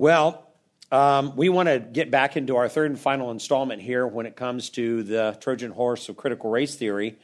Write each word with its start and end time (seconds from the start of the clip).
Well, 0.00 0.50
um, 0.90 1.36
we 1.36 1.50
want 1.50 1.68
to 1.68 1.78
get 1.78 2.10
back 2.10 2.38
into 2.38 2.56
our 2.56 2.70
third 2.70 2.90
and 2.90 2.98
final 2.98 3.30
installment 3.30 3.82
here 3.82 4.06
when 4.06 4.24
it 4.24 4.34
comes 4.34 4.70
to 4.70 5.02
the 5.02 5.36
Trojan 5.42 5.72
horse 5.72 6.08
of 6.08 6.16
critical 6.16 6.48
race 6.48 6.74
theory. 6.74 7.18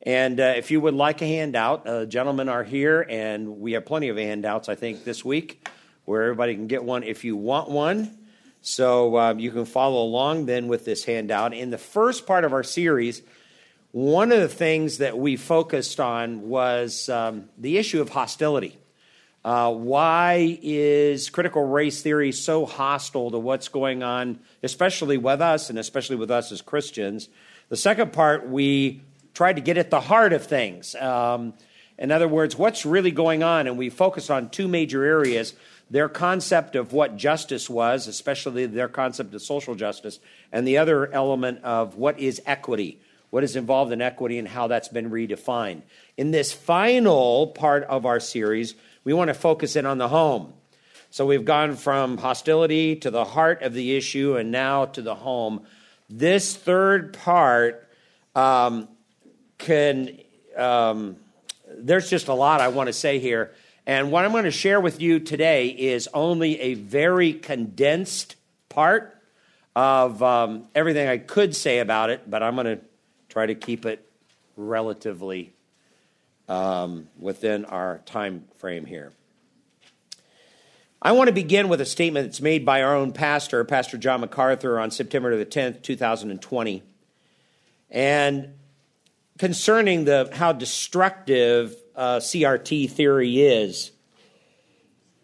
And 0.00 0.40
uh, 0.40 0.54
if 0.56 0.70
you 0.70 0.80
would 0.80 0.94
like 0.94 1.20
a 1.20 1.26
handout, 1.26 1.86
uh, 1.86 2.06
gentlemen 2.06 2.48
are 2.48 2.64
here, 2.64 3.04
and 3.06 3.60
we 3.60 3.72
have 3.72 3.84
plenty 3.84 4.08
of 4.08 4.16
handouts, 4.16 4.70
I 4.70 4.76
think, 4.76 5.04
this 5.04 5.22
week 5.22 5.68
where 6.06 6.22
everybody 6.22 6.54
can 6.54 6.68
get 6.68 6.82
one 6.82 7.02
if 7.02 7.22
you 7.22 7.36
want 7.36 7.68
one. 7.68 8.16
So 8.62 9.18
um, 9.18 9.38
you 9.38 9.50
can 9.50 9.66
follow 9.66 10.02
along 10.02 10.46
then 10.46 10.68
with 10.68 10.86
this 10.86 11.04
handout. 11.04 11.52
In 11.52 11.68
the 11.68 11.76
first 11.76 12.26
part 12.26 12.44
of 12.44 12.54
our 12.54 12.64
series, 12.64 13.20
one 13.90 14.32
of 14.32 14.40
the 14.40 14.48
things 14.48 14.96
that 14.98 15.18
we 15.18 15.36
focused 15.36 16.00
on 16.00 16.48
was 16.48 17.10
um, 17.10 17.50
the 17.58 17.76
issue 17.76 18.00
of 18.00 18.08
hostility. 18.08 18.78
Uh, 19.44 19.72
why 19.72 20.58
is 20.62 21.28
critical 21.30 21.64
race 21.64 22.00
theory 22.00 22.30
so 22.30 22.64
hostile 22.64 23.30
to 23.30 23.38
what's 23.38 23.68
going 23.68 24.02
on, 24.02 24.38
especially 24.62 25.16
with 25.16 25.40
us 25.40 25.68
and 25.68 25.78
especially 25.78 26.16
with 26.16 26.30
us 26.30 26.52
as 26.52 26.62
Christians? 26.62 27.28
The 27.68 27.76
second 27.76 28.12
part, 28.12 28.48
we 28.48 29.00
tried 29.34 29.56
to 29.56 29.62
get 29.62 29.78
at 29.78 29.90
the 29.90 30.00
heart 30.00 30.32
of 30.32 30.44
things. 30.44 30.94
Um, 30.94 31.54
in 31.98 32.10
other 32.10 32.28
words, 32.28 32.56
what's 32.56 32.86
really 32.86 33.10
going 33.10 33.42
on? 33.42 33.66
And 33.66 33.76
we 33.76 33.90
focused 33.90 34.30
on 34.30 34.50
two 34.50 34.68
major 34.68 35.04
areas 35.04 35.54
their 35.90 36.08
concept 36.08 36.74
of 36.74 36.94
what 36.94 37.18
justice 37.18 37.68
was, 37.68 38.06
especially 38.06 38.64
their 38.64 38.88
concept 38.88 39.34
of 39.34 39.42
social 39.42 39.74
justice, 39.74 40.20
and 40.50 40.66
the 40.66 40.78
other 40.78 41.12
element 41.12 41.62
of 41.64 41.96
what 41.96 42.18
is 42.18 42.40
equity, 42.46 42.98
what 43.28 43.44
is 43.44 43.56
involved 43.56 43.92
in 43.92 44.00
equity, 44.00 44.38
and 44.38 44.48
how 44.48 44.68
that's 44.68 44.88
been 44.88 45.10
redefined. 45.10 45.82
In 46.16 46.30
this 46.30 46.50
final 46.50 47.48
part 47.48 47.84
of 47.84 48.06
our 48.06 48.20
series, 48.20 48.74
we 49.04 49.12
want 49.12 49.28
to 49.28 49.34
focus 49.34 49.76
in 49.76 49.86
on 49.86 49.98
the 49.98 50.08
home. 50.08 50.52
So 51.10 51.26
we've 51.26 51.44
gone 51.44 51.76
from 51.76 52.16
hostility 52.16 52.96
to 52.96 53.10
the 53.10 53.24
heart 53.24 53.62
of 53.62 53.74
the 53.74 53.96
issue 53.96 54.36
and 54.36 54.50
now 54.50 54.86
to 54.86 55.02
the 55.02 55.14
home. 55.14 55.66
This 56.08 56.56
third 56.56 57.12
part 57.12 57.88
um, 58.34 58.88
can, 59.58 60.18
um, 60.56 61.16
there's 61.68 62.08
just 62.08 62.28
a 62.28 62.34
lot 62.34 62.60
I 62.60 62.68
want 62.68 62.86
to 62.86 62.92
say 62.92 63.18
here. 63.18 63.52
And 63.86 64.10
what 64.12 64.24
I'm 64.24 64.30
going 64.30 64.44
to 64.44 64.50
share 64.50 64.80
with 64.80 65.02
you 65.02 65.20
today 65.20 65.68
is 65.68 66.08
only 66.14 66.60
a 66.60 66.74
very 66.74 67.32
condensed 67.32 68.36
part 68.68 69.18
of 69.74 70.22
um, 70.22 70.66
everything 70.74 71.08
I 71.08 71.18
could 71.18 71.56
say 71.56 71.80
about 71.80 72.10
it, 72.10 72.30
but 72.30 72.42
I'm 72.42 72.54
going 72.54 72.78
to 72.78 72.80
try 73.28 73.46
to 73.46 73.54
keep 73.54 73.84
it 73.84 74.06
relatively 74.56 75.52
um, 76.48 77.08
within 77.18 77.64
our 77.64 77.98
time 78.04 78.44
frame 78.58 78.84
here. 78.86 79.12
I 81.00 81.12
want 81.12 81.28
to 81.28 81.32
begin 81.32 81.68
with 81.68 81.80
a 81.80 81.84
statement 81.84 82.26
that's 82.26 82.40
made 82.40 82.64
by 82.64 82.82
our 82.82 82.94
own 82.94 83.12
pastor, 83.12 83.64
Pastor 83.64 83.98
John 83.98 84.20
MacArthur, 84.20 84.78
on 84.78 84.92
September 84.92 85.36
the 85.36 85.44
10th, 85.44 85.82
2020. 85.82 86.82
And 87.90 88.54
concerning 89.38 90.04
the 90.04 90.30
how 90.32 90.52
destructive 90.52 91.74
uh, 91.96 92.18
CRT 92.18 92.90
theory 92.90 93.40
is, 93.40 93.90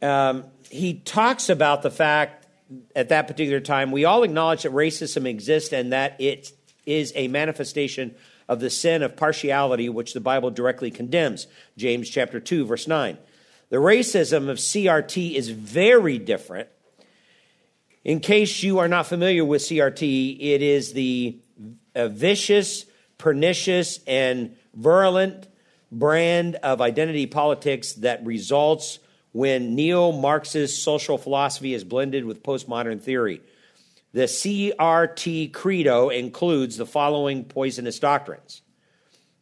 um, 0.03 0.45
he 0.69 0.95
talks 0.95 1.49
about 1.49 1.83
the 1.83 1.91
fact 1.91 2.47
at 2.95 3.09
that 3.09 3.27
particular 3.27 3.61
time 3.61 3.91
we 3.91 4.05
all 4.05 4.23
acknowledge 4.25 4.65
that 4.65 4.73
racism 4.73 5.27
exists 5.27 5.73
and 5.73 5.93
that 5.93 6.21
it 6.21 6.53
is 6.85 7.13
a 7.17 7.29
manifestation 7.29 8.15
of 8.49 8.61
the 8.61 8.71
sin 8.71 9.03
of 9.03 9.17
partiality 9.17 9.89
which 9.89 10.15
the 10.15 10.21
Bible 10.21 10.51
directly 10.51 10.91
condemns. 10.91 11.47
James 11.77 12.09
chapter 12.09 12.41
2 12.41 12.65
verse 12.65 12.89
9. 12.89 13.19
The 13.71 13.77
racism 13.77 14.49
of 14.49 14.57
CRT 14.57 15.35
is 15.35 15.51
very 15.51 16.19
different. 16.19 16.69
In 18.05 18.21
case 18.21 18.63
you 18.63 18.79
are 18.79 18.89
not 18.89 19.07
familiar 19.07 19.45
with 19.45 19.61
CRT, 19.63 20.39
it 20.41 20.63
is 20.63 20.95
the 20.95 21.39
vicious, 21.95 22.87
pernicious, 23.19 24.01
and 24.07 24.57
virulent 24.75 25.49
brand 25.93 26.55
of 26.57 26.81
identity 26.81 27.27
politics 27.27 27.95
that 27.95 28.25
results 28.25 28.99
when 29.33 29.75
neo 29.75 30.13
Marxist 30.13 30.83
social 30.83 31.19
philosophy 31.19 31.75
is 31.75 31.85
blended 31.85 32.25
with 32.25 32.43
postmodern 32.43 33.01
theory. 33.01 33.43
The 34.13 34.23
CRT 34.23 35.53
credo 35.53 36.09
includes 36.09 36.77
the 36.77 36.87
following 36.87 37.45
poisonous 37.45 37.99
doctrines 37.99 38.63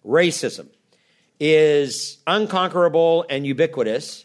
racism 0.04 0.68
is 1.40 2.18
unconquerable 2.26 3.26
and 3.28 3.46
ubiquitous. 3.46 4.24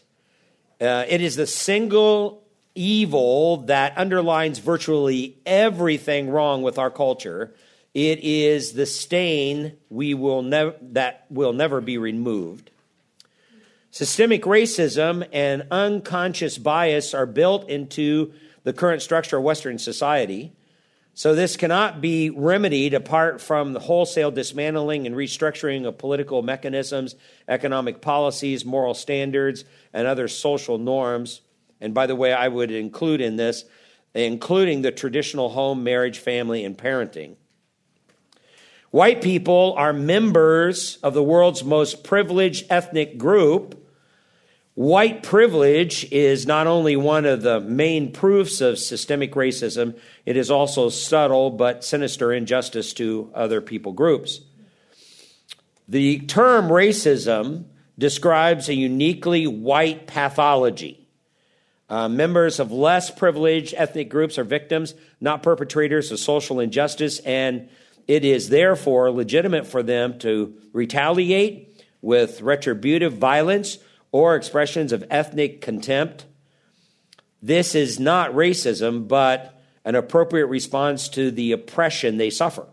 Uh, 0.80 1.04
it 1.08 1.20
is 1.20 1.36
the 1.36 1.46
single 1.46 2.42
evil 2.74 3.58
that 3.58 3.96
underlines 3.98 4.58
virtually 4.58 5.36
everything 5.44 6.30
wrong 6.30 6.62
with 6.62 6.78
our 6.78 6.90
culture. 6.90 7.54
It 7.94 8.20
is 8.20 8.72
the 8.72 8.86
stain 8.86 9.76
we 9.90 10.14
will 10.14 10.42
never 10.42 10.74
that 10.80 11.26
will 11.28 11.52
never 11.52 11.80
be 11.80 11.98
removed. 11.98 12.70
Systemic 13.90 14.44
racism 14.44 15.28
and 15.32 15.66
unconscious 15.70 16.56
bias 16.56 17.12
are 17.12 17.26
built 17.26 17.68
into 17.68 18.32
the 18.64 18.72
current 18.72 19.02
structure 19.02 19.38
of 19.38 19.42
Western 19.42 19.78
society. 19.78 20.52
So, 21.14 21.34
this 21.34 21.56
cannot 21.56 22.00
be 22.00 22.30
remedied 22.30 22.94
apart 22.94 23.40
from 23.40 23.74
the 23.74 23.80
wholesale 23.80 24.30
dismantling 24.30 25.06
and 25.06 25.14
restructuring 25.14 25.86
of 25.86 25.98
political 25.98 26.42
mechanisms, 26.42 27.16
economic 27.46 28.00
policies, 28.00 28.64
moral 28.64 28.94
standards, 28.94 29.64
and 29.92 30.06
other 30.06 30.26
social 30.26 30.78
norms. 30.78 31.42
And 31.82 31.92
by 31.92 32.06
the 32.06 32.16
way, 32.16 32.32
I 32.32 32.48
would 32.48 32.70
include 32.70 33.20
in 33.20 33.36
this, 33.36 33.64
including 34.14 34.80
the 34.80 34.92
traditional 34.92 35.50
home, 35.50 35.84
marriage, 35.84 36.18
family, 36.18 36.64
and 36.64 36.78
parenting. 36.78 37.36
White 38.90 39.22
people 39.22 39.74
are 39.76 39.92
members 39.92 40.96
of 41.02 41.12
the 41.12 41.22
world's 41.22 41.64
most 41.64 42.04
privileged 42.04 42.66
ethnic 42.70 43.18
group 43.18 43.81
White 44.74 45.22
privilege 45.22 46.10
is 46.10 46.46
not 46.46 46.66
only 46.66 46.96
one 46.96 47.26
of 47.26 47.42
the 47.42 47.60
main 47.60 48.10
proofs 48.10 48.62
of 48.62 48.78
systemic 48.78 49.32
racism, 49.32 49.98
it 50.24 50.38
is 50.38 50.50
also 50.50 50.88
subtle 50.88 51.50
but 51.50 51.84
sinister 51.84 52.32
injustice 52.32 52.94
to 52.94 53.30
other 53.34 53.60
people 53.60 53.92
groups. 53.92 54.40
The 55.88 56.20
term 56.20 56.68
racism 56.68 57.66
describes 57.98 58.70
a 58.70 58.74
uniquely 58.74 59.46
white 59.46 60.06
pathology. 60.06 61.06
Uh, 61.90 62.08
members 62.08 62.58
of 62.58 62.72
less 62.72 63.10
privileged 63.10 63.74
ethnic 63.76 64.08
groups 64.08 64.38
are 64.38 64.44
victims, 64.44 64.94
not 65.20 65.42
perpetrators 65.42 66.10
of 66.10 66.18
social 66.18 66.60
injustice, 66.60 67.18
and 67.18 67.68
it 68.08 68.24
is 68.24 68.48
therefore 68.48 69.10
legitimate 69.10 69.66
for 69.66 69.82
them 69.82 70.18
to 70.20 70.54
retaliate 70.72 71.84
with 72.00 72.40
retributive 72.40 73.12
violence 73.12 73.76
or 74.12 74.36
expressions 74.36 74.92
of 74.92 75.04
ethnic 75.10 75.60
contempt. 75.60 76.26
This 77.42 77.74
is 77.74 77.98
not 77.98 78.32
racism, 78.32 79.08
but 79.08 79.60
an 79.84 79.96
appropriate 79.96 80.46
response 80.46 81.08
to 81.08 81.30
the 81.30 81.52
oppression 81.52 82.18
they 82.18 82.30
suffer. 82.30 82.66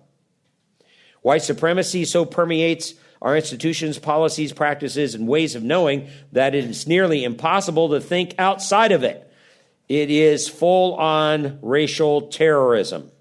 White 1.21 1.41
supremacy 1.41 2.05
so 2.05 2.25
permeates 2.25 2.93
our 3.21 3.35
institutions, 3.35 3.99
policies, 3.99 4.53
practices, 4.53 5.15
and 5.15 5.27
ways 5.27 5.55
of 5.55 5.63
knowing 5.63 6.07
that 6.31 6.55
it 6.55 6.65
is 6.65 6.87
nearly 6.87 7.23
impossible 7.23 7.89
to 7.89 7.99
think 7.99 8.35
outside 8.37 8.91
of 8.91 9.03
it. 9.03 9.25
It 9.89 10.11
is 10.11 10.47
full 10.47 10.95
on 10.95 11.59
racial 11.61 12.27
terrorism. 12.27 13.11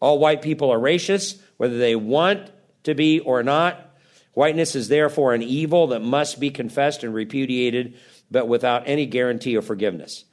All 0.00 0.18
white 0.18 0.42
people 0.42 0.70
are 0.70 0.78
racist, 0.78 1.40
whether 1.56 1.78
they 1.78 1.94
want 1.94 2.50
to 2.82 2.94
be 2.94 3.20
or 3.20 3.42
not. 3.42 3.89
Whiteness 4.32 4.76
is 4.76 4.88
therefore 4.88 5.34
an 5.34 5.42
evil 5.42 5.88
that 5.88 6.00
must 6.00 6.38
be 6.38 6.50
confessed 6.50 7.02
and 7.02 7.12
repudiated, 7.12 7.94
but 8.30 8.48
without 8.48 8.84
any 8.86 9.06
guarantee 9.06 9.56
of 9.56 9.66
forgiveness. 9.66 10.24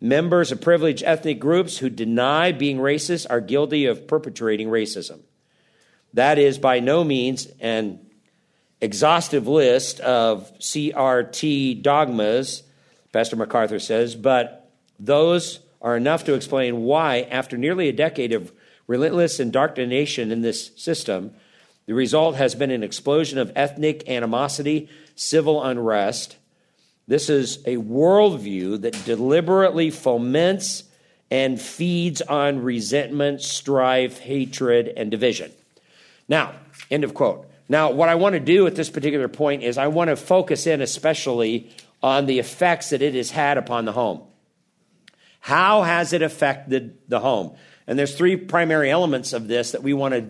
Members 0.00 0.52
of 0.52 0.60
privileged 0.60 1.02
ethnic 1.02 1.40
groups 1.40 1.78
who 1.78 1.90
deny 1.90 2.52
being 2.52 2.78
racist 2.78 3.26
are 3.30 3.40
guilty 3.40 3.86
of 3.86 4.06
perpetrating 4.06 4.68
racism. 4.68 5.20
That 6.14 6.38
is 6.38 6.58
by 6.58 6.80
no 6.80 7.02
means 7.04 7.48
an 7.60 8.00
exhaustive 8.80 9.48
list 9.48 10.00
of 10.00 10.52
CRT 10.58 11.82
dogmas, 11.82 12.62
Pastor 13.12 13.36
MacArthur 13.36 13.80
says, 13.80 14.14
but 14.14 14.70
those 15.00 15.60
are 15.80 15.96
enough 15.96 16.24
to 16.24 16.34
explain 16.34 16.82
why, 16.82 17.22
after 17.30 17.56
nearly 17.56 17.88
a 17.88 17.92
decade 17.92 18.32
of 18.32 18.52
relentless 18.86 19.40
indoctrination 19.40 20.30
in 20.30 20.42
this 20.42 20.70
system, 20.76 21.34
the 21.88 21.94
result 21.94 22.36
has 22.36 22.54
been 22.54 22.70
an 22.70 22.82
explosion 22.82 23.38
of 23.38 23.50
ethnic 23.56 24.10
animosity, 24.10 24.90
civil 25.14 25.64
unrest. 25.64 26.36
This 27.06 27.30
is 27.30 27.64
a 27.64 27.78
worldview 27.78 28.82
that 28.82 29.06
deliberately 29.06 29.90
foments 29.90 30.84
and 31.30 31.58
feeds 31.58 32.20
on 32.20 32.62
resentment, 32.62 33.40
strife, 33.40 34.18
hatred, 34.18 34.92
and 34.98 35.10
division. 35.10 35.50
Now, 36.28 36.52
end 36.90 37.04
of 37.04 37.14
quote. 37.14 37.50
Now, 37.70 37.90
what 37.90 38.10
I 38.10 38.16
want 38.16 38.34
to 38.34 38.40
do 38.40 38.66
at 38.66 38.74
this 38.74 38.90
particular 38.90 39.28
point 39.28 39.62
is 39.62 39.78
I 39.78 39.86
want 39.86 40.08
to 40.08 40.16
focus 40.16 40.66
in 40.66 40.82
especially 40.82 41.70
on 42.02 42.26
the 42.26 42.38
effects 42.38 42.90
that 42.90 43.00
it 43.00 43.14
has 43.14 43.30
had 43.30 43.56
upon 43.56 43.86
the 43.86 43.92
home. 43.92 44.20
How 45.40 45.84
has 45.84 46.12
it 46.12 46.20
affected 46.20 46.98
the 47.08 47.20
home? 47.20 47.56
And 47.86 47.98
there's 47.98 48.14
three 48.14 48.36
primary 48.36 48.90
elements 48.90 49.32
of 49.32 49.48
this 49.48 49.70
that 49.70 49.82
we 49.82 49.94
want 49.94 50.12
to 50.12 50.20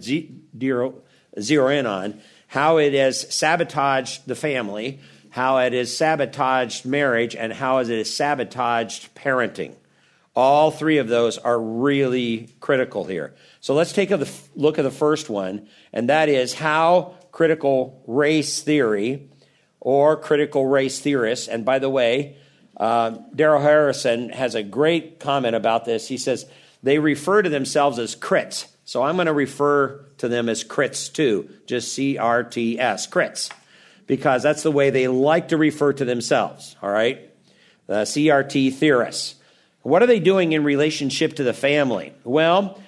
zero 1.40 1.69
in 1.69 1.87
on 1.87 2.20
how 2.49 2.79
it 2.79 2.94
has 2.94 3.32
sabotaged 3.35 4.26
the 4.26 4.35
family, 4.35 5.00
how 5.31 5.58
it 5.58 5.73
has 5.73 5.94
sabotaged 5.94 6.87
marriage, 6.87 7.37
and 7.37 7.52
how 7.52 7.79
it 7.79 7.88
has 7.88 8.12
sabotaged 8.12 9.14
parenting. 9.14 9.75
All 10.35 10.70
three 10.70 10.99
of 10.99 11.08
those 11.08 11.37
are 11.37 11.61
really 11.61 12.49
critical 12.61 13.05
here. 13.05 13.35
So 13.61 13.75
let's 13.75 13.93
take 13.93 14.11
a 14.11 14.26
look 14.55 14.79
at 14.79 14.82
the 14.82 14.90
first 14.90 15.29
one, 15.29 15.69
and 15.93 16.08
that 16.08 16.29
is 16.29 16.55
how 16.55 17.17
critical 17.32 18.02
race 18.06 18.62
theory 18.62 19.29
or 19.81 20.17
critical 20.17 20.67
race 20.67 21.00
theorists, 21.00 21.49
and 21.49 21.64
by 21.64 21.79
the 21.79 21.90
way, 21.90 22.37
uh, 22.79 23.11
Darrell 23.35 23.61
Harrison 23.61 24.31
has 24.31 24.55
a 24.55 24.62
great 24.62 25.19
comment 25.19 25.56
about 25.56 25.85
this. 25.85 26.08
He 26.08 26.19
says 26.19 26.46
they 26.82 26.99
refer 26.99 27.43
to 27.43 27.50
themselves 27.50 27.99
as 27.99 28.14
crits. 28.14 28.67
So 28.85 29.02
I'm 29.02 29.17
going 29.17 29.26
to 29.26 29.32
refer 29.32 30.05
to 30.18 30.28
them 30.28 30.48
as 30.48 30.64
crits 30.64 31.12
too, 31.12 31.48
just 31.66 31.92
C 31.92 32.18
R 32.18 32.44
T 32.44 32.78
S, 32.78 33.06
crits, 33.06 33.50
because 34.06 34.42
that's 34.42 34.62
the 34.62 34.72
way 34.72 34.90
they 34.90 35.08
like 35.08 35.48
to 35.48 35.56
refer 35.56 35.92
to 35.92 36.04
themselves, 36.04 36.76
all 36.82 36.90
right? 36.90 37.18
Uh, 37.88 38.00
the 38.00 38.02
CRT 38.04 38.74
theorists. 38.74 39.36
What 39.82 40.02
are 40.02 40.06
they 40.06 40.20
doing 40.20 40.52
in 40.52 40.64
relationship 40.64 41.36
to 41.36 41.44
the 41.44 41.54
family? 41.54 42.12
Well, 42.24 42.78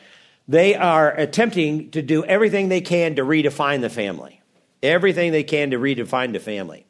they 0.47 0.75
are 0.75 1.11
attempting 1.11 1.91
to 1.93 2.03
do 2.03 2.25
everything 2.25 2.69
they 2.69 2.81
can 2.81 3.17
to 3.17 3.23
redefine 3.23 3.81
the 3.81 3.89
family. 3.89 4.43
Everything 4.83 5.33
they 5.33 5.45
can 5.45 5.71
to 5.71 5.79
redefine 5.79 6.33
the 6.33 6.41
family. 6.41 6.85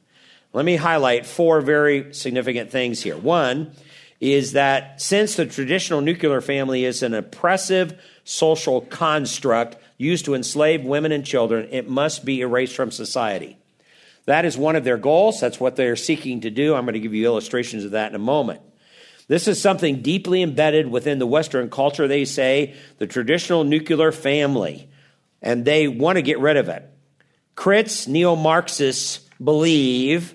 Let 0.52 0.64
me 0.64 0.76
highlight 0.76 1.26
four 1.26 1.60
very 1.60 2.12
significant 2.14 2.70
things 2.70 3.02
here. 3.02 3.16
One 3.16 3.72
is 4.20 4.52
that 4.52 5.00
since 5.00 5.36
the 5.36 5.46
traditional 5.46 6.00
nuclear 6.00 6.40
family 6.40 6.84
is 6.84 7.02
an 7.02 7.14
oppressive 7.14 8.00
social 8.24 8.80
construct 8.80 9.76
used 10.00 10.24
to 10.24 10.34
enslave 10.34 10.82
women 10.84 11.12
and 11.12 11.24
children, 11.24 11.68
it 11.70 11.88
must 11.88 12.24
be 12.24 12.40
erased 12.40 12.74
from 12.74 12.90
society. 12.90 13.58
That 14.24 14.44
is 14.44 14.56
one 14.56 14.76
of 14.76 14.84
their 14.84 14.96
goals. 14.96 15.40
That's 15.40 15.60
what 15.60 15.76
they're 15.76 15.96
seeking 15.96 16.40
to 16.42 16.50
do. 16.50 16.74
I'm 16.74 16.84
going 16.84 16.94
to 16.94 17.00
give 17.00 17.14
you 17.14 17.26
illustrations 17.26 17.84
of 17.84 17.90
that 17.92 18.10
in 18.10 18.14
a 18.14 18.18
moment. 18.18 18.60
This 19.28 19.46
is 19.46 19.60
something 19.60 20.02
deeply 20.02 20.42
embedded 20.42 20.90
within 20.90 21.18
the 21.18 21.26
Western 21.26 21.70
culture, 21.70 22.08
they 22.08 22.24
say, 22.24 22.74
the 22.98 23.06
traditional 23.06 23.62
nuclear 23.62 24.10
family, 24.10 24.88
and 25.40 25.64
they 25.64 25.86
want 25.86 26.16
to 26.16 26.22
get 26.22 26.40
rid 26.40 26.56
of 26.56 26.68
it. 26.68 26.88
Crits, 27.56 28.08
neo 28.08 28.34
Marxists, 28.36 29.20
believe 29.42 30.34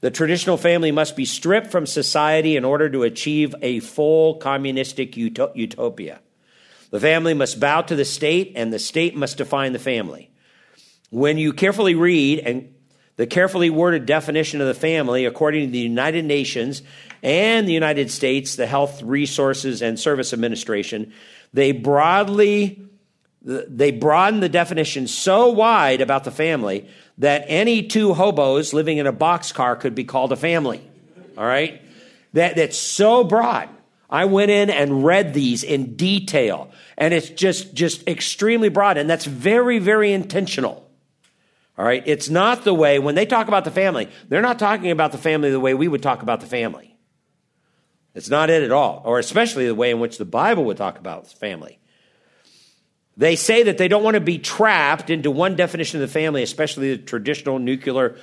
the 0.00 0.10
traditional 0.10 0.56
family 0.56 0.92
must 0.92 1.16
be 1.16 1.24
stripped 1.24 1.70
from 1.70 1.86
society 1.86 2.56
in 2.56 2.64
order 2.64 2.88
to 2.90 3.02
achieve 3.02 3.54
a 3.60 3.80
full 3.80 4.36
communistic 4.36 5.16
utopia. 5.16 6.20
The 6.90 7.00
family 7.00 7.34
must 7.34 7.60
bow 7.60 7.82
to 7.82 7.96
the 7.96 8.04
state, 8.04 8.52
and 8.56 8.72
the 8.72 8.78
state 8.78 9.16
must 9.16 9.38
define 9.38 9.72
the 9.72 9.78
family. 9.78 10.30
When 11.10 11.38
you 11.38 11.52
carefully 11.52 11.94
read 11.94 12.40
and 12.40 12.74
the 13.16 13.26
carefully 13.26 13.70
worded 13.70 14.06
definition 14.06 14.60
of 14.60 14.66
the 14.66 14.74
family, 14.74 15.24
according 15.24 15.66
to 15.66 15.72
the 15.72 15.78
United 15.78 16.24
Nations 16.24 16.82
and 17.22 17.68
the 17.68 17.72
United 17.72 18.10
States, 18.10 18.56
the 18.56 18.66
Health 18.66 19.02
Resources 19.02 19.82
and 19.82 19.98
Service 19.98 20.32
Administration, 20.32 21.12
they 21.52 21.72
broadly 21.72 22.80
they 23.44 23.90
broaden 23.90 24.40
the 24.40 24.48
definition 24.48 25.06
so 25.06 25.50
wide 25.50 26.00
about 26.00 26.24
the 26.24 26.30
family 26.30 26.88
that 27.18 27.44
any 27.46 27.82
two 27.82 28.14
hobos 28.14 28.72
living 28.72 28.98
in 28.98 29.06
a 29.06 29.12
boxcar 29.12 29.78
could 29.78 29.94
be 29.94 30.04
called 30.04 30.32
a 30.32 30.36
family. 30.36 30.80
All 31.36 31.44
right? 31.44 31.82
That, 32.32 32.56
that's 32.56 32.78
so 32.78 33.22
broad. 33.22 33.68
I 34.08 34.26
went 34.26 34.50
in 34.50 34.70
and 34.70 35.04
read 35.04 35.34
these 35.34 35.62
in 35.62 35.96
detail, 35.96 36.70
and 36.96 37.12
it's 37.14 37.30
just, 37.30 37.74
just 37.74 38.06
extremely 38.06 38.68
broad, 38.68 38.96
and 38.96 39.08
that's 39.08 39.24
very, 39.24 39.78
very 39.78 40.12
intentional. 40.12 40.90
All 41.76 41.84
right. 41.84 42.02
It's 42.06 42.28
not 42.28 42.62
the 42.62 42.74
way, 42.74 42.98
when 43.00 43.16
they 43.16 43.26
talk 43.26 43.48
about 43.48 43.64
the 43.64 43.70
family, 43.70 44.08
they're 44.28 44.42
not 44.42 44.60
talking 44.60 44.90
about 44.90 45.10
the 45.12 45.18
family 45.18 45.50
the 45.50 45.58
way 45.58 45.74
we 45.74 45.88
would 45.88 46.02
talk 46.02 46.22
about 46.22 46.40
the 46.40 46.46
family. 46.46 46.96
It's 48.14 48.30
not 48.30 48.48
it 48.48 48.62
at 48.62 48.70
all, 48.70 49.02
or 49.04 49.18
especially 49.18 49.66
the 49.66 49.74
way 49.74 49.90
in 49.90 49.98
which 49.98 50.18
the 50.18 50.24
Bible 50.24 50.64
would 50.66 50.76
talk 50.76 50.98
about 50.98 51.26
family. 51.26 51.80
They 53.16 53.34
say 53.34 53.64
that 53.64 53.78
they 53.78 53.88
don't 53.88 54.04
want 54.04 54.14
to 54.14 54.20
be 54.20 54.38
trapped 54.38 55.10
into 55.10 55.30
one 55.30 55.56
definition 55.56 56.00
of 56.00 56.08
the 56.08 56.12
family, 56.12 56.42
especially 56.42 56.96
the 56.96 57.02
traditional 57.02 57.58
nuclear 57.58 58.16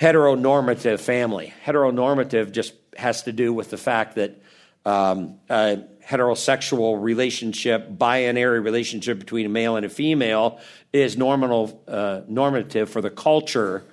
heteronormative 0.00 1.00
family. 1.00 1.54
Heteronormative 1.64 2.52
just 2.52 2.74
has 2.96 3.22
to 3.22 3.32
do 3.32 3.54
with 3.54 3.70
the 3.70 3.78
fact 3.78 4.16
that 4.16 4.42
um, 4.84 5.38
a 5.48 5.84
heterosexual 6.04 7.00
relationship, 7.00 7.86
binary 7.96 8.60
relationship 8.60 9.18
between 9.18 9.46
a 9.46 9.48
male 9.48 9.76
and 9.76 9.86
a 9.86 9.88
female, 9.88 10.60
is 10.92 11.16
normal, 11.16 11.82
uh, 11.86 12.22
normative 12.28 12.90
for 12.90 13.00
the 13.00 13.10
culture. 13.10 13.84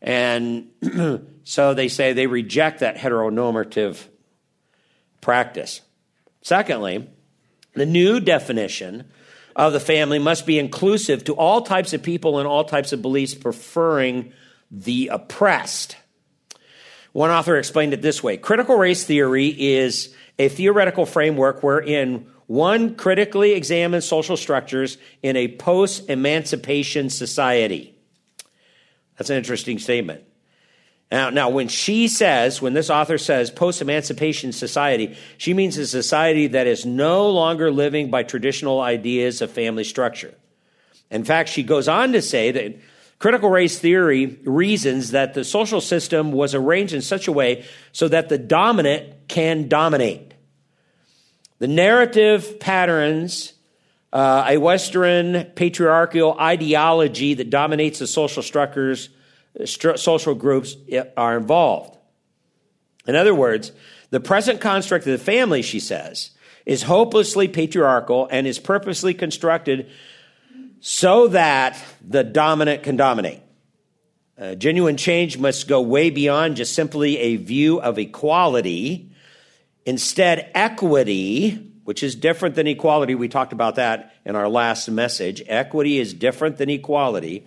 And 0.00 0.68
so 1.44 1.74
they 1.74 1.88
say 1.88 2.12
they 2.12 2.26
reject 2.26 2.80
that 2.80 2.96
heteronormative 2.96 4.02
practice. 5.20 5.82
Secondly, 6.42 7.08
the 7.74 7.86
new 7.86 8.20
definition 8.20 9.10
of 9.54 9.72
the 9.72 9.80
family 9.80 10.18
must 10.18 10.46
be 10.46 10.58
inclusive 10.58 11.24
to 11.24 11.34
all 11.34 11.62
types 11.62 11.92
of 11.92 12.02
people 12.02 12.38
and 12.38 12.46
all 12.46 12.64
types 12.64 12.92
of 12.92 13.02
beliefs, 13.02 13.34
preferring 13.34 14.32
the 14.70 15.08
oppressed. 15.08 15.96
One 17.12 17.30
author 17.30 17.56
explained 17.56 17.94
it 17.94 18.02
this 18.02 18.22
way 18.22 18.36
critical 18.36 18.76
race 18.76 19.04
theory 19.04 19.48
is 19.48 20.14
a 20.38 20.48
theoretical 20.48 21.06
framework 21.06 21.62
wherein 21.62 22.26
one 22.46 22.94
critically 22.94 23.52
examines 23.52 24.06
social 24.06 24.36
structures 24.36 24.96
in 25.22 25.36
a 25.36 25.48
post 25.48 26.08
emancipation 26.08 27.10
society. 27.10 27.94
That's 29.16 29.30
an 29.30 29.36
interesting 29.36 29.78
statement. 29.78 30.22
Now, 31.10 31.30
now, 31.30 31.48
when 31.48 31.68
she 31.68 32.06
says, 32.06 32.60
when 32.60 32.74
this 32.74 32.90
author 32.90 33.16
says 33.16 33.50
post 33.50 33.80
emancipation 33.80 34.52
society, 34.52 35.16
she 35.38 35.54
means 35.54 35.78
a 35.78 35.86
society 35.86 36.48
that 36.48 36.66
is 36.66 36.84
no 36.84 37.30
longer 37.30 37.70
living 37.70 38.10
by 38.10 38.22
traditional 38.22 38.80
ideas 38.80 39.40
of 39.40 39.50
family 39.50 39.84
structure. 39.84 40.34
In 41.10 41.24
fact, 41.24 41.48
she 41.48 41.62
goes 41.62 41.88
on 41.88 42.12
to 42.12 42.20
say 42.20 42.50
that 42.50 42.78
critical 43.18 43.48
race 43.48 43.78
theory 43.78 44.38
reasons 44.44 45.12
that 45.12 45.32
the 45.32 45.44
social 45.44 45.80
system 45.80 46.30
was 46.30 46.54
arranged 46.54 46.92
in 46.92 47.00
such 47.00 47.26
a 47.26 47.32
way 47.32 47.64
so 47.92 48.06
that 48.08 48.28
the 48.28 48.38
dominant 48.38 49.28
can 49.28 49.68
dominate. 49.68 50.27
The 51.58 51.66
narrative 51.66 52.60
patterns, 52.60 53.52
uh, 54.12 54.46
a 54.48 54.58
Western 54.58 55.44
patriarchal 55.54 56.38
ideology 56.38 57.34
that 57.34 57.50
dominates 57.50 57.98
the 57.98 58.06
social 58.06 58.42
structures, 58.42 59.08
stru- 59.60 59.98
social 59.98 60.34
groups 60.34 60.76
are 61.16 61.36
involved. 61.36 61.98
In 63.06 63.16
other 63.16 63.34
words, 63.34 63.72
the 64.10 64.20
present 64.20 64.60
construct 64.60 65.06
of 65.06 65.12
the 65.12 65.24
family, 65.24 65.62
she 65.62 65.80
says, 65.80 66.30
is 66.64 66.82
hopelessly 66.82 67.48
patriarchal 67.48 68.28
and 68.30 68.46
is 68.46 68.58
purposely 68.58 69.14
constructed 69.14 69.90
so 70.80 71.28
that 71.28 71.82
the 72.06 72.22
dominant 72.22 72.82
can 72.84 72.96
dominate. 72.96 73.40
Uh, 74.38 74.54
genuine 74.54 74.96
change 74.96 75.38
must 75.38 75.66
go 75.66 75.80
way 75.80 76.10
beyond 76.10 76.56
just 76.56 76.72
simply 76.72 77.18
a 77.18 77.36
view 77.36 77.80
of 77.80 77.98
equality 77.98 79.10
Instead, 79.88 80.50
equity, 80.54 81.52
which 81.84 82.02
is 82.02 82.14
different 82.14 82.54
than 82.54 82.66
equality, 82.66 83.14
we 83.14 83.26
talked 83.26 83.54
about 83.54 83.76
that 83.76 84.12
in 84.26 84.36
our 84.36 84.46
last 84.46 84.86
message. 84.90 85.42
Equity 85.46 85.98
is 85.98 86.12
different 86.12 86.58
than 86.58 86.68
equality. 86.68 87.46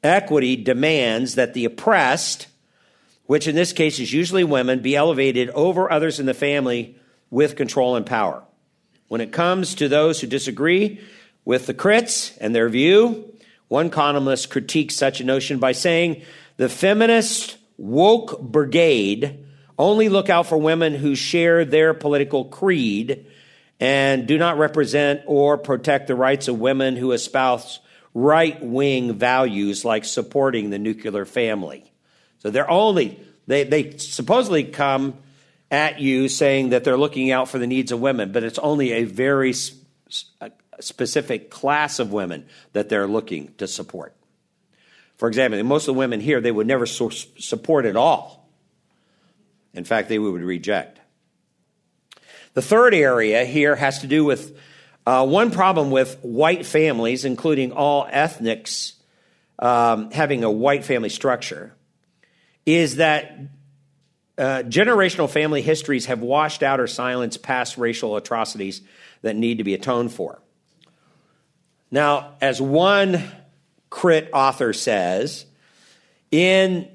Equity 0.00 0.54
demands 0.54 1.34
that 1.34 1.52
the 1.52 1.64
oppressed, 1.64 2.46
which 3.26 3.48
in 3.48 3.56
this 3.56 3.72
case 3.72 3.98
is 3.98 4.12
usually 4.12 4.44
women, 4.44 4.78
be 4.78 4.94
elevated 4.94 5.50
over 5.50 5.90
others 5.90 6.20
in 6.20 6.26
the 6.26 6.32
family 6.32 6.94
with 7.28 7.56
control 7.56 7.96
and 7.96 8.06
power. 8.06 8.44
When 9.08 9.20
it 9.20 9.32
comes 9.32 9.74
to 9.74 9.88
those 9.88 10.20
who 10.20 10.28
disagree 10.28 11.00
with 11.44 11.66
the 11.66 11.74
crits 11.74 12.38
and 12.40 12.54
their 12.54 12.68
view, 12.68 13.34
one 13.66 13.90
columnist 13.90 14.48
critiques 14.48 14.94
such 14.94 15.20
a 15.20 15.24
notion 15.24 15.58
by 15.58 15.72
saying 15.72 16.22
the 16.56 16.68
feminist 16.68 17.58
woke 17.78 18.40
brigade 18.40 19.44
only 19.80 20.10
look 20.10 20.28
out 20.28 20.46
for 20.46 20.58
women 20.58 20.94
who 20.94 21.14
share 21.14 21.64
their 21.64 21.94
political 21.94 22.44
creed 22.44 23.26
and 23.80 24.26
do 24.26 24.36
not 24.36 24.58
represent 24.58 25.22
or 25.24 25.56
protect 25.56 26.06
the 26.06 26.14
rights 26.14 26.48
of 26.48 26.60
women 26.60 26.96
who 26.96 27.12
espouse 27.12 27.80
right 28.12 28.62
wing 28.62 29.14
values 29.14 29.82
like 29.84 30.04
supporting 30.04 30.68
the 30.68 30.78
nuclear 30.78 31.24
family. 31.24 31.90
So 32.40 32.50
they're 32.50 32.70
only, 32.70 33.20
they, 33.46 33.64
they 33.64 33.96
supposedly 33.96 34.64
come 34.64 35.14
at 35.70 35.98
you 35.98 36.28
saying 36.28 36.70
that 36.70 36.84
they're 36.84 36.98
looking 36.98 37.30
out 37.30 37.48
for 37.48 37.58
the 37.58 37.66
needs 37.66 37.90
of 37.90 38.00
women, 38.00 38.32
but 38.32 38.42
it's 38.42 38.58
only 38.58 38.92
a 38.92 39.04
very 39.04 39.54
specific 40.80 41.50
class 41.50 41.98
of 42.00 42.12
women 42.12 42.46
that 42.74 42.90
they're 42.90 43.06
looking 43.06 43.54
to 43.56 43.66
support. 43.66 44.14
For 45.16 45.26
example, 45.26 45.62
most 45.64 45.84
of 45.84 45.94
the 45.94 45.98
women 45.98 46.20
here, 46.20 46.42
they 46.42 46.52
would 46.52 46.66
never 46.66 46.84
support 46.84 47.86
at 47.86 47.96
all 47.96 48.39
in 49.74 49.84
fact, 49.84 50.08
they 50.08 50.18
would 50.18 50.42
reject. 50.42 51.00
The 52.54 52.62
third 52.62 52.94
area 52.94 53.44
here 53.44 53.76
has 53.76 54.00
to 54.00 54.06
do 54.06 54.24
with 54.24 54.58
uh, 55.06 55.26
one 55.26 55.50
problem 55.50 55.90
with 55.90 56.18
white 56.22 56.66
families, 56.66 57.24
including 57.24 57.72
all 57.72 58.06
ethnics 58.10 58.94
um, 59.58 60.10
having 60.10 60.44
a 60.44 60.50
white 60.50 60.84
family 60.84 61.08
structure, 61.08 61.74
is 62.66 62.96
that 62.96 63.38
uh, 64.36 64.62
generational 64.62 65.28
family 65.28 65.62
histories 65.62 66.06
have 66.06 66.20
washed 66.20 66.62
out 66.62 66.80
or 66.80 66.86
silenced 66.86 67.42
past 67.42 67.76
racial 67.76 68.16
atrocities 68.16 68.82
that 69.22 69.36
need 69.36 69.58
to 69.58 69.64
be 69.64 69.74
atoned 69.74 70.12
for. 70.12 70.40
Now, 71.90 72.34
as 72.40 72.60
one 72.60 73.22
crit 73.90 74.30
author 74.32 74.72
says, 74.72 75.44
in 76.30 76.88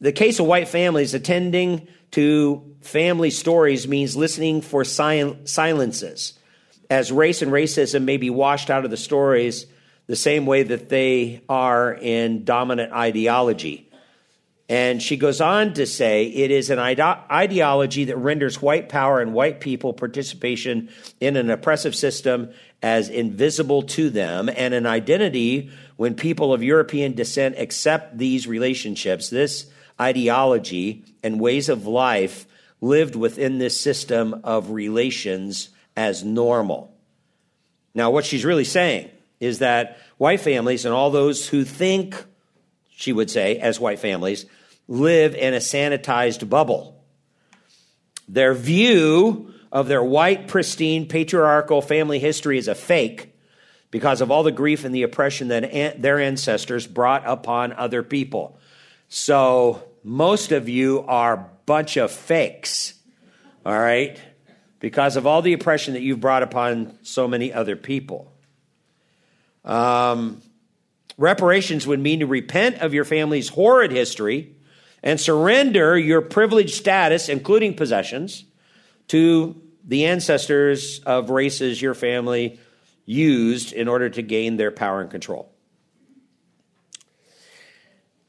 the 0.00 0.12
case 0.12 0.40
of 0.40 0.46
white 0.46 0.68
families, 0.68 1.14
attending 1.14 1.88
to 2.12 2.76
family 2.80 3.30
stories 3.30 3.86
means 3.86 4.16
listening 4.16 4.62
for 4.62 4.84
sil- 4.84 5.38
silences, 5.44 6.34
as 6.88 7.12
race 7.12 7.42
and 7.42 7.52
racism 7.52 8.04
may 8.04 8.16
be 8.16 8.30
washed 8.30 8.70
out 8.70 8.84
of 8.84 8.90
the 8.90 8.96
stories 8.96 9.66
the 10.06 10.16
same 10.16 10.44
way 10.44 10.64
that 10.64 10.88
they 10.88 11.40
are 11.48 11.92
in 11.94 12.44
dominant 12.44 12.92
ideology. 12.92 13.90
And 14.68 15.02
she 15.02 15.16
goes 15.16 15.40
on 15.40 15.74
to 15.74 15.86
say 15.86 16.26
it 16.26 16.52
is 16.52 16.70
an 16.70 16.78
ide- 16.78 17.00
ideology 17.00 18.04
that 18.04 18.16
renders 18.16 18.62
white 18.62 18.88
power 18.88 19.20
and 19.20 19.34
white 19.34 19.60
people 19.60 19.92
participation 19.92 20.90
in 21.18 21.36
an 21.36 21.50
oppressive 21.50 21.94
system 21.96 22.52
as 22.80 23.08
invisible 23.08 23.82
to 23.82 24.10
them, 24.10 24.48
and 24.48 24.72
an 24.72 24.86
identity 24.86 25.70
when 25.96 26.14
people 26.14 26.52
of 26.52 26.62
European 26.62 27.14
descent 27.14 27.56
accept 27.58 28.16
these 28.16 28.46
relationships. 28.46 29.28
This 29.28 29.66
ideology 30.00 31.04
and 31.22 31.40
ways 31.40 31.68
of 31.68 31.86
life 31.86 32.46
lived 32.80 33.14
within 33.14 33.58
this 33.58 33.78
system 33.78 34.40
of 34.44 34.70
relations 34.70 35.68
as 35.96 36.24
normal. 36.24 36.94
Now, 37.94 38.10
what 38.10 38.24
she's 38.24 38.44
really 38.44 38.64
saying 38.64 39.10
is 39.40 39.58
that 39.58 39.98
white 40.16 40.40
families 40.40 40.84
and 40.84 40.94
all 40.94 41.10
those 41.10 41.48
who 41.48 41.64
think, 41.64 42.24
she 42.90 43.12
would 43.12 43.30
say, 43.30 43.58
as 43.58 43.80
white 43.80 43.98
families, 43.98 44.46
live 44.88 45.34
in 45.34 45.54
a 45.54 45.58
sanitized 45.58 46.48
bubble. 46.48 47.02
Their 48.28 48.54
view 48.54 49.52
of 49.72 49.88
their 49.88 50.02
white, 50.02 50.48
pristine, 50.48 51.06
patriarchal 51.06 51.82
family 51.82 52.18
history 52.18 52.58
is 52.58 52.68
a 52.68 52.74
fake 52.74 53.34
because 53.90 54.20
of 54.20 54.30
all 54.30 54.42
the 54.42 54.52
grief 54.52 54.84
and 54.84 54.94
the 54.94 55.02
oppression 55.02 55.48
that 55.48 56.00
their 56.00 56.20
ancestors 56.20 56.86
brought 56.86 57.26
upon 57.26 57.72
other 57.72 58.02
people. 58.02 58.58
So 59.08 59.82
most 60.02 60.52
of 60.52 60.68
you 60.68 61.04
are 61.06 61.50
bunch 61.66 61.96
of 61.96 62.10
fakes, 62.10 62.94
all 63.64 63.78
right? 63.78 64.20
Because 64.78 65.16
of 65.16 65.26
all 65.26 65.42
the 65.42 65.52
oppression 65.52 65.94
that 65.94 66.02
you've 66.02 66.20
brought 66.20 66.42
upon 66.42 66.98
so 67.02 67.28
many 67.28 67.52
other 67.52 67.76
people. 67.76 68.32
Um, 69.64 70.42
reparations 71.18 71.86
would 71.86 72.00
mean 72.00 72.20
to 72.20 72.26
repent 72.26 72.78
of 72.78 72.94
your 72.94 73.04
family's 73.04 73.48
horrid 73.48 73.92
history 73.92 74.56
and 75.02 75.20
surrender 75.20 75.98
your 75.98 76.22
privileged 76.22 76.74
status, 76.74 77.28
including 77.28 77.74
possessions, 77.74 78.44
to 79.08 79.60
the 79.84 80.06
ancestors 80.06 81.00
of 81.00 81.30
races 81.30 81.80
your 81.80 81.94
family 81.94 82.58
used 83.06 83.72
in 83.72 83.88
order 83.88 84.08
to 84.08 84.22
gain 84.22 84.56
their 84.56 84.70
power 84.70 85.00
and 85.00 85.10
control. 85.10 85.50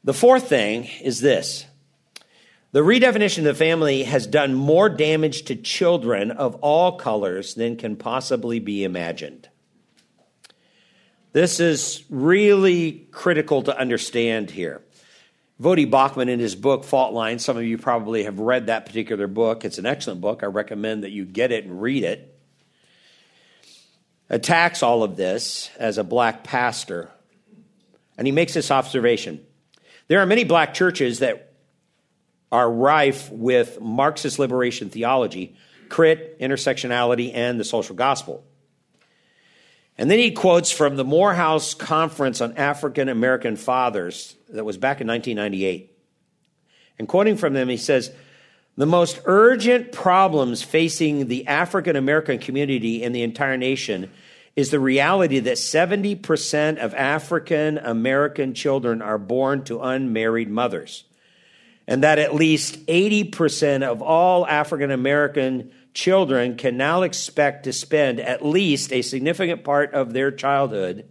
The 0.04 0.14
fourth 0.14 0.50
thing 0.50 0.90
is 1.02 1.20
this 1.20 1.66
the 2.72 2.80
redefinition 2.80 3.40
of 3.40 3.44
the 3.44 3.54
family 3.54 4.04
has 4.04 4.26
done 4.26 4.54
more 4.54 4.90
damage 4.90 5.44
to 5.44 5.56
children 5.56 6.32
of 6.32 6.56
all 6.56 6.98
colors 6.98 7.54
than 7.54 7.76
can 7.76 7.98
possibly 7.98 8.60
be 8.60 8.84
imagined. 8.84 9.50
This 11.34 11.60
is 11.60 12.04
really 12.10 13.08
critical 13.12 13.64
to 13.64 13.78
understand 13.78 14.50
here. 14.50 14.82
Voddie 15.62 15.90
Baucham, 15.90 16.28
in 16.28 16.40
his 16.40 16.56
book 16.56 16.84
Fault 16.84 17.14
Lines, 17.14 17.46
some 17.46 17.56
of 17.56 17.64
you 17.64 17.78
probably 17.78 18.24
have 18.24 18.40
read 18.40 18.68
that 18.68 18.86
particular 18.86 19.28
book. 19.28 19.64
It's 19.64 19.78
an 19.78 19.86
excellent 19.86 20.20
book. 20.20 20.42
I 20.42 20.48
recommend 20.48 21.04
that 21.04 21.12
you 21.12 21.24
get 21.24 21.52
it 21.52 21.66
and 21.66 21.82
read 21.82 22.04
it. 22.04 22.40
Attacks 24.30 24.82
all 24.82 25.04
of 25.04 25.18
this 25.18 25.70
as 25.78 25.98
a 25.98 26.04
black 26.04 26.44
pastor. 26.44 27.12
And 28.18 28.26
he 28.26 28.32
makes 28.32 28.54
this 28.54 28.72
observation 28.72 29.46
there 30.12 30.20
are 30.20 30.26
many 30.26 30.44
black 30.44 30.74
churches 30.74 31.20
that 31.20 31.54
are 32.52 32.70
rife 32.70 33.32
with 33.32 33.80
Marxist 33.80 34.40
liberation 34.40 34.90
theology, 34.90 35.56
crit, 35.88 36.38
intersectionality, 36.38 37.32
and 37.34 37.58
the 37.58 37.64
social 37.64 37.96
gospel. 37.96 38.44
And 39.98 40.12
then 40.12 40.20
he 40.20 40.32
quotes 40.32 40.70
from 40.70 40.98
the 40.98 41.06
Morehouse 41.06 41.74
Conference 41.74 42.42
on 42.42 42.58
African 42.58 43.08
American 43.08 43.56
Fathers 43.56 44.36
that 44.50 44.66
was 44.66 44.78
back 44.78 45.00
in 45.00 45.08
1998. 45.08 45.98
And 47.00 47.08
quoting 47.08 47.38
from 47.38 47.54
them, 47.54 47.70
he 47.70 47.78
says, 47.78 48.12
The 48.76 48.86
most 48.86 49.22
urgent 49.24 49.94
problems 49.94 50.62
facing 50.62 51.30
the 51.30 51.48
African 51.48 51.96
American 51.96 52.38
community 52.38 53.02
and 53.06 53.16
the 53.16 53.24
entire 53.24 53.56
nation 53.56 54.12
is 54.56 54.70
the 54.70 54.80
reality 54.80 55.40
that 55.40 55.58
70% 55.58 56.78
of 56.78 56.94
African 56.94 57.78
American 57.78 58.54
children 58.54 59.02
are 59.02 59.18
born 59.18 59.64
to 59.66 59.82
unmarried 59.82 60.50
mothers, 60.50 61.06
and 61.88 62.04
that 62.04 62.20
at 62.20 62.36
least 62.36 62.86
80% 62.88 63.84
of 63.84 64.02
all 64.02 64.46
African 64.46 64.92
American 64.92 65.72
children 65.94 66.56
can 66.58 66.78
now 66.78 67.02
expect 67.04 67.64
to 67.64 67.74
spend 67.74 68.20
at 68.20 68.46
least 68.46 68.92
a 68.94 69.02
significant 69.02 69.64
part 69.64 69.94
of 69.94 70.14
their 70.14 70.32
childhood 70.32 71.08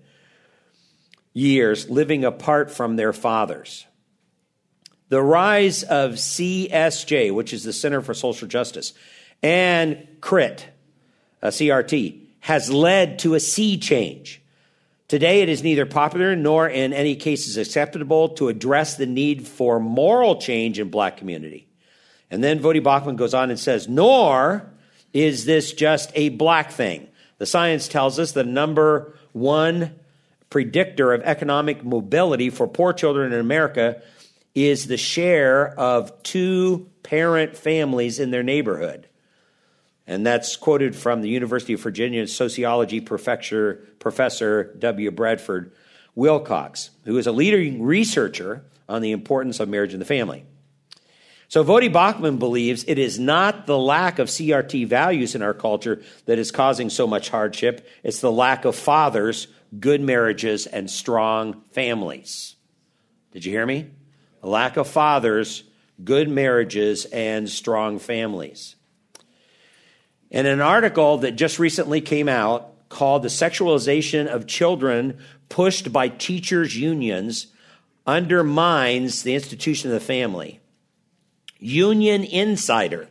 years 1.32 1.88
living 1.88 2.24
apart 2.24 2.70
from 2.70 2.96
their 2.96 3.12
fathers. 3.12 3.86
The 5.08 5.22
rise 5.22 5.82
of 5.82 6.12
CSJ, 6.12 7.34
which 7.34 7.52
is 7.52 7.64
the 7.64 7.72
Center 7.72 8.00
for 8.00 8.14
Social 8.14 8.46
Justice, 8.46 8.92
and 9.42 10.06
CRIT, 10.20 10.66
uh, 11.42 11.48
CRT, 11.48 12.29
has 12.40 12.70
led 12.70 13.18
to 13.20 13.34
a 13.34 13.40
sea 13.40 13.78
change. 13.78 14.42
Today, 15.08 15.42
it 15.42 15.48
is 15.48 15.62
neither 15.62 15.86
popular 15.86 16.36
nor 16.36 16.68
in 16.68 16.92
any 16.92 17.16
cases 17.16 17.56
acceptable 17.56 18.30
to 18.30 18.48
address 18.48 18.96
the 18.96 19.06
need 19.06 19.46
for 19.46 19.80
moral 19.80 20.36
change 20.36 20.78
in 20.78 20.88
black 20.88 21.16
community. 21.16 21.66
And 22.30 22.44
then 22.44 22.60
Voddie 22.60 22.82
Baucham 22.82 23.16
goes 23.16 23.34
on 23.34 23.50
and 23.50 23.58
says, 23.58 23.88
nor 23.88 24.70
is 25.12 25.44
this 25.44 25.72
just 25.72 26.12
a 26.14 26.28
black 26.28 26.70
thing. 26.70 27.08
The 27.38 27.46
science 27.46 27.88
tells 27.88 28.18
us 28.18 28.32
the 28.32 28.44
number 28.44 29.14
one 29.32 29.96
predictor 30.48 31.12
of 31.12 31.22
economic 31.22 31.84
mobility 31.84 32.50
for 32.50 32.68
poor 32.68 32.92
children 32.92 33.32
in 33.32 33.40
America 33.40 34.02
is 34.54 34.86
the 34.86 34.96
share 34.96 35.78
of 35.78 36.22
two 36.22 36.88
parent 37.02 37.56
families 37.56 38.20
in 38.20 38.30
their 38.30 38.42
neighborhood. 38.42 39.08
And 40.10 40.26
that's 40.26 40.56
quoted 40.56 40.96
from 40.96 41.22
the 41.22 41.28
University 41.28 41.74
of 41.74 41.80
Virginia 41.82 42.26
sociology 42.26 43.00
professor, 43.00 43.74
professor 44.00 44.74
W. 44.80 45.12
Bradford 45.12 45.70
Wilcox, 46.16 46.90
who 47.04 47.16
is 47.16 47.28
a 47.28 47.32
leading 47.32 47.80
researcher 47.80 48.64
on 48.88 49.02
the 49.02 49.12
importance 49.12 49.60
of 49.60 49.68
marriage 49.68 49.92
and 49.92 50.00
the 50.00 50.06
family. 50.06 50.44
So 51.46 51.62
Voddie 51.62 51.92
Baucham 51.92 52.40
believes 52.40 52.84
it 52.88 52.98
is 52.98 53.20
not 53.20 53.66
the 53.66 53.78
lack 53.78 54.18
of 54.18 54.26
CRT 54.26 54.88
values 54.88 55.36
in 55.36 55.42
our 55.42 55.54
culture 55.54 56.02
that 56.26 56.40
is 56.40 56.50
causing 56.50 56.90
so 56.90 57.06
much 57.06 57.28
hardship. 57.28 57.88
It's 58.02 58.20
the 58.20 58.32
lack 58.32 58.64
of 58.64 58.74
fathers, 58.74 59.46
good 59.78 60.00
marriages, 60.00 60.66
and 60.66 60.90
strong 60.90 61.62
families. 61.70 62.56
Did 63.30 63.44
you 63.44 63.52
hear 63.52 63.64
me? 63.64 63.92
A 64.42 64.48
lack 64.48 64.76
of 64.76 64.88
fathers, 64.88 65.62
good 66.02 66.28
marriages, 66.28 67.04
and 67.04 67.48
strong 67.48 68.00
families. 68.00 68.74
In 70.30 70.46
an 70.46 70.60
article 70.60 71.18
that 71.18 71.32
just 71.32 71.58
recently 71.58 72.00
came 72.00 72.28
out 72.28 72.88
called 72.88 73.22
The 73.22 73.28
Sexualization 73.28 74.28
of 74.28 74.46
Children 74.46 75.18
Pushed 75.48 75.92
by 75.92 76.08
Teachers' 76.08 76.76
Unions 76.76 77.48
Undermines 78.06 79.24
the 79.24 79.34
Institution 79.34 79.90
of 79.90 79.94
the 79.94 80.06
Family. 80.06 80.60
Union 81.58 82.22
Insider 82.22 83.08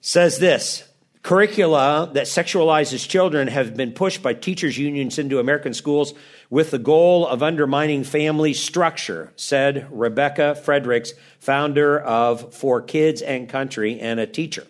says 0.00 0.38
this 0.38 0.88
curricula 1.22 2.10
that 2.14 2.26
sexualizes 2.26 3.08
children 3.08 3.48
have 3.48 3.76
been 3.76 3.92
pushed 3.92 4.22
by 4.22 4.34
teachers' 4.34 4.78
unions 4.78 5.18
into 5.18 5.38
American 5.38 5.74
schools 5.74 6.14
with 6.50 6.70
the 6.70 6.78
goal 6.78 7.26
of 7.26 7.42
undermining 7.42 8.04
family 8.04 8.54
structure, 8.54 9.32
said 9.36 9.88
Rebecca 9.90 10.54
Friedrichs, 10.54 11.12
founder 11.38 11.98
of 11.98 12.54
For 12.54 12.80
Kids 12.80 13.22
and 13.22 13.48
Country 13.48 14.00
and 14.00 14.18
a 14.18 14.26
teacher. 14.26 14.66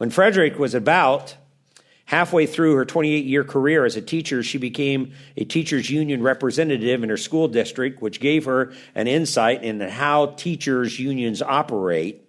When 0.00 0.08
Friedrich 0.08 0.58
was 0.58 0.74
about 0.74 1.36
halfway 2.06 2.46
through 2.46 2.74
her 2.76 2.86
28 2.86 3.26
year 3.26 3.44
career 3.44 3.84
as 3.84 3.96
a 3.96 4.00
teacher, 4.00 4.42
she 4.42 4.56
became 4.56 5.12
a 5.36 5.44
teachers 5.44 5.90
union 5.90 6.22
representative 6.22 7.02
in 7.02 7.10
her 7.10 7.18
school 7.18 7.48
district, 7.48 8.00
which 8.00 8.18
gave 8.18 8.46
her 8.46 8.72
an 8.94 9.08
insight 9.08 9.62
into 9.62 9.90
how 9.90 10.28
teachers 10.38 10.98
unions 10.98 11.42
operate. 11.42 12.26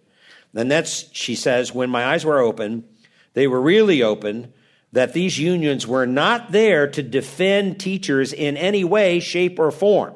And 0.53 0.69
that's, 0.69 1.09
she 1.13 1.33
says, 1.33 1.73
when 1.73 1.89
my 1.89 2.07
eyes 2.07 2.25
were 2.25 2.39
open, 2.39 2.83
they 3.35 3.47
were 3.47 3.61
really 3.61 4.03
open, 4.03 4.51
that 4.91 5.13
these 5.13 5.39
unions 5.39 5.87
were 5.87 6.05
not 6.05 6.51
there 6.51 6.87
to 6.87 7.01
defend 7.01 7.79
teachers 7.79 8.33
in 8.33 8.57
any 8.57 8.83
way, 8.83 9.21
shape, 9.21 9.57
or 9.59 9.71
form. 9.71 10.13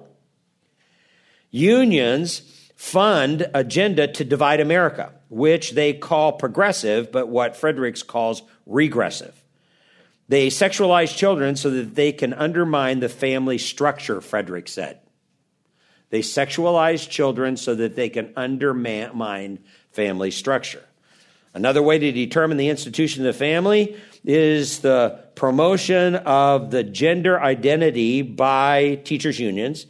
Unions 1.51 2.41
fund 2.75 3.50
agenda 3.53 4.09
to 4.09 4.25
divide 4.25 4.59
America, 4.59 5.13
which 5.29 5.72
they 5.72 5.94
call 5.94 6.34
progressive, 6.34 7.12
but 7.12 7.27
what 7.27 7.55
Friedrichs 7.55 8.03
calls 8.03 8.44
regressive. 8.65 9.44
They 10.27 10.48
sexualize 10.48 11.15
children 11.15 11.55
so 11.55 11.70
that 11.70 11.96
they 11.96 12.12
can 12.12 12.34
undermine 12.34 13.00
the 13.00 13.10
family 13.10 13.58
structure, 13.58 14.22
Friedrich 14.22 14.67
said. 14.67 15.00
They 16.10 16.22
sexualize 16.22 17.08
children 17.08 17.58
so 17.58 17.75
that 17.75 17.96
they 17.96 18.10
can 18.10 18.34
undermine 18.36 19.60
family 19.91 20.32
structure. 20.32 20.84
Another 21.53 21.82
way 21.82 21.98
to 22.00 22.12
determine 22.12 22.58
the 22.58 22.70
institution 22.70 23.25
of 23.25 23.34
the 23.34 23.39
family 23.39 23.96
is 24.24 24.79
the 24.79 25.24
promotion 25.36 26.15
of 26.15 26.72
the 26.72 26.84
gender 26.84 27.39
identity 27.39 28.22
by 28.22 28.96
teachers' 29.03 29.39
unions. 29.39 29.86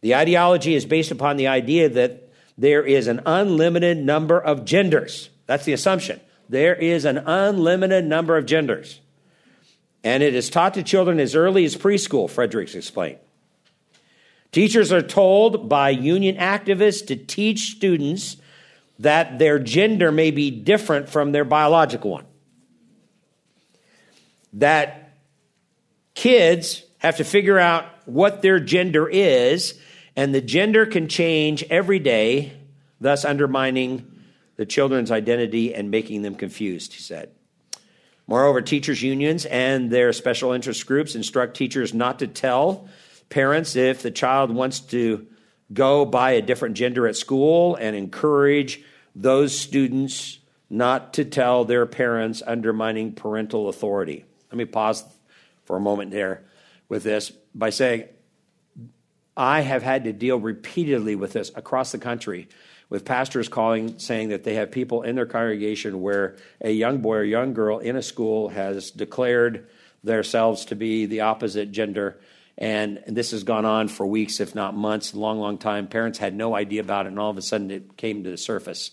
The 0.00 0.14
ideology 0.14 0.74
is 0.74 0.86
based 0.86 1.10
upon 1.10 1.36
the 1.36 1.48
idea 1.48 1.88
that 1.88 2.27
there 2.58 2.84
is 2.84 3.06
an 3.06 3.22
unlimited 3.24 3.96
number 3.96 4.38
of 4.38 4.64
genders. 4.64 5.30
That's 5.46 5.64
the 5.64 5.72
assumption. 5.72 6.20
There 6.48 6.74
is 6.74 7.04
an 7.04 7.18
unlimited 7.18 8.04
number 8.04 8.36
of 8.36 8.46
genders. 8.46 9.00
And 10.02 10.22
it 10.22 10.34
is 10.34 10.50
taught 10.50 10.74
to 10.74 10.82
children 10.82 11.20
as 11.20 11.36
early 11.36 11.64
as 11.64 11.76
preschool, 11.76 12.28
Friedrichs 12.28 12.74
explained. 12.74 13.18
Teachers 14.50 14.92
are 14.92 15.02
told 15.02 15.68
by 15.68 15.90
union 15.90 16.36
activists 16.36 17.06
to 17.06 17.16
teach 17.16 17.76
students 17.76 18.36
that 18.98 19.38
their 19.38 19.58
gender 19.58 20.10
may 20.10 20.30
be 20.30 20.50
different 20.50 21.08
from 21.08 21.32
their 21.32 21.44
biological 21.44 22.10
one. 22.10 22.24
That 24.54 25.12
kids 26.14 26.82
have 26.98 27.18
to 27.18 27.24
figure 27.24 27.58
out 27.58 27.84
what 28.06 28.42
their 28.42 28.58
gender 28.58 29.08
is, 29.08 29.78
and 30.18 30.34
the 30.34 30.40
gender 30.40 30.84
can 30.84 31.06
change 31.06 31.62
every 31.70 32.00
day, 32.00 32.52
thus 33.00 33.24
undermining 33.24 34.24
the 34.56 34.66
children's 34.66 35.12
identity 35.12 35.72
and 35.72 35.92
making 35.92 36.22
them 36.22 36.34
confused, 36.34 36.92
he 36.94 37.00
said. 37.00 37.30
Moreover, 38.26 38.60
teachers' 38.60 39.00
unions 39.00 39.46
and 39.46 39.92
their 39.92 40.12
special 40.12 40.50
interest 40.50 40.84
groups 40.86 41.14
instruct 41.14 41.56
teachers 41.56 41.94
not 41.94 42.18
to 42.18 42.26
tell 42.26 42.88
parents 43.28 43.76
if 43.76 44.02
the 44.02 44.10
child 44.10 44.52
wants 44.52 44.80
to 44.80 45.24
go 45.72 46.04
by 46.04 46.32
a 46.32 46.42
different 46.42 46.74
gender 46.74 47.06
at 47.06 47.14
school 47.14 47.76
and 47.76 47.94
encourage 47.94 48.82
those 49.14 49.56
students 49.56 50.40
not 50.68 51.14
to 51.14 51.24
tell 51.24 51.64
their 51.64 51.86
parents, 51.86 52.42
undermining 52.44 53.12
parental 53.12 53.68
authority. 53.68 54.24
Let 54.50 54.58
me 54.58 54.64
pause 54.64 55.04
for 55.64 55.76
a 55.76 55.80
moment 55.80 56.10
there 56.10 56.42
with 56.88 57.04
this 57.04 57.30
by 57.54 57.70
saying, 57.70 58.08
I 59.38 59.60
have 59.60 59.82
had 59.82 60.04
to 60.04 60.12
deal 60.12 60.38
repeatedly 60.38 61.14
with 61.14 61.32
this 61.32 61.50
across 61.54 61.92
the 61.92 61.98
country 61.98 62.48
with 62.90 63.04
pastors 63.04 63.48
calling 63.48 63.98
saying 63.98 64.30
that 64.30 64.44
they 64.44 64.54
have 64.54 64.70
people 64.70 65.02
in 65.02 65.14
their 65.14 65.26
congregation 65.26 66.00
where 66.00 66.36
a 66.60 66.70
young 66.70 66.98
boy 66.98 67.16
or 67.16 67.22
young 67.22 67.54
girl 67.54 67.78
in 67.78 67.96
a 67.96 68.02
school 68.02 68.48
has 68.48 68.90
declared 68.90 69.68
themselves 70.02 70.64
to 70.66 70.74
be 70.74 71.06
the 71.06 71.20
opposite 71.20 71.72
gender 71.72 72.18
and 72.56 73.02
this 73.06 73.30
has 73.30 73.44
gone 73.44 73.64
on 73.64 73.88
for 73.88 74.06
weeks 74.06 74.40
if 74.40 74.54
not 74.54 74.74
months 74.74 75.14
long 75.14 75.38
long 75.38 75.58
time 75.58 75.86
parents 75.86 76.18
had 76.18 76.34
no 76.34 76.54
idea 76.54 76.80
about 76.80 77.06
it 77.06 77.10
and 77.10 77.18
all 77.18 77.30
of 77.30 77.38
a 77.38 77.42
sudden 77.42 77.70
it 77.70 77.96
came 77.96 78.24
to 78.24 78.30
the 78.30 78.36
surface 78.36 78.90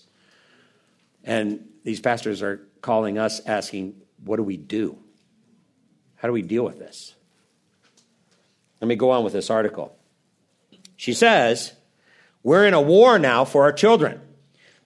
and 1.26 1.68
these 1.84 2.00
pastors 2.00 2.42
are 2.42 2.62
calling 2.82 3.18
us 3.18 3.42
asking, 3.46 3.96
what 4.24 4.38
do 4.38 4.44
we 4.44 4.58
do? 4.58 4.98
How 6.16 6.28
do 6.28 6.34
we 6.34 6.44
deal 6.44 6.64
with 6.64 6.80
this? 6.80 7.16
Let 8.80 8.88
me 8.88 8.96
go 8.96 9.10
on 9.10 9.24
with 9.24 9.34
this 9.34 9.50
article. 9.50 9.98
She 10.96 11.14
says, 11.14 11.74
We're 12.44 12.66
in 12.66 12.74
a 12.74 12.82
war 12.82 13.20
now 13.20 13.46
for 13.46 13.64
our 13.64 13.74
children 13.74 14.22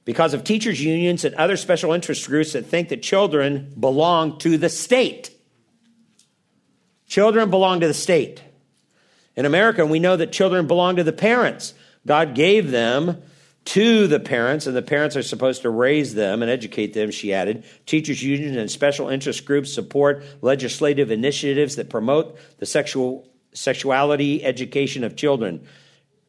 because 0.05 0.33
of 0.33 0.43
teachers' 0.43 0.83
unions 0.83 1.23
and 1.25 1.35
other 1.35 1.57
special 1.57 1.93
interest 1.93 2.27
groups 2.27 2.53
that 2.53 2.65
think 2.65 2.89
that 2.89 3.03
children 3.03 3.73
belong 3.79 4.39
to 4.39 4.57
the 4.57 4.69
state. 4.69 5.31
Children 7.07 7.49
belong 7.49 7.79
to 7.81 7.87
the 7.87 7.93
state. 7.93 8.41
In 9.35 9.45
America, 9.45 9.85
we 9.85 9.99
know 9.99 10.15
that 10.15 10.31
children 10.31 10.67
belong 10.67 10.97
to 10.97 11.03
the 11.03 11.13
parents. 11.13 11.73
God 12.05 12.35
gave 12.35 12.71
them 12.71 13.21
to 13.65 14.07
the 14.07 14.19
parents, 14.19 14.65
and 14.65 14.75
the 14.75 14.81
parents 14.81 15.15
are 15.15 15.23
supposed 15.23 15.61
to 15.61 15.69
raise 15.69 16.15
them 16.15 16.41
and 16.41 16.49
educate 16.49 16.93
them, 16.93 17.11
she 17.11 17.33
added. 17.33 17.63
Teachers' 17.85 18.23
unions 18.23 18.57
and 18.57 18.71
special 18.71 19.09
interest 19.09 19.45
groups 19.45 19.71
support 19.71 20.23
legislative 20.41 21.11
initiatives 21.11 21.75
that 21.75 21.89
promote 21.89 22.37
the 22.57 22.65
sexual 22.65 23.27
sexuality 23.53 24.43
education 24.43 25.03
of 25.03 25.15
children, 25.15 25.67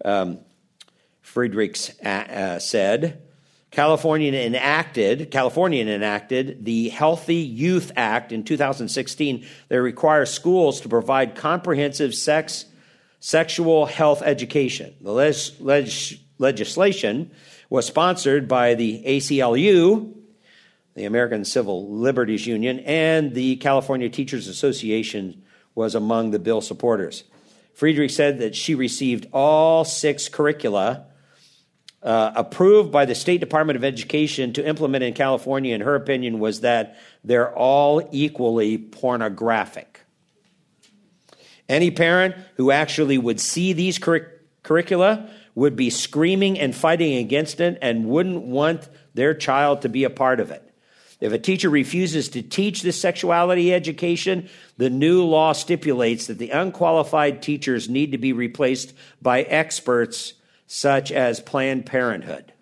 um, 0.04 0.38
Friedrichs 1.22 1.92
uh, 2.04 2.08
uh, 2.08 2.58
said. 2.58 3.22
California 3.70 4.32
enacted 4.32 5.30
California 5.30 5.84
enacted 5.84 6.64
the 6.64 6.88
Healthy 6.88 7.36
Youth 7.36 7.92
Act 7.96 8.32
in 8.32 8.42
2016 8.42 9.46
that 9.68 9.80
requires 9.80 10.30
schools 10.30 10.80
to 10.80 10.88
provide 10.88 11.36
comprehensive 11.36 12.14
sex 12.14 12.64
sexual 13.20 13.86
health 13.86 14.22
education. 14.22 14.94
The 15.00 15.12
leg- 15.12 16.10
legislation 16.38 17.30
was 17.68 17.86
sponsored 17.86 18.48
by 18.48 18.74
the 18.74 19.04
ACLU, 19.06 20.14
the 20.94 21.04
American 21.04 21.44
Civil 21.44 21.94
Liberties 21.94 22.46
Union, 22.46 22.80
and 22.80 23.34
the 23.34 23.56
California 23.56 24.08
Teachers 24.08 24.48
Association 24.48 25.42
was 25.74 25.94
among 25.94 26.32
the 26.32 26.38
bill 26.40 26.60
supporters. 26.60 27.22
Friedrich 27.74 28.10
said 28.10 28.38
that 28.38 28.54
she 28.54 28.74
received 28.74 29.26
all 29.32 29.84
six 29.84 30.28
curricula 30.28 31.06
uh, 32.02 32.32
approved 32.34 32.90
by 32.90 33.04
the 33.04 33.14
State 33.14 33.40
Department 33.40 33.76
of 33.76 33.84
Education 33.84 34.52
to 34.54 34.66
implement 34.66 35.04
in 35.04 35.12
California, 35.12 35.74
and 35.74 35.82
her 35.82 35.94
opinion, 35.94 36.38
was 36.38 36.60
that 36.60 36.98
they're 37.24 37.54
all 37.54 38.06
equally 38.10 38.78
pornographic. 38.78 40.00
Any 41.68 41.90
parent 41.90 42.34
who 42.56 42.70
actually 42.70 43.18
would 43.18 43.40
see 43.40 43.72
these 43.72 43.98
cur- 43.98 44.40
curricula 44.62 45.30
would 45.54 45.76
be 45.76 45.90
screaming 45.90 46.58
and 46.58 46.74
fighting 46.74 47.18
against 47.18 47.60
it 47.60 47.78
and 47.82 48.06
wouldn't 48.06 48.42
want 48.42 48.88
their 49.14 49.34
child 49.34 49.82
to 49.82 49.88
be 49.88 50.04
a 50.04 50.10
part 50.10 50.40
of 50.40 50.50
it. 50.50 50.69
If 51.20 51.32
a 51.32 51.38
teacher 51.38 51.68
refuses 51.68 52.30
to 52.30 52.42
teach 52.42 52.82
this 52.82 52.98
sexuality 53.00 53.74
education, 53.74 54.48
the 54.78 54.88
new 54.88 55.22
law 55.24 55.52
stipulates 55.52 56.28
that 56.28 56.38
the 56.38 56.50
unqualified 56.50 57.42
teachers 57.42 57.90
need 57.90 58.12
to 58.12 58.18
be 58.18 58.32
replaced 58.32 58.94
by 59.20 59.42
experts 59.42 60.32
such 60.66 61.12
as 61.12 61.40
Planned 61.40 61.84
Parenthood. 61.84 62.52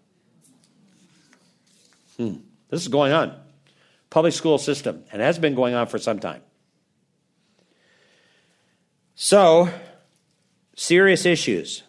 Hmm. 2.16 2.36
This 2.68 2.82
is 2.82 2.88
going 2.88 3.12
on. 3.12 3.38
Public 4.10 4.34
school 4.34 4.58
system, 4.58 5.04
and 5.12 5.22
has 5.22 5.38
been 5.38 5.54
going 5.54 5.74
on 5.74 5.86
for 5.86 5.98
some 5.98 6.18
time. 6.18 6.42
So, 9.14 9.68
serious 10.74 11.26
issues. 11.26 11.82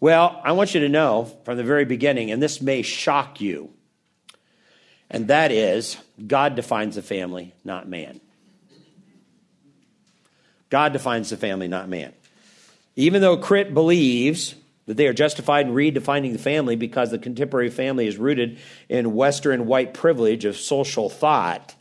Well, 0.00 0.40
I 0.44 0.52
want 0.52 0.74
you 0.74 0.80
to 0.80 0.88
know 0.88 1.24
from 1.44 1.56
the 1.56 1.64
very 1.64 1.84
beginning, 1.84 2.30
and 2.30 2.42
this 2.42 2.62
may 2.62 2.82
shock 2.82 3.40
you, 3.40 3.73
and 5.10 5.28
that 5.28 5.52
is 5.52 5.96
God 6.26 6.54
defines 6.54 6.96
the 6.96 7.02
family, 7.02 7.54
not 7.64 7.88
man. 7.88 8.20
God 10.70 10.92
defines 10.92 11.30
the 11.30 11.36
family, 11.36 11.68
not 11.68 11.88
man. 11.88 12.12
Even 12.96 13.20
though 13.20 13.36
Crit 13.36 13.74
believes 13.74 14.54
that 14.86 14.96
they 14.96 15.06
are 15.06 15.12
justified 15.12 15.66
in 15.66 15.74
redefining 15.74 16.32
the 16.32 16.38
family 16.38 16.76
because 16.76 17.10
the 17.10 17.18
contemporary 17.18 17.70
family 17.70 18.06
is 18.06 18.16
rooted 18.16 18.58
in 18.88 19.14
Western 19.14 19.66
white 19.66 19.94
privilege 19.94 20.44
of 20.44 20.56
social 20.56 21.08
thought, 21.08 21.74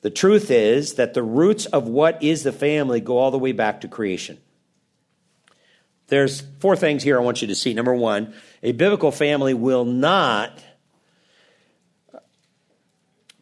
the 0.00 0.10
truth 0.10 0.50
is 0.50 0.94
that 0.94 1.14
the 1.14 1.22
roots 1.22 1.66
of 1.66 1.88
what 1.88 2.22
is 2.22 2.42
the 2.44 2.52
family 2.52 3.00
go 3.00 3.18
all 3.18 3.30
the 3.30 3.38
way 3.38 3.52
back 3.52 3.82
to 3.82 3.88
creation. 3.88 4.38
There's 6.06 6.40
four 6.60 6.76
things 6.76 7.02
here 7.02 7.18
I 7.18 7.22
want 7.22 7.42
you 7.42 7.48
to 7.48 7.54
see. 7.54 7.74
Number 7.74 7.94
one, 7.94 8.32
a 8.62 8.72
biblical 8.72 9.10
family 9.10 9.54
will 9.54 9.84
not 9.84 10.58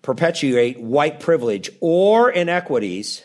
perpetuate 0.07 0.79
white 0.79 1.19
privilege 1.19 1.69
or 1.81 2.31
inequities 2.31 3.25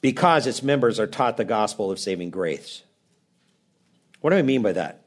because 0.00 0.44
its 0.44 0.60
members 0.60 0.98
are 0.98 1.06
taught 1.06 1.36
the 1.36 1.44
gospel 1.44 1.92
of 1.92 2.00
saving 2.00 2.30
grace. 2.30 2.82
What 4.20 4.30
do 4.30 4.36
I 4.36 4.42
mean 4.42 4.60
by 4.60 4.72
that? 4.72 5.04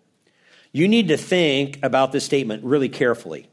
You 0.72 0.88
need 0.88 1.10
to 1.10 1.18
think 1.18 1.78
about 1.84 2.14
this 2.14 2.24
statement 2.24 2.64
really 2.64 2.88
carefully. 2.88 3.50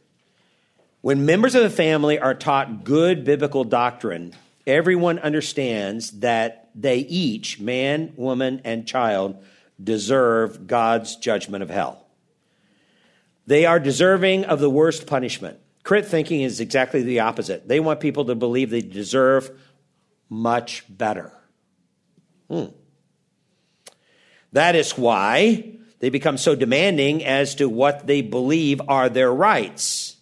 When 1.01 1.27
members 1.27 1.57
of 1.57 1.65
the 1.65 1.71
family 1.71 2.21
are 2.21 2.35
taught 2.35 2.85
good 2.85 3.25
biblical 3.25 3.65
doctrine, 3.65 4.33
everyone 4.65 5.19
understands 5.19 6.21
that 6.21 6.71
they 6.73 6.99
each, 6.99 7.59
man, 7.59 8.13
woman, 8.15 8.61
and 8.63 8.87
child, 8.87 9.43
deserve 9.83 10.69
God's 10.69 11.17
judgment 11.17 11.65
of 11.65 11.71
hell. 11.71 12.07
They 13.49 13.67
are 13.67 13.81
deserving 13.81 14.45
of 14.45 14.61
the 14.61 14.71
worst 14.71 15.09
punishment. 15.09 15.59
Crit 15.89 16.05
thinking 16.05 16.43
is 16.43 16.61
exactly 16.61 17.01
the 17.01 17.21
opposite. 17.21 17.67
They 17.67 17.81
want 17.81 18.01
people 18.01 18.27
to 18.27 18.35
believe 18.35 18.69
they 18.69 18.83
deserve 18.83 19.51
much 20.29 20.85
better. 20.87 21.33
Hmm. 22.51 22.67
That 24.53 24.77
is 24.77 24.99
why 24.99 25.77
they 26.01 26.11
become 26.11 26.37
so 26.37 26.55
demanding 26.55 27.25
as 27.25 27.55
to 27.55 27.71
what 27.71 28.07
they 28.07 28.21
believe 28.21 28.83
are 28.87 29.09
their 29.09 29.33
rights. 29.33 30.19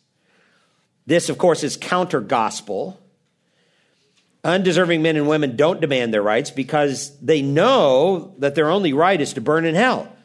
This, 1.05 1.29
of 1.29 1.37
course, 1.37 1.65
is 1.65 1.77
counter 1.77 2.21
gospel. 2.21 3.01
Undeserving 4.45 5.03
men 5.03 5.17
and 5.17 5.27
women 5.27 5.57
don't 5.57 5.81
demand 5.81 6.15
their 6.15 6.23
rights 6.23 6.53
because 6.53 7.19
they 7.19 7.43
know 7.43 8.37
that 8.39 8.55
their 8.55 8.71
only 8.71 8.93
right 8.93 9.21
is 9.21 9.33
to 9.33 9.41
burn 9.41 9.65
in 9.65 9.75
hell. 9.75 10.16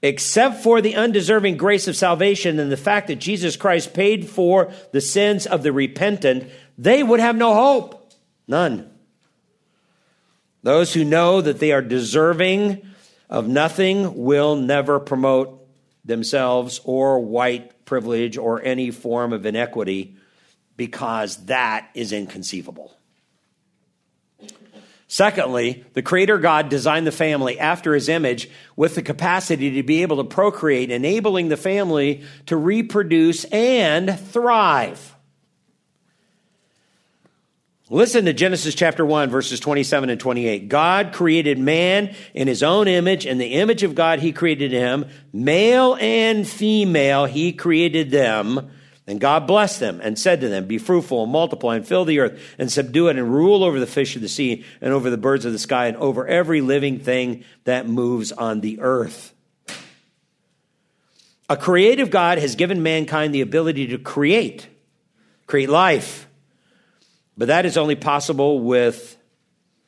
Except 0.00 0.62
for 0.62 0.80
the 0.80 0.94
undeserving 0.94 1.56
grace 1.56 1.88
of 1.88 1.96
salvation 1.96 2.60
and 2.60 2.70
the 2.70 2.76
fact 2.76 3.08
that 3.08 3.16
Jesus 3.16 3.56
Christ 3.56 3.94
paid 3.94 4.28
for 4.28 4.72
the 4.92 5.00
sins 5.00 5.46
of 5.46 5.62
the 5.62 5.72
repentant, 5.72 6.48
they 6.76 7.02
would 7.02 7.18
have 7.18 7.36
no 7.36 7.54
hope. 7.54 8.12
None. 8.46 8.90
Those 10.62 10.94
who 10.94 11.04
know 11.04 11.40
that 11.40 11.58
they 11.58 11.72
are 11.72 11.82
deserving 11.82 12.86
of 13.28 13.48
nothing 13.48 14.24
will 14.24 14.56
never 14.56 15.00
promote 15.00 15.66
themselves 16.04 16.80
or 16.84 17.20
white 17.20 17.84
privilege 17.84 18.38
or 18.38 18.62
any 18.62 18.90
form 18.90 19.32
of 19.32 19.46
inequity 19.46 20.16
because 20.76 21.44
that 21.46 21.90
is 21.94 22.12
inconceivable. 22.12 22.96
Secondly, 25.10 25.86
the 25.94 26.02
Creator 26.02 26.36
God 26.38 26.68
designed 26.68 27.06
the 27.06 27.12
family 27.12 27.58
after 27.58 27.94
His 27.94 28.10
image 28.10 28.48
with 28.76 28.94
the 28.94 29.02
capacity 29.02 29.70
to 29.72 29.82
be 29.82 30.02
able 30.02 30.18
to 30.18 30.24
procreate, 30.24 30.90
enabling 30.90 31.48
the 31.48 31.56
family 31.56 32.22
to 32.44 32.58
reproduce 32.58 33.44
and 33.46 34.20
thrive. 34.20 35.14
Listen 37.90 38.26
to 38.26 38.34
Genesis 38.34 38.74
chapter 38.74 39.06
1, 39.06 39.30
verses 39.30 39.60
27 39.60 40.10
and 40.10 40.20
28. 40.20 40.68
God 40.68 41.14
created 41.14 41.58
man 41.58 42.14
in 42.34 42.46
his 42.46 42.62
own 42.62 42.86
image. 42.86 43.24
In 43.24 43.38
the 43.38 43.54
image 43.54 43.82
of 43.82 43.94
God, 43.94 44.18
he 44.18 44.30
created 44.30 44.72
him. 44.72 45.06
Male 45.32 45.96
and 45.98 46.46
female, 46.46 47.24
he 47.24 47.54
created 47.54 48.10
them. 48.10 48.70
And 49.08 49.20
God 49.20 49.48
blessed 49.48 49.80
them 49.80 50.00
and 50.00 50.16
said 50.16 50.40
to 50.42 50.48
them, 50.48 50.66
Be 50.66 50.78
fruitful 50.78 51.24
and 51.24 51.32
multiply 51.32 51.74
and 51.74 51.86
fill 51.86 52.04
the 52.04 52.20
earth 52.20 52.40
and 52.58 52.70
subdue 52.70 53.08
it 53.08 53.16
and 53.16 53.34
rule 53.34 53.64
over 53.64 53.80
the 53.80 53.86
fish 53.86 54.14
of 54.14 54.22
the 54.22 54.28
sea 54.28 54.64
and 54.80 54.92
over 54.92 55.10
the 55.10 55.16
birds 55.16 55.44
of 55.44 55.52
the 55.52 55.58
sky 55.58 55.86
and 55.86 55.96
over 55.96 56.26
every 56.28 56.60
living 56.60 57.00
thing 57.00 57.42
that 57.64 57.88
moves 57.88 58.30
on 58.30 58.60
the 58.60 58.78
earth. 58.80 59.32
A 61.50 61.56
creative 61.56 62.10
God 62.10 62.38
has 62.38 62.54
given 62.54 62.82
mankind 62.82 63.34
the 63.34 63.40
ability 63.40 63.88
to 63.88 63.98
create, 63.98 64.68
create 65.46 65.70
life 65.70 66.28
but 67.38 67.48
that 67.48 67.64
is 67.64 67.78
only 67.78 67.94
possible 67.94 68.58
with 68.58 69.16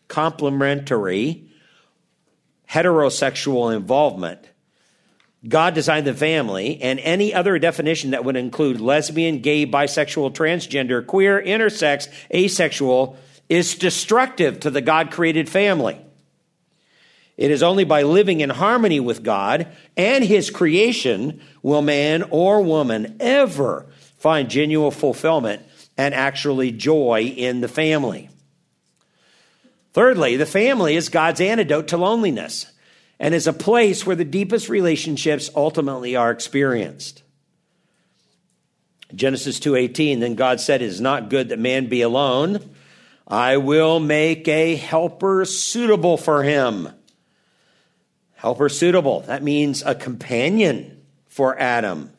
complementary 0.06 1.48
heterosexual 2.70 3.74
involvement. 3.74 4.49
God 5.48 5.74
designed 5.74 6.06
the 6.06 6.14
family, 6.14 6.80
and 6.82 7.00
any 7.00 7.32
other 7.32 7.58
definition 7.58 8.10
that 8.10 8.24
would 8.24 8.36
include 8.36 8.80
lesbian, 8.80 9.40
gay, 9.40 9.66
bisexual, 9.66 10.34
transgender, 10.34 11.06
queer, 11.06 11.42
intersex, 11.42 12.08
asexual 12.32 13.16
is 13.48 13.74
destructive 13.74 14.60
to 14.60 14.70
the 14.70 14.82
God 14.82 15.10
created 15.10 15.48
family. 15.48 15.98
It 17.38 17.50
is 17.50 17.62
only 17.62 17.84
by 17.84 18.02
living 18.02 18.42
in 18.42 18.50
harmony 18.50 19.00
with 19.00 19.22
God 19.22 19.68
and 19.96 20.22
His 20.22 20.50
creation 20.50 21.40
will 21.62 21.80
man 21.80 22.22
or 22.24 22.60
woman 22.60 23.16
ever 23.18 23.86
find 24.18 24.50
genuine 24.50 24.90
fulfillment 24.90 25.62
and 25.96 26.14
actually 26.14 26.70
joy 26.70 27.32
in 27.34 27.62
the 27.62 27.68
family. 27.68 28.28
Thirdly, 29.94 30.36
the 30.36 30.44
family 30.44 30.96
is 30.96 31.08
God's 31.08 31.40
antidote 31.40 31.88
to 31.88 31.96
loneliness 31.96 32.70
and 33.20 33.34
is 33.34 33.46
a 33.46 33.52
place 33.52 34.06
where 34.06 34.16
the 34.16 34.24
deepest 34.24 34.70
relationships 34.70 35.50
ultimately 35.54 36.16
are 36.16 36.30
experienced. 36.30 37.22
Genesis 39.14 39.60
2:18 39.60 40.20
then 40.20 40.34
God 40.34 40.60
said 40.60 40.80
it 40.80 40.86
is 40.86 41.00
not 41.00 41.28
good 41.28 41.50
that 41.50 41.58
man 41.58 41.86
be 41.86 42.00
alone. 42.00 42.60
I 43.28 43.58
will 43.58 44.00
make 44.00 44.48
a 44.48 44.74
helper 44.74 45.44
suitable 45.44 46.16
for 46.16 46.42
him. 46.42 46.88
Helper 48.36 48.70
suitable 48.70 49.20
that 49.26 49.42
means 49.42 49.82
a 49.84 49.94
companion 49.94 51.02
for 51.28 51.58
Adam. 51.58 52.10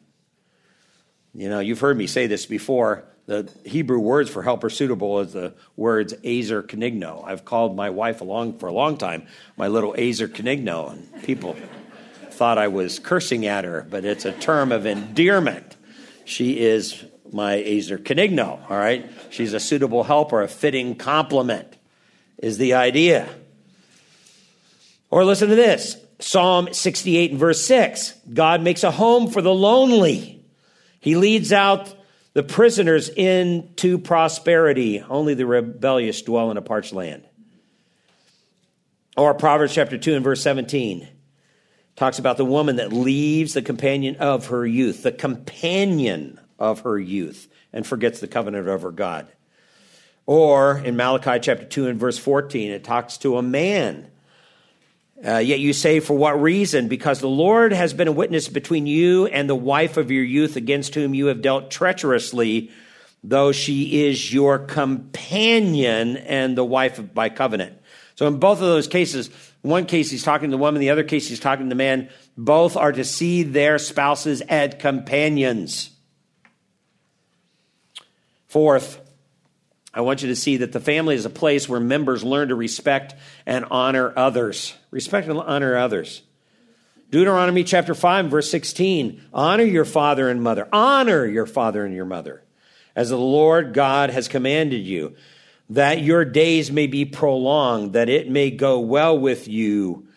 You 1.33 1.49
know 1.49 1.59
you've 1.61 1.79
heard 1.79 1.97
me 1.97 2.05
say 2.05 2.27
this 2.27 2.45
before 2.45 3.05
the 3.31 3.49
Hebrew 3.63 3.99
words 3.99 4.29
for 4.29 4.43
helper 4.43 4.69
suitable 4.69 5.21
is 5.21 5.31
the 5.31 5.53
words 5.77 6.13
ezer 6.21 6.61
kenegdo. 6.61 7.23
I've 7.25 7.45
called 7.45 7.77
my 7.77 7.89
wife 7.89 8.19
along 8.19 8.57
for 8.57 8.67
a 8.67 8.73
long 8.73 8.97
time 8.97 9.25
my 9.55 9.69
little 9.69 9.95
ezer 9.97 10.27
kenegdo, 10.27 10.91
and 10.91 11.23
people 11.23 11.55
thought 12.31 12.57
I 12.57 12.67
was 12.67 12.99
cursing 12.99 13.45
at 13.45 13.63
her, 13.63 13.87
but 13.89 14.03
it's 14.03 14.25
a 14.25 14.33
term 14.33 14.73
of 14.73 14.85
endearment. 14.85 15.77
She 16.25 16.59
is 16.59 17.05
my 17.31 17.57
ezer 17.63 17.97
kenegdo, 17.97 18.69
all 18.69 18.77
right? 18.77 19.09
She's 19.29 19.53
a 19.53 19.61
suitable 19.61 20.03
helper, 20.03 20.41
a 20.41 20.49
fitting 20.49 20.95
complement 20.95 21.77
is 22.37 22.57
the 22.57 22.73
idea. 22.73 23.29
Or 25.09 25.23
listen 25.23 25.47
to 25.47 25.55
this 25.55 25.95
Psalm 26.19 26.73
68 26.73 27.31
and 27.31 27.39
verse 27.39 27.63
6 27.63 28.13
God 28.33 28.61
makes 28.61 28.83
a 28.83 28.91
home 28.91 29.31
for 29.31 29.41
the 29.41 29.53
lonely. 29.53 30.43
He 30.99 31.15
leads 31.15 31.53
out 31.53 31.95
the 32.33 32.43
prisoners 32.43 33.09
into 33.09 33.97
prosperity. 33.97 35.01
Only 35.01 35.33
the 35.33 35.45
rebellious 35.45 36.21
dwell 36.21 36.51
in 36.51 36.57
a 36.57 36.61
parched 36.61 36.93
land. 36.93 37.23
Or 39.17 39.33
Proverbs 39.33 39.73
chapter 39.73 39.97
2 39.97 40.15
and 40.15 40.23
verse 40.23 40.41
17 40.41 41.07
talks 41.95 42.19
about 42.19 42.37
the 42.37 42.45
woman 42.45 42.77
that 42.77 42.93
leaves 42.93 43.53
the 43.53 43.61
companion 43.61 44.15
of 44.17 44.47
her 44.47 44.65
youth, 44.65 45.03
the 45.03 45.11
companion 45.11 46.39
of 46.57 46.81
her 46.81 46.97
youth, 46.97 47.49
and 47.73 47.85
forgets 47.85 48.19
the 48.19 48.27
covenant 48.27 48.67
of 48.67 48.83
her 48.83 48.91
God. 48.91 49.27
Or 50.25 50.77
in 50.77 50.95
Malachi 50.95 51.39
chapter 51.41 51.65
2 51.65 51.87
and 51.87 51.99
verse 51.99 52.17
14, 52.17 52.71
it 52.71 52.83
talks 52.83 53.17
to 53.19 53.37
a 53.37 53.41
man 53.41 54.10
uh, 55.25 55.37
yet 55.37 55.59
you 55.59 55.73
say, 55.73 55.99
For 55.99 56.17
what 56.17 56.41
reason? 56.41 56.87
Because 56.87 57.19
the 57.19 57.29
Lord 57.29 57.73
has 57.73 57.93
been 57.93 58.07
a 58.07 58.11
witness 58.11 58.47
between 58.47 58.87
you 58.87 59.27
and 59.27 59.49
the 59.49 59.55
wife 59.55 59.97
of 59.97 60.11
your 60.11 60.23
youth 60.23 60.55
against 60.55 60.95
whom 60.95 61.13
you 61.13 61.27
have 61.27 61.41
dealt 61.41 61.69
treacherously, 61.69 62.71
though 63.23 63.51
she 63.51 64.05
is 64.05 64.33
your 64.33 64.59
companion 64.59 66.17
and 66.17 66.57
the 66.57 66.65
wife 66.65 66.97
of, 66.97 67.13
by 67.13 67.29
covenant. 67.29 67.77
So 68.15 68.27
in 68.27 68.39
both 68.39 68.57
of 68.57 68.65
those 68.65 68.87
cases, 68.87 69.29
one 69.61 69.85
case 69.85 70.09
he's 70.09 70.23
talking 70.23 70.49
to 70.49 70.55
the 70.55 70.61
woman, 70.61 70.79
the 70.79 70.89
other 70.89 71.03
case 71.03 71.27
he's 71.27 71.39
talking 71.39 71.65
to 71.65 71.69
the 71.69 71.75
man. 71.75 72.09
Both 72.37 72.75
are 72.75 72.91
to 72.91 73.03
see 73.03 73.43
their 73.43 73.77
spouses 73.77 74.41
as 74.41 74.73
companions. 74.79 75.91
Fourth, 78.47 78.99
I 79.93 80.01
want 80.01 80.21
you 80.21 80.29
to 80.29 80.35
see 80.35 80.57
that 80.57 80.71
the 80.71 80.79
family 80.79 81.15
is 81.15 81.25
a 81.25 81.29
place 81.29 81.67
where 81.67 81.79
members 81.79 82.23
learn 82.23 82.47
to 82.47 82.55
respect 82.55 83.13
and 83.45 83.65
honor 83.69 84.13
others. 84.15 84.73
Respect 84.89 85.27
and 85.27 85.39
honor 85.39 85.75
others. 85.75 86.21
Deuteronomy 87.09 87.65
chapter 87.65 87.93
5, 87.93 88.27
verse 88.27 88.49
16 88.49 89.21
Honor 89.33 89.65
your 89.65 89.83
father 89.83 90.29
and 90.29 90.41
mother. 90.41 90.67
Honor 90.71 91.25
your 91.25 91.45
father 91.45 91.85
and 91.85 91.93
your 91.93 92.05
mother, 92.05 92.41
as 92.95 93.09
the 93.09 93.17
Lord 93.17 93.73
God 93.73 94.11
has 94.11 94.29
commanded 94.29 94.85
you, 94.85 95.15
that 95.69 96.01
your 96.01 96.23
days 96.23 96.71
may 96.71 96.87
be 96.87 97.03
prolonged, 97.03 97.93
that 97.93 98.07
it 98.07 98.29
may 98.29 98.49
go 98.49 98.79
well 98.79 99.19
with 99.19 99.49
you 99.49 100.07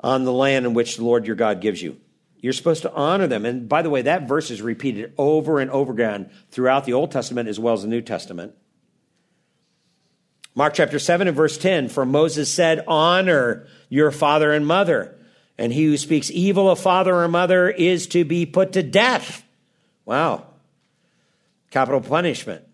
on 0.00 0.24
the 0.24 0.32
land 0.32 0.66
in 0.66 0.74
which 0.74 0.96
the 0.96 1.04
Lord 1.04 1.28
your 1.28 1.36
God 1.36 1.60
gives 1.60 1.80
you. 1.80 1.96
You're 2.40 2.52
supposed 2.52 2.82
to 2.82 2.92
honor 2.92 3.28
them. 3.28 3.44
And 3.44 3.68
by 3.68 3.82
the 3.82 3.90
way, 3.90 4.02
that 4.02 4.28
verse 4.28 4.50
is 4.50 4.60
repeated 4.60 5.12
over 5.16 5.60
and 5.60 5.70
over 5.70 5.92
again 5.92 6.30
throughout 6.50 6.84
the 6.84 6.92
Old 6.92 7.12
Testament 7.12 7.48
as 7.48 7.58
well 7.58 7.74
as 7.74 7.82
the 7.82 7.88
New 7.88 8.02
Testament. 8.02 8.54
Mark 10.56 10.72
chapter 10.72 10.98
7 10.98 11.28
and 11.28 11.36
verse 11.36 11.58
10 11.58 11.90
For 11.90 12.06
Moses 12.06 12.52
said, 12.52 12.82
Honor 12.88 13.68
your 13.90 14.10
father 14.10 14.52
and 14.52 14.66
mother, 14.66 15.14
and 15.58 15.70
he 15.70 15.84
who 15.84 15.98
speaks 15.98 16.30
evil 16.30 16.70
of 16.70 16.80
father 16.80 17.14
or 17.14 17.28
mother 17.28 17.68
is 17.68 18.06
to 18.08 18.24
be 18.24 18.46
put 18.46 18.72
to 18.72 18.82
death. 18.82 19.44
Wow. 20.06 20.46
Capital 21.70 22.00
punishment. 22.00 22.64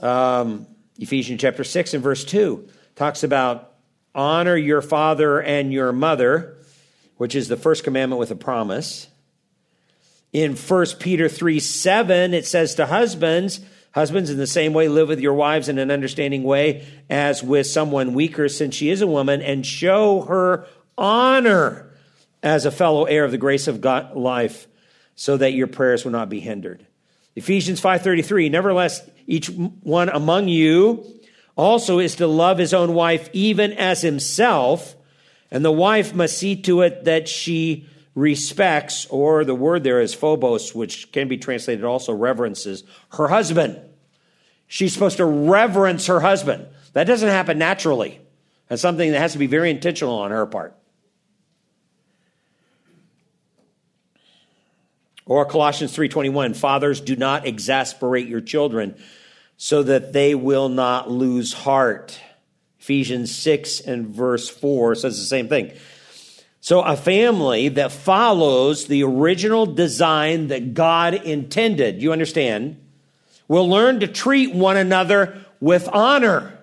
Um, 0.00 0.66
Ephesians 0.98 1.40
chapter 1.40 1.64
6 1.64 1.92
and 1.94 2.02
verse 2.02 2.24
2 2.24 2.66
talks 2.94 3.22
about 3.22 3.74
honor 4.14 4.56
your 4.56 4.80
father 4.80 5.42
and 5.42 5.70
your 5.70 5.92
mother, 5.92 6.56
which 7.18 7.34
is 7.34 7.48
the 7.48 7.58
first 7.58 7.84
commandment 7.84 8.18
with 8.18 8.30
a 8.30 8.36
promise. 8.36 9.08
In 10.32 10.56
1 10.56 10.86
Peter 10.98 11.28
3 11.28 11.60
7, 11.60 12.32
it 12.32 12.46
says 12.46 12.74
to 12.76 12.86
husbands, 12.86 13.60
Husbands, 13.96 14.28
in 14.28 14.36
the 14.36 14.46
same 14.46 14.74
way, 14.74 14.88
live 14.88 15.08
with 15.08 15.20
your 15.20 15.32
wives 15.32 15.70
in 15.70 15.78
an 15.78 15.90
understanding 15.90 16.42
way 16.42 16.86
as 17.08 17.42
with 17.42 17.66
someone 17.66 18.12
weaker, 18.12 18.46
since 18.46 18.74
she 18.74 18.90
is 18.90 19.00
a 19.00 19.06
woman, 19.06 19.40
and 19.40 19.64
show 19.64 20.20
her 20.20 20.66
honor 20.98 21.90
as 22.42 22.66
a 22.66 22.70
fellow 22.70 23.06
heir 23.06 23.24
of 23.24 23.30
the 23.30 23.38
grace 23.38 23.66
of 23.66 23.80
God 23.80 24.14
life, 24.14 24.66
so 25.14 25.38
that 25.38 25.54
your 25.54 25.66
prayers 25.66 26.04
will 26.04 26.12
not 26.12 26.28
be 26.28 26.40
hindered. 26.40 26.86
Ephesians 27.36 27.80
5:33 27.80 28.50
Nevertheless 28.50 29.00
each 29.26 29.48
one 29.48 30.10
among 30.10 30.48
you 30.48 31.02
also 31.56 31.98
is 31.98 32.16
to 32.16 32.26
love 32.26 32.58
his 32.58 32.74
own 32.74 32.92
wife 32.92 33.30
even 33.32 33.72
as 33.72 34.02
himself 34.02 34.94
and 35.50 35.64
the 35.64 35.72
wife 35.72 36.14
must 36.14 36.36
see 36.36 36.56
to 36.56 36.82
it 36.82 37.04
that 37.04 37.28
she 37.28 37.86
respects 38.14 39.06
or 39.06 39.44
the 39.44 39.54
word 39.54 39.84
there 39.84 40.00
is 40.00 40.14
phobos 40.14 40.74
which 40.74 41.12
can 41.12 41.28
be 41.28 41.36
translated 41.36 41.84
also 41.84 42.12
reverences 42.12 42.82
her 43.12 43.28
husband. 43.28 43.78
She's 44.66 44.92
supposed 44.92 45.18
to 45.18 45.24
reverence 45.24 46.06
her 46.06 46.20
husband. 46.20 46.66
That 46.92 47.04
doesn't 47.04 47.28
happen 47.28 47.58
naturally. 47.58 48.20
That's 48.68 48.82
something 48.82 49.12
that 49.12 49.20
has 49.20 49.32
to 49.32 49.38
be 49.38 49.46
very 49.46 49.70
intentional 49.70 50.18
on 50.18 50.30
her 50.30 50.46
part. 50.46 50.74
Or 55.24 55.44
Colossians 55.44 55.92
3:21, 55.92 56.54
fathers 56.54 57.00
do 57.00 57.16
not 57.16 57.46
exasperate 57.46 58.28
your 58.28 58.40
children 58.40 58.94
so 59.56 59.82
that 59.82 60.12
they 60.12 60.34
will 60.34 60.68
not 60.68 61.10
lose 61.10 61.52
heart. 61.52 62.18
Ephesians 62.78 63.34
6 63.34 63.80
and 63.80 64.06
verse 64.06 64.48
4 64.48 64.94
says 64.94 65.18
the 65.18 65.24
same 65.24 65.48
thing. 65.48 65.72
So 66.60 66.82
a 66.82 66.96
family 66.96 67.68
that 67.70 67.90
follows 67.90 68.86
the 68.86 69.02
original 69.02 69.66
design 69.66 70.48
that 70.48 70.74
God 70.74 71.14
intended, 71.14 72.00
you 72.00 72.12
understand, 72.12 72.76
will 73.48 73.68
learn 73.68 74.00
to 74.00 74.06
treat 74.06 74.54
one 74.54 74.76
another 74.76 75.44
with 75.60 75.88
honor, 75.92 76.58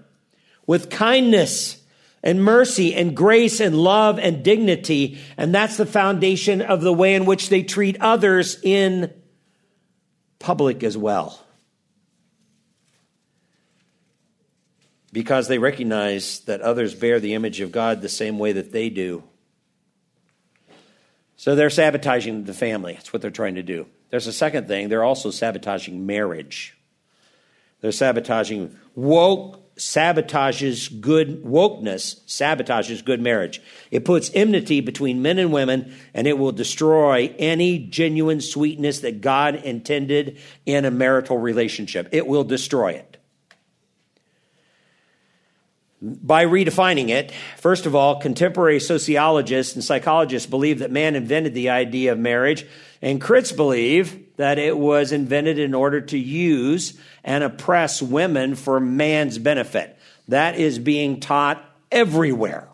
with 0.65 0.89
kindness, 0.89 1.81
and 2.23 2.43
mercy 2.43 2.95
and 2.95 3.15
grace 3.15 3.59
and 3.59 3.77
love 3.77 4.17
and 4.17 4.43
dignity. 4.43 5.17
And 5.35 5.53
that's 5.53 5.77
the 5.77 5.85
foundation 5.85 6.61
of 6.61 6.81
the 6.81 6.93
way 6.93 7.15
in 7.15 7.25
which 7.25 7.49
they 7.49 7.63
treat 7.63 7.99
others 7.99 8.57
in 8.63 9.13
public 10.39 10.83
as 10.83 10.97
well. 10.97 11.39
Because 15.11 15.47
they 15.47 15.59
recognize 15.59 16.39
that 16.41 16.61
others 16.61 16.95
bear 16.95 17.19
the 17.19 17.33
image 17.33 17.59
of 17.59 17.71
God 17.71 18.01
the 18.01 18.09
same 18.09 18.39
way 18.39 18.53
that 18.53 18.71
they 18.71 18.89
do. 18.89 19.23
So 21.35 21.55
they're 21.55 21.69
sabotaging 21.69 22.45
the 22.45 22.53
family. 22.53 22.93
That's 22.93 23.11
what 23.11 23.21
they're 23.21 23.29
trying 23.29 23.55
to 23.55 23.63
do. 23.63 23.85
There's 24.13 24.27
a 24.27 24.31
second 24.31 24.67
thing. 24.67 24.89
They're 24.89 25.03
also 25.03 25.31
sabotaging 25.31 26.05
marriage. 26.05 26.77
They're 27.81 27.91
sabotaging 27.91 28.77
woke 28.93 29.59
sabotages 29.75 31.01
good 31.01 31.43
wokeness 31.43 32.23
sabotages 32.27 33.03
good 33.03 33.19
marriage 33.19 33.59
it 33.89 34.05
puts 34.05 34.29
enmity 34.35 34.81
between 34.81 35.23
men 35.23 35.39
and 35.39 35.51
women 35.51 35.91
and 36.13 36.27
it 36.27 36.37
will 36.37 36.51
destroy 36.51 37.33
any 37.39 37.79
genuine 37.79 38.39
sweetness 38.39 38.99
that 38.99 39.19
god 39.19 39.55
intended 39.55 40.37
in 40.67 40.85
a 40.85 40.91
marital 40.91 41.39
relationship 41.39 42.07
it 42.11 42.27
will 42.27 42.43
destroy 42.43 42.91
it 42.91 43.17
by 46.03 46.45
redefining 46.45 47.09
it 47.09 47.31
first 47.57 47.87
of 47.87 47.95
all 47.95 48.19
contemporary 48.19 48.79
sociologists 48.79 49.73
and 49.73 49.83
psychologists 49.83 50.47
believe 50.47 50.77
that 50.77 50.91
man 50.91 51.15
invented 51.15 51.55
the 51.55 51.71
idea 51.71 52.11
of 52.11 52.19
marriage 52.19 52.67
and 53.03 53.21
crits 53.21 53.55
believe 53.55 54.37
that 54.37 54.57
it 54.57 54.77
was 54.77 55.11
invented 55.11 55.59
in 55.59 55.75
order 55.75 55.99
to 55.99 56.17
use 56.17 56.97
and 57.23 57.43
oppress 57.43 58.01
women 58.01 58.55
for 58.55 58.79
man's 58.79 59.37
benefit. 59.37 59.99
That 60.29 60.57
is 60.57 60.79
being 60.79 61.19
taught 61.19 61.63
everywhere. 61.91 62.69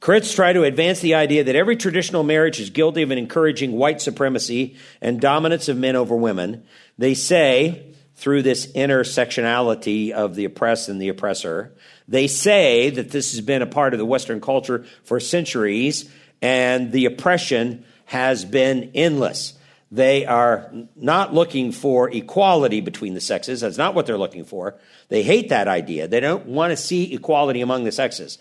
Crits 0.00 0.36
try 0.36 0.52
to 0.52 0.62
advance 0.62 1.00
the 1.00 1.16
idea 1.16 1.42
that 1.42 1.56
every 1.56 1.74
traditional 1.74 2.22
marriage 2.22 2.60
is 2.60 2.70
guilty 2.70 3.02
of 3.02 3.10
encouraging 3.10 3.72
white 3.72 4.00
supremacy 4.00 4.76
and 5.00 5.20
dominance 5.20 5.68
of 5.68 5.76
men 5.76 5.96
over 5.96 6.14
women. 6.14 6.64
They 6.96 7.14
say, 7.14 7.92
through 8.14 8.42
this 8.42 8.68
intersectionality 8.68 10.12
of 10.12 10.36
the 10.36 10.44
oppressed 10.44 10.88
and 10.88 11.02
the 11.02 11.08
oppressor, 11.08 11.74
they 12.06 12.28
say 12.28 12.88
that 12.90 13.10
this 13.10 13.32
has 13.32 13.40
been 13.40 13.62
a 13.62 13.66
part 13.66 13.94
of 13.94 13.98
the 13.98 14.06
Western 14.06 14.40
culture 14.40 14.86
for 15.02 15.18
centuries 15.18 16.08
and 16.42 16.92
the 16.92 17.06
oppression 17.06 17.84
has 18.06 18.44
been 18.44 18.90
endless. 18.94 19.54
They 19.90 20.26
are 20.26 20.72
not 20.96 21.32
looking 21.32 21.72
for 21.72 22.10
equality 22.10 22.80
between 22.80 23.14
the 23.14 23.20
sexes. 23.20 23.60
That's 23.60 23.78
not 23.78 23.94
what 23.94 24.06
they're 24.06 24.18
looking 24.18 24.44
for. 24.44 24.78
They 25.08 25.22
hate 25.22 25.50
that 25.50 25.68
idea. 25.68 26.08
They 26.08 26.20
don't 26.20 26.46
want 26.46 26.72
to 26.72 26.76
see 26.76 27.14
equality 27.14 27.60
among 27.60 27.84
the 27.84 27.92
sexes. 27.92 28.38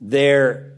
They're, 0.00 0.72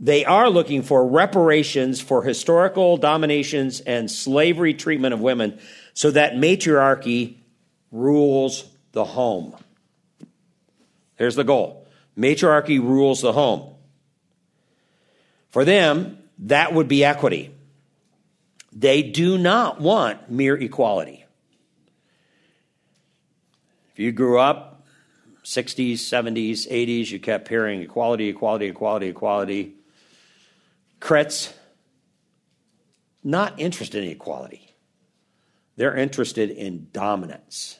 they 0.00 0.24
are 0.24 0.48
looking 0.48 0.82
for 0.82 1.06
reparations 1.06 2.00
for 2.00 2.22
historical 2.22 2.96
dominations 2.96 3.80
and 3.80 4.10
slavery 4.10 4.74
treatment 4.74 5.14
of 5.14 5.20
women 5.20 5.58
so 5.94 6.10
that 6.10 6.36
matriarchy 6.36 7.38
rules 7.90 8.64
the 8.92 9.04
home. 9.04 9.54
Here's 11.16 11.36
the 11.36 11.44
goal 11.44 11.86
matriarchy 12.16 12.78
rules 12.78 13.20
the 13.20 13.32
home. 13.32 13.74
For 15.52 15.66
them, 15.66 16.18
that 16.38 16.72
would 16.72 16.88
be 16.88 17.04
equity. 17.04 17.54
They 18.72 19.02
do 19.02 19.36
not 19.36 19.80
want 19.80 20.30
mere 20.30 20.56
equality. 20.56 21.26
If 23.92 23.98
you 23.98 24.12
grew 24.12 24.38
up 24.40 24.86
60s, 25.44 25.92
70s, 25.92 26.66
80s, 26.70 27.10
you 27.10 27.20
kept 27.20 27.48
hearing 27.48 27.82
equality, 27.82 28.30
equality, 28.30 28.66
equality, 28.66 29.08
equality. 29.08 29.74
Crits, 31.00 31.52
not 33.22 33.60
interested 33.60 34.04
in 34.04 34.10
equality. 34.10 34.74
They're 35.76 35.96
interested 35.96 36.48
in 36.50 36.88
dominance. 36.94 37.78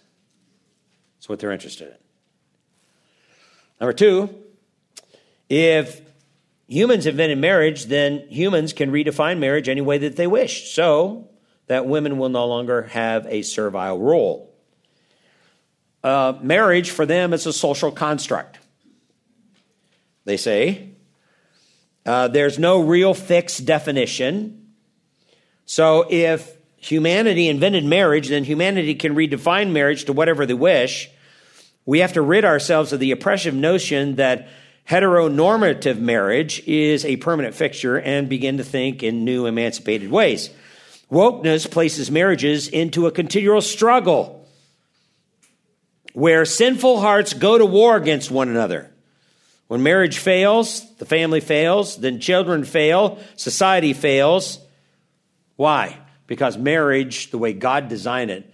That's 1.17 1.31
what 1.31 1.39
they're 1.39 1.53
interested 1.53 1.89
in. 1.89 1.97
Number 3.81 3.95
two, 3.95 4.29
if 5.49 6.03
humans 6.73 7.05
invented 7.05 7.37
marriage, 7.37 7.87
then 7.87 8.27
humans 8.31 8.73
can 8.73 8.91
redefine 8.91 9.39
marriage 9.39 9.69
any 9.69 9.83
way 9.83 9.99
that 9.99 10.17
they 10.17 10.27
wish. 10.27 10.73
So 10.73 11.29
that 11.67 11.87
women 11.87 12.17
will 12.17 12.31
no 12.31 12.47
longer 12.47 12.85
have 12.85 13.27
a 13.27 13.43
servile 13.43 13.99
role. 13.99 14.55
Uh, 16.03 16.33
marriage 16.41 16.91
for 16.91 17.05
them 17.05 17.35
is 17.35 17.47
a 17.47 17.53
social 17.53 17.93
construct. 17.93 18.59
They 20.25 20.39
say 20.39 20.89
uh, 22.07 22.29
there's 22.29 22.59
no 22.59 22.81
real 22.81 23.13
fixed 23.13 23.67
definition. 23.67 24.73
So 25.67 26.07
if 26.09 26.57
humanity 26.79 27.49
invented 27.49 27.85
marriage, 27.85 28.29
then 28.29 28.45
humanity 28.45 28.95
can 28.95 29.15
redefine 29.15 29.73
marriage 29.73 30.07
to 30.07 30.13
whatever 30.15 30.47
they 30.47 30.55
wish. 30.55 31.11
We 31.85 31.99
have 31.99 32.15
to 32.15 32.23
rid 32.23 32.45
ourselves 32.47 32.93
of 32.93 33.01
the 33.01 33.11
oppressive 33.11 33.55
notion 33.55 34.17
that 34.17 34.49
heteronormative 34.89 35.99
marriage 35.99 36.63
is 36.67 37.05
a 37.05 37.17
permanent 37.17 37.55
fixture 37.55 37.99
and 37.99 38.29
begin 38.29 38.59
to 38.59 38.65
think 38.65 39.03
in 39.03 39.25
new 39.25 39.47
emancipated 39.47 40.11
ways. 40.11 40.51
Wokeness 41.11 41.71
places 41.71 42.11
marriages 42.11 42.69
into 42.69 43.07
a 43.07 43.13
continual 43.13 43.61
struggle 43.61 44.49
where 46.15 46.45
sinful 46.45 47.01
hearts 47.01 47.33
go 47.33 47.59
to 47.59 47.67
war 47.67 47.97
against 47.97 48.31
one 48.31 48.49
another. 48.49 48.91
When 49.69 49.83
marriage 49.83 50.19
fails, 50.19 50.95
the 50.97 51.07
family 51.07 51.41
fails, 51.41 51.97
then 51.97 52.21
children 52.21 52.65
fail, 52.65 53.19
society 53.37 53.95
fails. 53.95 54.59
Why? 55.57 55.99
Because 56.27 56.59
marriage, 56.59 57.31
the 57.31 57.39
way 57.39 57.55
God 57.55 57.89
designed 57.89 58.31
it, 58.31 58.52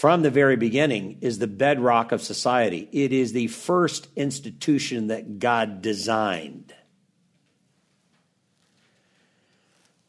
from 0.00 0.22
the 0.22 0.30
very 0.30 0.56
beginning 0.56 1.18
is 1.20 1.38
the 1.38 1.46
bedrock 1.46 2.10
of 2.10 2.22
society. 2.22 2.88
It 2.90 3.12
is 3.12 3.34
the 3.34 3.48
first 3.48 4.08
institution 4.16 5.08
that 5.08 5.38
God 5.38 5.82
designed. 5.82 6.72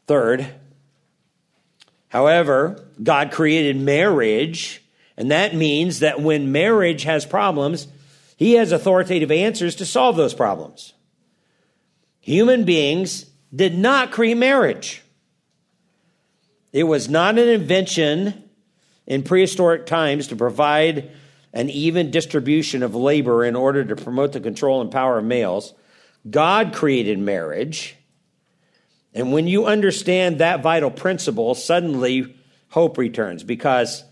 Third, 0.08 0.48
however, 2.08 2.88
God 3.04 3.34
created 3.34 3.76
marriage, 3.76 4.82
and 5.18 5.30
that 5.30 5.56
means 5.56 6.00
that 6.00 6.22
when 6.22 6.54
marriage 6.54 7.04
has 7.04 7.26
problems, 7.26 7.90
He 8.38 8.54
has 8.54 8.72
authoritative 8.72 9.30
answers 9.30 9.76
to 9.76 9.86
solve 9.86 10.16
those 10.16 10.34
problems. 10.34 10.94
Human 12.22 12.64
beings 12.64 13.26
did 13.54 13.78
not 13.78 14.14
create 14.14 14.38
marriage. 14.38 15.04
It 16.72 16.86
was 16.86 17.10
not 17.10 17.38
an 17.38 17.50
invention 17.50 18.48
in 19.06 19.24
prehistoric 19.24 19.86
times 19.86 20.28
to 20.28 20.36
provide 20.36 21.12
an 21.54 21.70
even 21.70 22.12
distribution 22.12 22.84
of 22.84 22.96
labor 22.96 23.44
in 23.44 23.56
order 23.56 23.84
to 23.84 23.96
promote 23.96 24.32
the 24.32 24.40
control 24.40 24.82
and 24.82 24.92
power 24.92 25.18
of 25.18 25.26
males. 25.26 25.74
God 26.30 26.74
created 26.74 27.20
marriage. 27.20 27.96
And 29.14 29.34
when 29.34 29.48
you 29.48 29.66
understand 29.66 30.40
that 30.40 30.62
vital 30.62 30.92
principle, 30.92 31.56
suddenly 31.56 32.36
hope 32.70 32.98
returns 32.98 33.44
because 33.44 34.06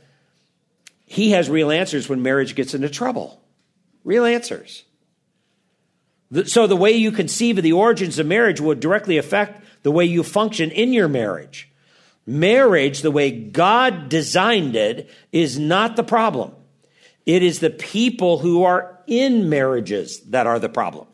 he 1.05 1.31
has 1.31 1.49
real 1.49 1.71
answers 1.71 2.09
when 2.09 2.21
marriage 2.21 2.55
gets 2.55 2.73
into 2.73 2.89
trouble. 2.89 3.41
Real 4.03 4.25
answers. 4.25 4.83
So 6.45 6.67
the 6.67 6.75
way 6.75 6.91
you 6.91 7.11
conceive 7.11 7.57
of 7.57 7.63
the 7.63 7.73
origins 7.73 8.19
of 8.19 8.27
marriage 8.27 8.61
will 8.61 8.75
directly 8.75 9.17
affect 9.17 9.63
the 9.83 9.91
way 9.91 10.05
you 10.05 10.23
function 10.23 10.69
in 10.71 10.93
your 10.93 11.07
marriage. 11.07 11.71
Marriage, 12.29 13.01
the 13.01 13.09
way 13.09 13.31
God 13.31 14.07
designed 14.07 14.75
it, 14.75 15.09
is 15.31 15.57
not 15.57 15.95
the 15.95 16.03
problem. 16.03 16.53
It 17.25 17.41
is 17.41 17.57
the 17.57 17.71
people 17.71 18.37
who 18.37 18.65
are 18.65 18.99
in 19.07 19.49
marriages 19.49 20.19
that 20.29 20.45
are 20.45 20.59
the 20.59 20.69
problem. 20.69 21.07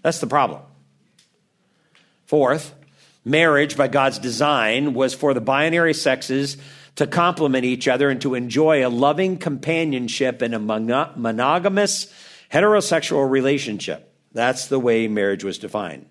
That's 0.00 0.20
the 0.20 0.26
problem. 0.26 0.62
Fourth, 2.24 2.74
marriage 3.26 3.76
by 3.76 3.88
God's 3.88 4.18
design 4.18 4.94
was 4.94 5.12
for 5.12 5.34
the 5.34 5.42
binary 5.42 5.92
sexes 5.92 6.56
to 6.96 7.06
complement 7.06 7.66
each 7.66 7.86
other 7.86 8.08
and 8.08 8.22
to 8.22 8.34
enjoy 8.34 8.86
a 8.86 8.88
loving 8.88 9.36
companionship 9.36 10.40
in 10.40 10.54
a 10.54 10.58
monogamous 10.58 12.10
heterosexual 12.50 13.28
relationship. 13.28 14.14
That's 14.32 14.68
the 14.68 14.80
way 14.80 15.08
marriage 15.08 15.44
was 15.44 15.58
defined. 15.58 16.06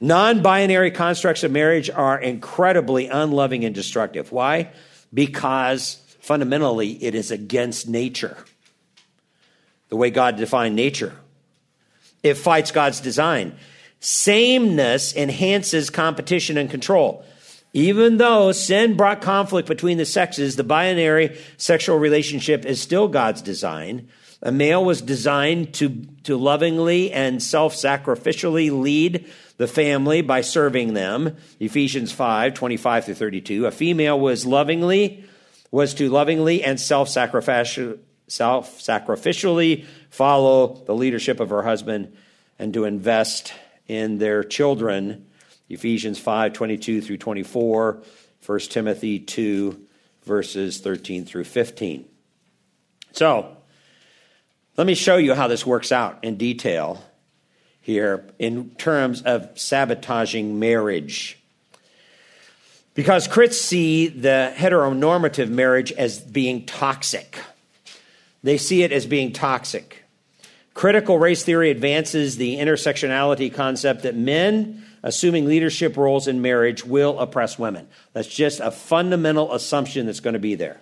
Non 0.00 0.40
binary 0.40 0.90
constructs 0.90 1.42
of 1.44 1.52
marriage 1.52 1.90
are 1.90 2.18
incredibly 2.18 3.08
unloving 3.08 3.64
and 3.64 3.74
destructive. 3.74 4.32
Why? 4.32 4.70
Because 5.12 6.00
fundamentally 6.20 6.92
it 7.04 7.14
is 7.14 7.30
against 7.30 7.88
nature, 7.88 8.36
the 9.88 9.96
way 9.96 10.10
God 10.10 10.36
defined 10.36 10.74
nature. 10.74 11.14
It 12.22 12.34
fights 12.34 12.70
God's 12.70 13.00
design. 13.00 13.56
Sameness 14.00 15.14
enhances 15.14 15.90
competition 15.90 16.56
and 16.56 16.70
control. 16.70 17.24
Even 17.72 18.16
though 18.16 18.52
sin 18.52 18.96
brought 18.96 19.20
conflict 19.20 19.68
between 19.68 19.98
the 19.98 20.06
sexes, 20.06 20.56
the 20.56 20.64
binary 20.64 21.38
sexual 21.56 21.98
relationship 21.98 22.64
is 22.64 22.80
still 22.80 23.06
God's 23.06 23.42
design. 23.42 24.08
A 24.42 24.50
male 24.50 24.84
was 24.84 25.02
designed 25.02 25.74
to, 25.74 25.90
to 26.24 26.36
lovingly 26.36 27.12
and 27.12 27.42
self 27.42 27.74
sacrificially 27.74 28.70
lead 28.70 29.26
the 29.58 29.66
family 29.66 30.22
by 30.22 30.40
serving 30.40 30.94
them. 30.94 31.36
Ephesians 31.58 32.12
5 32.12 32.54
25 32.54 33.04
through 33.04 33.14
32. 33.14 33.66
A 33.66 33.70
female 33.70 34.18
was 34.18 34.46
lovingly, 34.46 35.24
was 35.70 35.92
to 35.94 36.08
lovingly 36.08 36.64
and 36.64 36.80
self 36.80 37.08
sacrificially 37.08 37.98
follow 40.08 40.82
the 40.86 40.94
leadership 40.94 41.40
of 41.40 41.50
her 41.50 41.62
husband 41.62 42.16
and 42.58 42.72
to 42.74 42.84
invest 42.84 43.52
in 43.88 44.18
their 44.18 44.42
children 44.42 45.26
Ephesians 45.70 46.18
5 46.18 46.52
22 46.52 47.00
through 47.00 47.16
24, 47.16 48.02
1 48.44 48.58
Timothy 48.58 49.20
2, 49.20 49.80
verses 50.24 50.80
13 50.80 51.24
through 51.24 51.44
15. 51.44 52.04
So, 53.12 53.56
let 54.76 54.86
me 54.86 54.94
show 54.94 55.16
you 55.16 55.34
how 55.34 55.48
this 55.48 55.66
works 55.66 55.92
out 55.92 56.18
in 56.22 56.36
detail 56.36 57.04
here 57.80 58.24
in 58.38 58.70
terms 58.70 59.22
of 59.22 59.58
sabotaging 59.58 60.58
marriage. 60.58 61.38
Because 62.94 63.28
crits 63.28 63.54
see 63.54 64.08
the 64.08 64.52
heteronormative 64.54 65.48
marriage 65.48 65.92
as 65.92 66.20
being 66.20 66.66
toxic. 66.66 67.38
They 68.42 68.58
see 68.58 68.82
it 68.82 68.92
as 68.92 69.06
being 69.06 69.32
toxic. 69.32 70.04
Critical 70.74 71.18
race 71.18 71.44
theory 71.44 71.70
advances 71.70 72.36
the 72.36 72.56
intersectionality 72.56 73.52
concept 73.52 74.02
that 74.02 74.16
men 74.16 74.84
assuming 75.02 75.46
leadership 75.46 75.96
roles 75.96 76.28
in 76.28 76.42
marriage 76.42 76.84
will 76.84 77.18
oppress 77.18 77.58
women. 77.58 77.88
That's 78.12 78.28
just 78.28 78.60
a 78.60 78.70
fundamental 78.70 79.52
assumption 79.52 80.06
that's 80.06 80.20
going 80.20 80.34
to 80.34 80.40
be 80.40 80.54
there. 80.54 80.80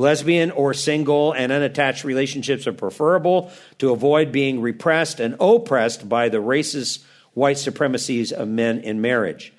Lesbian 0.00 0.50
or 0.50 0.72
single 0.72 1.32
and 1.32 1.52
unattached 1.52 2.04
relationships 2.04 2.66
are 2.66 2.72
preferable 2.72 3.52
to 3.78 3.92
avoid 3.92 4.32
being 4.32 4.60
repressed 4.60 5.20
and 5.20 5.36
oppressed 5.38 6.08
by 6.08 6.30
the 6.30 6.38
racist 6.38 7.04
white 7.34 7.58
supremacies 7.58 8.32
of 8.32 8.48
men 8.48 8.78
in 8.80 9.00
marriage. 9.00 9.52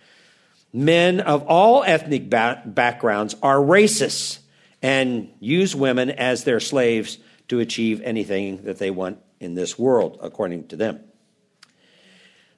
Men 0.74 1.20
of 1.20 1.44
all 1.48 1.84
ethnic 1.84 2.30
ba- 2.30 2.64
backgrounds 2.66 3.36
are 3.44 3.58
racists 3.58 4.40
and 4.82 5.30
use 5.40 5.76
women 5.76 6.10
as 6.10 6.44
their 6.44 6.60
slaves 6.60 7.20
to 7.50 7.60
achieve 7.60 8.02
anything 8.02 8.64
that 8.64 8.80
they 8.80 8.90
want 8.90 9.20
in 9.40 9.54
this 9.54 9.78
world, 9.78 10.18
according 10.22 10.68
to 10.70 10.76
them. 10.76 11.02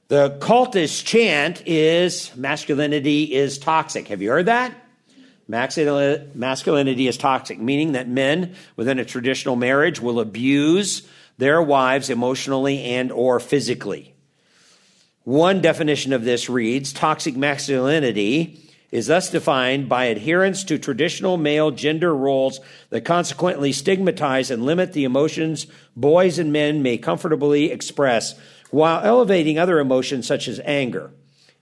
The 0.08 0.38
cultist 0.40 1.06
chant 1.06 1.64
is 1.66 2.34
masculinity 2.36 3.34
is 3.34 3.58
toxic. 3.58 4.08
Have 4.08 4.22
you 4.22 4.30
heard 4.30 4.46
that? 4.46 4.83
Masculinity 5.48 7.08
is 7.08 7.18
toxic, 7.18 7.60
meaning 7.60 7.94
that 7.94 8.08
men 8.08 8.56
within 8.76 9.00
a 9.00 9.06
traditional 9.06 9.56
marriage 9.56 10.00
will 10.00 10.20
abuse 10.20 11.08
their 11.38 11.62
wives 11.62 12.10
emotionally 12.10 12.84
and 12.84 13.12
or 13.12 13.40
physically. 13.40 14.14
One 15.24 15.62
definition 15.62 16.14
of 16.14 16.24
this 16.24 16.50
reads 16.50 16.92
toxic 16.94 17.36
masculinity 17.36 18.60
is 18.92 19.08
thus 19.08 19.32
defined 19.32 19.90
by 19.90 20.06
adherence 20.06 20.64
to 20.66 20.78
traditional 20.78 21.36
male 21.36 21.72
gender 21.72 22.16
roles 22.16 22.60
that 22.90 23.06
consequently 23.06 23.72
stigmatize 23.72 24.52
and 24.52 24.66
limit 24.66 24.94
the 24.94 25.04
emotions 25.04 25.66
boys 25.96 26.38
and 26.38 26.54
men 26.54 26.84
may 26.84 26.98
comfortably 26.98 27.72
express 27.72 28.36
while 28.70 29.04
elevating 29.04 29.58
other 29.58 29.80
emotions 29.80 30.28
such 30.28 30.48
as 30.48 30.60
anger. 30.64 31.12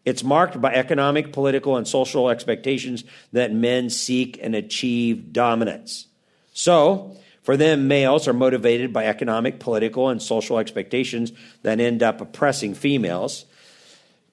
It's 0.03 0.23
marked 0.23 0.59
by 0.59 0.73
economic, 0.73 1.31
political, 1.31 1.77
and 1.77 1.87
social 1.87 2.29
expectations 2.29 3.03
that 3.33 3.53
men 3.53 3.89
seek 3.89 4.39
and 4.41 4.55
achieve 4.55 5.31
dominance. 5.31 6.07
So, 6.53 7.17
for 7.43 7.57
them, 7.57 7.87
males 7.87 8.27
are 8.27 8.33
motivated 8.33 8.93
by 8.93 9.05
economic, 9.05 9.59
political, 9.59 10.09
and 10.09 10.21
social 10.21 10.57
expectations 10.57 11.31
that 11.63 11.79
end 11.79 12.03
up 12.03 12.21
oppressing 12.21 12.73
females. 12.73 13.45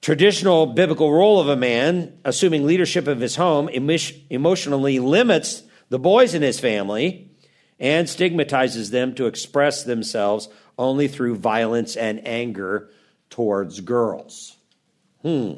Traditional 0.01 0.65
biblical 0.65 1.11
role 1.11 1.39
of 1.39 1.49
a 1.49 1.55
man, 1.55 2.17
assuming 2.23 2.65
leadership 2.65 3.07
of 3.07 3.19
his 3.19 3.35
home, 3.35 3.69
emotionally 3.69 4.99
limits 4.99 5.63
the 5.89 5.99
boys 5.99 6.33
in 6.33 6.41
his 6.41 6.59
family 6.59 7.31
and 7.79 8.09
stigmatizes 8.09 8.91
them 8.91 9.15
to 9.15 9.25
express 9.25 9.83
themselves 9.83 10.49
only 10.77 11.07
through 11.07 11.35
violence 11.35 11.95
and 11.95 12.25
anger 12.27 12.89
towards 13.29 13.81
girls. 13.81 14.55
Hmm. 15.21 15.53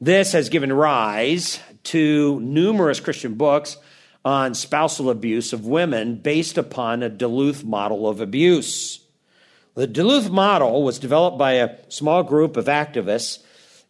This 0.00 0.32
has 0.32 0.48
given 0.48 0.72
rise 0.72 1.60
to 1.84 2.40
numerous 2.40 3.00
Christian 3.00 3.34
books 3.34 3.76
on 4.24 4.54
spousal 4.54 5.10
abuse 5.10 5.52
of 5.52 5.66
women 5.66 6.16
based 6.16 6.58
upon 6.58 7.02
a 7.02 7.08
Duluth 7.08 7.64
model 7.64 8.08
of 8.08 8.20
abuse. 8.20 9.00
The 9.74 9.86
Duluth 9.86 10.28
model 10.28 10.82
was 10.82 10.98
developed 10.98 11.38
by 11.38 11.52
a 11.52 11.76
small 11.88 12.22
group 12.22 12.56
of 12.56 12.66
activists 12.66 13.42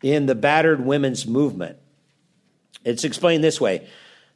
in 0.03 0.27
the 0.27 0.35
battered 0.35 0.85
women's 0.85 1.27
movement. 1.27 1.79
It's 2.85 3.05
explained 3.05 3.42
this 3.42 3.61
way 3.61 3.88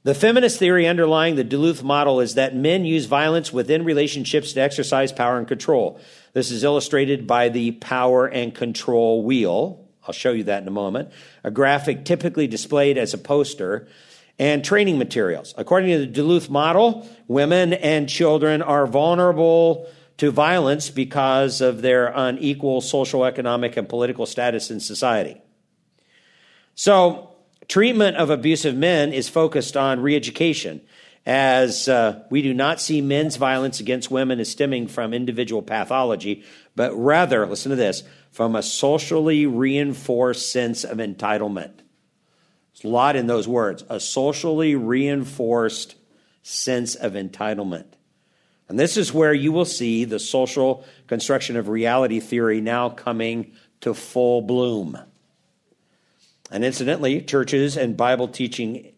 the 0.05 0.15
feminist 0.15 0.59
theory 0.59 0.87
underlying 0.89 1.37
the 1.37 1.45
Duluth 1.45 1.83
model 1.83 2.21
is 2.21 2.35
that 2.35 2.57
men 2.57 2.85
use 2.85 3.07
violence 3.07 3.53
within 3.53 3.85
relationships 3.85 4.53
to 4.53 4.61
exercise 4.61 5.13
power 5.13 5.39
and 5.39 5.47
control. 5.47 6.01
This 6.33 6.51
is 6.51 6.65
illustrated 6.65 7.27
by 7.27 7.49
the 7.49 7.73
power 7.73 8.27
and 8.27 8.55
control 8.55 9.23
wheel. 9.23 9.87
I'll 10.07 10.15
show 10.15 10.33
you 10.33 10.45
that 10.45 10.63
in 10.63 10.69
a 10.69 10.73
moment. 10.73 11.11
A 11.45 11.51
graphic 11.51 12.05
typically 12.05 12.47
displayed 12.47 12.99
as 12.99 13.15
a 13.15 13.19
poster 13.19 13.87
and 14.39 14.65
training 14.65 14.99
materials. 14.99 15.55
According 15.57 15.91
to 15.91 15.99
the 15.99 16.07
Duluth 16.07 16.49
model, 16.49 17.07
women 17.29 17.73
and 17.75 18.09
children 18.09 18.63
are 18.63 18.87
vulnerable 18.87 19.89
to 20.17 20.31
violence 20.31 20.91
because 20.91 21.61
of 21.61 21.83
their 21.83 22.07
unequal 22.07 22.81
social, 22.81 23.25
economic, 23.25 23.77
and 23.77 23.89
political 23.89 24.27
status 24.27 24.71
in 24.71 24.81
society. 24.81 25.41
So, 26.75 27.33
Treatment 27.69 28.17
of 28.17 28.29
abusive 28.29 28.77
men 28.77 29.13
is 29.13 29.29
focused 29.29 29.77
on 29.77 30.01
re 30.01 30.17
education, 30.17 30.81
as 31.25 31.89
uh, 31.89 32.25
we 32.31 32.43
do 32.43 32.53
not 32.53 32.81
see 32.81 33.01
men's 33.01 33.37
violence 33.37 33.81
against 33.81 34.11
women 34.11 34.41
as 34.41 34.51
stemming 34.51 34.89
from 34.89 35.15
individual 35.15 35.63
pathology, 35.63 36.45
but 36.75 36.93
rather, 36.95 37.47
listen 37.47 37.71
to 37.71 37.77
this, 37.77 38.03
from 38.31 38.57
a 38.57 38.63
socially 38.63 39.47
reinforced 39.47 40.51
sense 40.51 40.85
of 40.85 40.99
entitlement. 40.99 41.73
There's 42.73 42.85
a 42.85 42.89
lot 42.89 43.17
in 43.17 43.27
those 43.27 43.47
words 43.47 43.85
a 43.89 44.01
socially 44.01 44.75
reinforced 44.75 45.95
sense 46.43 46.95
of 46.95 47.13
entitlement. 47.13 47.87
And 48.69 48.79
this 48.79 48.97
is 48.97 49.13
where 49.13 49.35
you 49.35 49.53
will 49.53 49.67
see 49.67 50.05
the 50.05 50.19
social 50.19 50.85
construction 51.07 51.57
of 51.57 51.69
reality 51.69 52.21
theory 52.21 52.61
now 52.61 52.89
coming 52.89 53.53
to 53.83 53.93
full 53.93 54.41
bloom. 54.41 54.99
And 56.51 56.65
incidentally, 56.65 57.21
churches 57.21 57.77
and 57.77 57.97
Bible 57.97 58.29
teaching, 58.29 58.92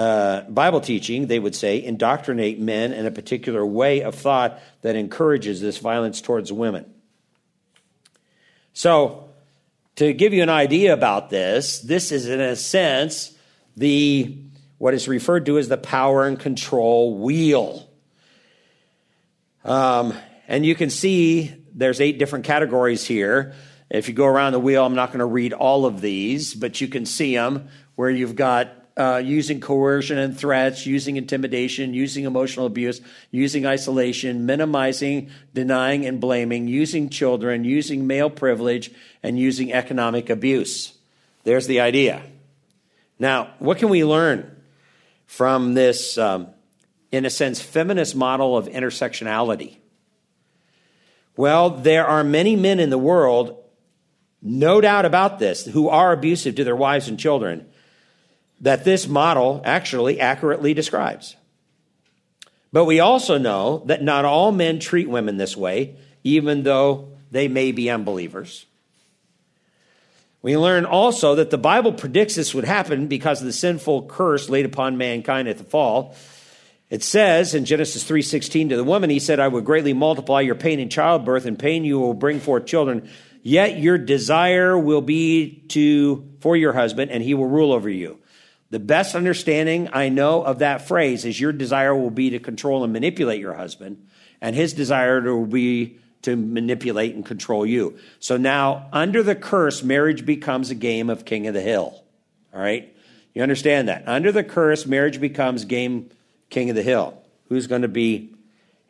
uh, 0.00 0.48
Bible 0.48 0.80
teaching, 0.80 1.26
they 1.26 1.38
would 1.38 1.54
say, 1.54 1.82
indoctrinate 1.82 2.58
men 2.58 2.94
in 2.94 3.04
a 3.04 3.10
particular 3.10 3.66
way 3.66 4.00
of 4.02 4.14
thought 4.14 4.58
that 4.80 4.96
encourages 4.96 5.60
this 5.60 5.76
violence 5.76 6.22
towards 6.22 6.50
women. 6.50 6.86
So, 8.72 9.28
to 9.96 10.14
give 10.14 10.32
you 10.32 10.42
an 10.42 10.48
idea 10.48 10.94
about 10.94 11.28
this, 11.28 11.80
this 11.80 12.12
is 12.12 12.26
in 12.26 12.40
a 12.40 12.56
sense 12.56 13.36
the 13.76 14.38
what 14.78 14.94
is 14.94 15.06
referred 15.06 15.44
to 15.44 15.58
as 15.58 15.68
the 15.68 15.76
power 15.76 16.26
and 16.26 16.40
control 16.40 17.18
wheel. 17.18 17.86
Um, 19.66 20.14
And 20.48 20.64
you 20.64 20.74
can 20.74 20.88
see 20.88 21.52
there's 21.74 22.00
eight 22.00 22.18
different 22.18 22.46
categories 22.46 23.04
here. 23.06 23.52
If 23.90 24.08
you 24.08 24.14
go 24.14 24.24
around 24.24 24.52
the 24.52 24.60
wheel, 24.60 24.86
I'm 24.86 24.94
not 24.94 25.08
going 25.08 25.18
to 25.18 25.26
read 25.26 25.52
all 25.52 25.84
of 25.84 26.00
these, 26.00 26.54
but 26.54 26.80
you 26.80 26.88
can 26.88 27.04
see 27.04 27.34
them 27.34 27.68
where 27.96 28.08
you've 28.08 28.34
got 28.34 28.79
uh, 28.96 29.22
using 29.24 29.60
coercion 29.60 30.18
and 30.18 30.36
threats, 30.36 30.86
using 30.86 31.16
intimidation, 31.16 31.94
using 31.94 32.24
emotional 32.24 32.66
abuse, 32.66 33.00
using 33.30 33.66
isolation, 33.66 34.46
minimizing, 34.46 35.30
denying, 35.54 36.06
and 36.06 36.20
blaming, 36.20 36.68
using 36.68 37.08
children, 37.08 37.64
using 37.64 38.06
male 38.06 38.30
privilege, 38.30 38.90
and 39.22 39.38
using 39.38 39.72
economic 39.72 40.28
abuse. 40.28 40.92
There's 41.44 41.66
the 41.66 41.80
idea. 41.80 42.22
Now, 43.18 43.54
what 43.58 43.78
can 43.78 43.88
we 43.88 44.04
learn 44.04 44.56
from 45.26 45.74
this, 45.74 46.18
um, 46.18 46.48
in 47.12 47.24
a 47.24 47.30
sense, 47.30 47.60
feminist 47.60 48.16
model 48.16 48.56
of 48.56 48.66
intersectionality? 48.66 49.76
Well, 51.36 51.70
there 51.70 52.06
are 52.06 52.24
many 52.24 52.56
men 52.56 52.80
in 52.80 52.90
the 52.90 52.98
world, 52.98 53.56
no 54.42 54.80
doubt 54.80 55.04
about 55.04 55.38
this, 55.38 55.64
who 55.64 55.88
are 55.88 56.12
abusive 56.12 56.56
to 56.56 56.64
their 56.64 56.76
wives 56.76 57.08
and 57.08 57.18
children, 57.18 57.66
that 58.60 58.84
this 58.84 59.08
model 59.08 59.62
actually 59.64 60.20
accurately 60.20 60.74
describes. 60.74 61.36
But 62.72 62.84
we 62.84 63.00
also 63.00 63.38
know 63.38 63.82
that 63.86 64.02
not 64.02 64.24
all 64.24 64.52
men 64.52 64.78
treat 64.78 65.08
women 65.08 65.36
this 65.36 65.56
way, 65.56 65.96
even 66.22 66.62
though 66.62 67.08
they 67.30 67.48
may 67.48 67.72
be 67.72 67.90
unbelievers. 67.90 68.66
We 70.42 70.56
learn 70.56 70.84
also 70.86 71.34
that 71.34 71.50
the 71.50 71.58
Bible 71.58 71.92
predicts 71.92 72.34
this 72.34 72.54
would 72.54 72.64
happen 72.64 73.08
because 73.08 73.40
of 73.40 73.46
the 73.46 73.52
sinful 73.52 74.06
curse 74.06 74.48
laid 74.48 74.64
upon 74.64 74.96
mankind 74.96 75.48
at 75.48 75.58
the 75.58 75.64
fall. 75.64 76.14
It 76.88 77.02
says 77.02 77.54
in 77.54 77.66
Genesis 77.66 78.04
3:16 78.04 78.70
to 78.70 78.76
the 78.76 78.84
woman 78.84 79.10
he 79.10 79.18
said 79.18 79.38
I 79.38 79.48
will 79.48 79.60
greatly 79.60 79.92
multiply 79.92 80.40
your 80.40 80.54
pain 80.54 80.80
in 80.80 80.88
childbirth 80.88 81.44
and 81.44 81.58
pain 81.58 81.84
you 81.84 81.98
will 81.98 82.14
bring 82.14 82.40
forth 82.40 82.66
children 82.66 83.08
yet 83.42 83.78
your 83.78 83.96
desire 83.96 84.78
will 84.78 85.00
be 85.00 85.62
to 85.68 86.28
for 86.40 86.56
your 86.56 86.72
husband 86.72 87.10
and 87.10 87.22
he 87.22 87.34
will 87.34 87.46
rule 87.46 87.72
over 87.72 87.88
you. 87.88 88.19
The 88.70 88.78
best 88.78 89.14
understanding 89.14 89.88
I 89.92 90.08
know 90.08 90.42
of 90.42 90.60
that 90.60 90.86
phrase 90.86 91.24
is 91.24 91.40
your 91.40 91.52
desire 91.52 91.94
will 91.94 92.10
be 92.10 92.30
to 92.30 92.38
control 92.38 92.84
and 92.84 92.92
manipulate 92.92 93.40
your 93.40 93.54
husband 93.54 94.06
and 94.40 94.56
his 94.56 94.72
desire 94.72 95.20
will 95.20 95.46
be 95.46 95.98
to 96.22 96.36
manipulate 96.36 97.14
and 97.14 97.24
control 97.24 97.64
you. 97.64 97.98
So 98.18 98.36
now, 98.36 98.88
under 98.92 99.22
the 99.22 99.34
curse, 99.34 99.82
marriage 99.82 100.26
becomes 100.26 100.70
a 100.70 100.74
game 100.74 101.08
of 101.08 101.24
king 101.24 101.46
of 101.46 101.54
the 101.54 101.60
hill. 101.60 102.02
All 102.52 102.60
right? 102.60 102.94
You 103.34 103.42
understand 103.42 103.88
that? 103.88 104.06
Under 104.06 104.32
the 104.32 104.44
curse, 104.44 104.86
marriage 104.86 105.20
becomes 105.20 105.64
game 105.64 106.10
king 106.50 106.68
of 106.68 106.76
the 106.76 106.82
hill. 106.82 107.22
Who's 107.48 107.66
going 107.66 107.82
to 107.82 107.88
be, 107.88 108.34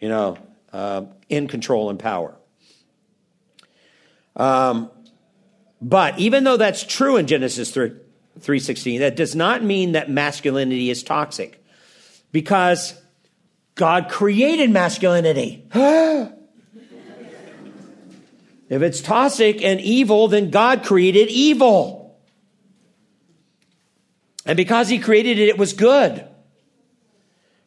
you 0.00 0.08
know, 0.08 0.38
uh, 0.72 1.04
in 1.28 1.46
control 1.46 1.90
and 1.90 1.98
power? 1.98 2.34
Um, 4.34 4.90
but 5.80 6.18
even 6.18 6.44
though 6.44 6.56
that's 6.56 6.82
true 6.82 7.16
in 7.16 7.26
Genesis 7.26 7.70
3, 7.70 7.92
3.16, 8.40 9.00
that 9.00 9.16
does 9.16 9.34
not 9.34 9.62
mean 9.62 9.92
that 9.92 10.10
masculinity 10.10 10.90
is 10.90 11.02
toxic. 11.02 11.64
Because 12.32 12.94
God 13.74 14.08
created 14.08 14.70
masculinity. 14.70 15.66
If 18.70 18.82
it's 18.82 19.00
toxic 19.00 19.64
and 19.64 19.80
evil, 19.80 20.28
then 20.28 20.50
God 20.50 20.84
created 20.84 21.28
evil. 21.28 22.16
And 24.46 24.56
because 24.56 24.88
he 24.88 25.00
created 25.00 25.40
it, 25.40 25.48
it 25.48 25.58
was 25.58 25.72
good. 25.72 26.24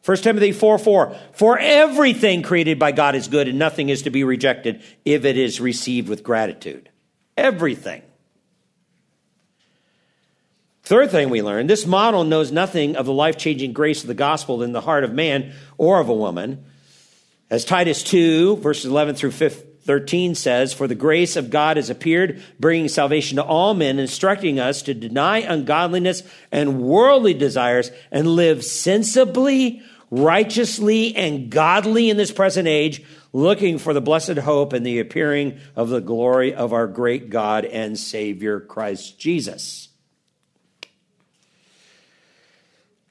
1 0.04 0.16
Timothy 0.18 0.52
4 0.52 0.78
4. 0.78 1.16
For 1.32 1.58
everything 1.58 2.42
created 2.42 2.78
by 2.78 2.92
God 2.92 3.14
is 3.14 3.28
good, 3.28 3.48
and 3.48 3.58
nothing 3.58 3.90
is 3.90 4.02
to 4.02 4.10
be 4.10 4.24
rejected 4.24 4.82
if 5.04 5.24
it 5.24 5.36
is 5.36 5.60
received 5.60 6.08
with 6.08 6.22
gratitude. 6.22 6.88
Everything. 7.36 8.02
Third 10.84 11.10
thing 11.10 11.30
we 11.30 11.40
learn 11.40 11.66
this 11.66 11.86
model 11.86 12.24
knows 12.24 12.52
nothing 12.52 12.96
of 12.96 13.06
the 13.06 13.12
life 13.12 13.38
changing 13.38 13.72
grace 13.72 14.02
of 14.02 14.08
the 14.08 14.14
gospel 14.14 14.62
in 14.62 14.72
the 14.72 14.82
heart 14.82 15.02
of 15.02 15.14
man 15.14 15.54
or 15.78 15.98
of 15.98 16.10
a 16.10 16.14
woman. 16.14 16.66
As 17.48 17.64
Titus 17.64 18.02
2, 18.02 18.56
verses 18.56 18.84
11 18.84 19.14
through 19.14 19.30
13 19.30 20.34
says, 20.34 20.74
For 20.74 20.86
the 20.86 20.94
grace 20.94 21.36
of 21.36 21.48
God 21.48 21.78
has 21.78 21.88
appeared, 21.88 22.42
bringing 22.60 22.88
salvation 22.88 23.36
to 23.36 23.44
all 23.44 23.72
men, 23.72 23.98
instructing 23.98 24.60
us 24.60 24.82
to 24.82 24.92
deny 24.92 25.38
ungodliness 25.38 26.22
and 26.52 26.82
worldly 26.82 27.32
desires 27.32 27.90
and 28.10 28.28
live 28.28 28.62
sensibly, 28.62 29.82
righteously, 30.10 31.16
and 31.16 31.48
godly 31.50 32.10
in 32.10 32.18
this 32.18 32.32
present 32.32 32.68
age, 32.68 33.02
looking 33.32 33.78
for 33.78 33.94
the 33.94 34.02
blessed 34.02 34.38
hope 34.38 34.74
and 34.74 34.84
the 34.84 35.00
appearing 35.00 35.58
of 35.76 35.88
the 35.88 36.00
glory 36.00 36.54
of 36.54 36.74
our 36.74 36.86
great 36.86 37.30
God 37.30 37.64
and 37.64 37.98
Savior, 37.98 38.60
Christ 38.60 39.18
Jesus. 39.18 39.88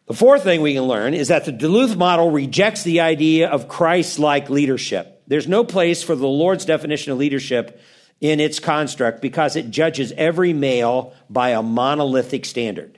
The 0.08 0.14
fourth 0.14 0.44
thing 0.44 0.62
we 0.62 0.74
can 0.74 0.84
learn 0.84 1.14
is 1.14 1.30
that 1.30 1.46
the 1.46 1.52
Duluth 1.52 1.96
model 1.96 2.30
rejects 2.30 2.84
the 2.84 3.02
idea 3.02 3.50
of 3.50 3.68
Christ 3.68 4.20
like 4.20 4.50
leadership. 4.50 5.22
There's 5.28 5.48
no 5.48 5.64
place 5.64 6.04
for 6.04 6.16
the 6.16 6.28
Lord's 6.28 6.66
definition 6.66 7.14
of 7.14 7.18
leadership 7.18 7.82
in 8.20 8.40
its 8.40 8.60
construct 8.60 9.22
because 9.22 9.56
it 9.56 9.70
judges 9.70 10.12
every 10.18 10.54
male 10.54 11.14
by 11.30 11.50
a 11.50 11.62
monolithic 11.62 12.46
standard. 12.46 12.98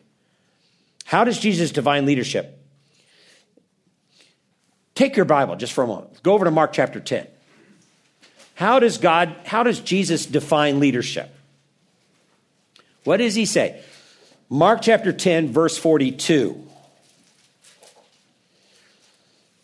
How 1.05 1.23
does 1.23 1.39
Jesus 1.39 1.71
define 1.71 2.05
leadership? 2.05 2.59
Take 4.95 5.15
your 5.15 5.25
Bible 5.25 5.55
just 5.55 5.73
for 5.73 5.83
a 5.83 5.87
moment. 5.87 6.23
Go 6.23 6.33
over 6.33 6.45
to 6.45 6.51
Mark 6.51 6.73
chapter 6.73 6.99
10. 6.99 7.27
How 8.55 8.79
does 8.79 8.97
God, 8.97 9.35
how 9.45 9.63
does 9.63 9.79
Jesus 9.79 10.25
define 10.25 10.79
leadership? 10.79 11.29
What 13.03 13.17
does 13.17 13.35
he 13.35 13.45
say? 13.45 13.83
Mark 14.49 14.81
chapter 14.81 15.11
10, 15.11 15.51
verse 15.51 15.77
42. 15.77 16.64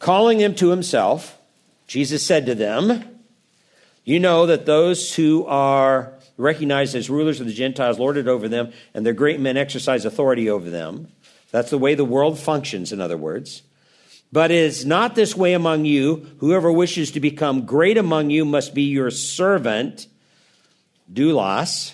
Calling 0.01 0.39
them 0.39 0.55
to 0.55 0.69
himself, 0.69 1.39
Jesus 1.85 2.25
said 2.25 2.47
to 2.47 2.55
them, 2.55 3.19
You 4.03 4.19
know 4.19 4.47
that 4.47 4.65
those 4.65 5.13
who 5.13 5.45
are 5.45 6.13
recognized 6.37 6.95
as 6.95 7.07
rulers 7.07 7.39
of 7.39 7.45
the 7.45 7.53
Gentiles 7.53 7.99
lord 7.99 8.17
it 8.17 8.27
over 8.27 8.49
them, 8.49 8.71
and 8.95 9.05
their 9.05 9.13
great 9.13 9.39
men 9.39 9.57
exercise 9.57 10.03
authority 10.03 10.49
over 10.49 10.71
them. 10.71 11.11
That's 11.51 11.69
the 11.69 11.77
way 11.77 11.93
the 11.93 12.03
world 12.03 12.39
functions, 12.39 12.91
in 12.91 12.99
other 12.99 13.15
words. 13.15 13.61
But 14.31 14.49
it 14.49 14.57
is 14.57 14.87
not 14.87 15.13
this 15.13 15.35
way 15.35 15.53
among 15.53 15.85
you. 15.85 16.27
Whoever 16.39 16.71
wishes 16.71 17.11
to 17.11 17.19
become 17.19 17.67
great 17.67 17.99
among 17.99 18.31
you 18.31 18.43
must 18.43 18.73
be 18.73 18.83
your 18.83 19.11
servant, 19.11 20.07
doulos, 21.13 21.93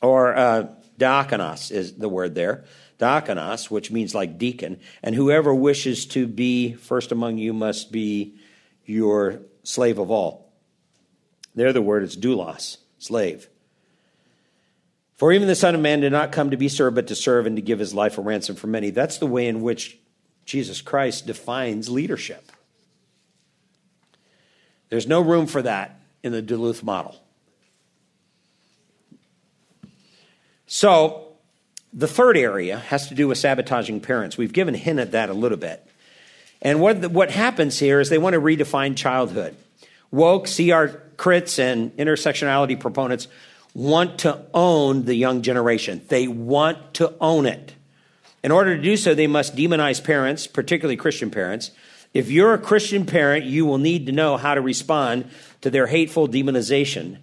or 0.00 0.34
uh, 0.34 0.68
diakonos 0.98 1.70
is 1.70 1.92
the 1.94 2.08
word 2.08 2.34
there. 2.34 2.64
Diakonos, 3.04 3.70
which 3.70 3.90
means 3.90 4.14
like 4.14 4.38
deacon. 4.38 4.80
And 5.02 5.14
whoever 5.14 5.54
wishes 5.54 6.06
to 6.06 6.26
be 6.26 6.72
first 6.72 7.12
among 7.12 7.36
you 7.36 7.52
must 7.52 7.92
be 7.92 8.36
your 8.86 9.40
slave 9.62 9.98
of 9.98 10.10
all. 10.10 10.50
There, 11.54 11.72
the 11.74 11.82
word 11.82 12.02
is 12.02 12.16
doulos, 12.16 12.78
slave. 12.98 13.48
For 15.16 15.32
even 15.32 15.48
the 15.48 15.54
Son 15.54 15.74
of 15.74 15.82
Man 15.82 16.00
did 16.00 16.12
not 16.12 16.32
come 16.32 16.50
to 16.50 16.56
be 16.56 16.68
served, 16.68 16.96
but 16.96 17.06
to 17.08 17.14
serve 17.14 17.46
and 17.46 17.56
to 17.56 17.62
give 17.62 17.78
his 17.78 17.92
life 17.92 18.16
a 18.16 18.22
ransom 18.22 18.56
for 18.56 18.68
many. 18.68 18.88
That's 18.88 19.18
the 19.18 19.26
way 19.26 19.46
in 19.48 19.60
which 19.60 19.98
Jesus 20.46 20.80
Christ 20.80 21.26
defines 21.26 21.90
leadership. 21.90 22.50
There's 24.88 25.06
no 25.06 25.20
room 25.20 25.46
for 25.46 25.60
that 25.62 26.00
in 26.22 26.32
the 26.32 26.42
Duluth 26.42 26.82
model. 26.82 27.20
So, 30.66 31.23
the 31.94 32.08
third 32.08 32.36
area 32.36 32.78
has 32.78 33.08
to 33.08 33.14
do 33.14 33.28
with 33.28 33.38
sabotaging 33.38 34.00
parents. 34.00 34.36
We've 34.36 34.52
given 34.52 34.74
a 34.74 34.78
hint 34.78 34.98
at 34.98 35.12
that 35.12 35.30
a 35.30 35.34
little 35.34 35.56
bit. 35.56 35.86
And 36.60 36.80
what, 36.80 37.10
what 37.12 37.30
happens 37.30 37.78
here 37.78 38.00
is 38.00 38.08
they 38.08 38.18
want 38.18 38.34
to 38.34 38.40
redefine 38.40 38.96
childhood. 38.96 39.54
Woke, 40.10 40.46
CR 40.46 40.98
crits, 41.16 41.58
and 41.58 41.96
intersectionality 41.96 42.78
proponents 42.78 43.28
want 43.74 44.20
to 44.20 44.44
own 44.52 45.04
the 45.04 45.14
young 45.14 45.42
generation. 45.42 46.02
They 46.08 46.26
want 46.26 46.94
to 46.94 47.14
own 47.20 47.46
it. 47.46 47.74
In 48.42 48.50
order 48.50 48.76
to 48.76 48.82
do 48.82 48.96
so, 48.96 49.14
they 49.14 49.26
must 49.26 49.56
demonize 49.56 50.02
parents, 50.02 50.46
particularly 50.46 50.96
Christian 50.96 51.30
parents. 51.30 51.70
If 52.12 52.30
you're 52.30 52.54
a 52.54 52.58
Christian 52.58 53.06
parent, 53.06 53.44
you 53.44 53.66
will 53.66 53.78
need 53.78 54.06
to 54.06 54.12
know 54.12 54.36
how 54.36 54.54
to 54.54 54.60
respond 54.60 55.30
to 55.62 55.70
their 55.70 55.86
hateful 55.86 56.28
demonization. 56.28 57.18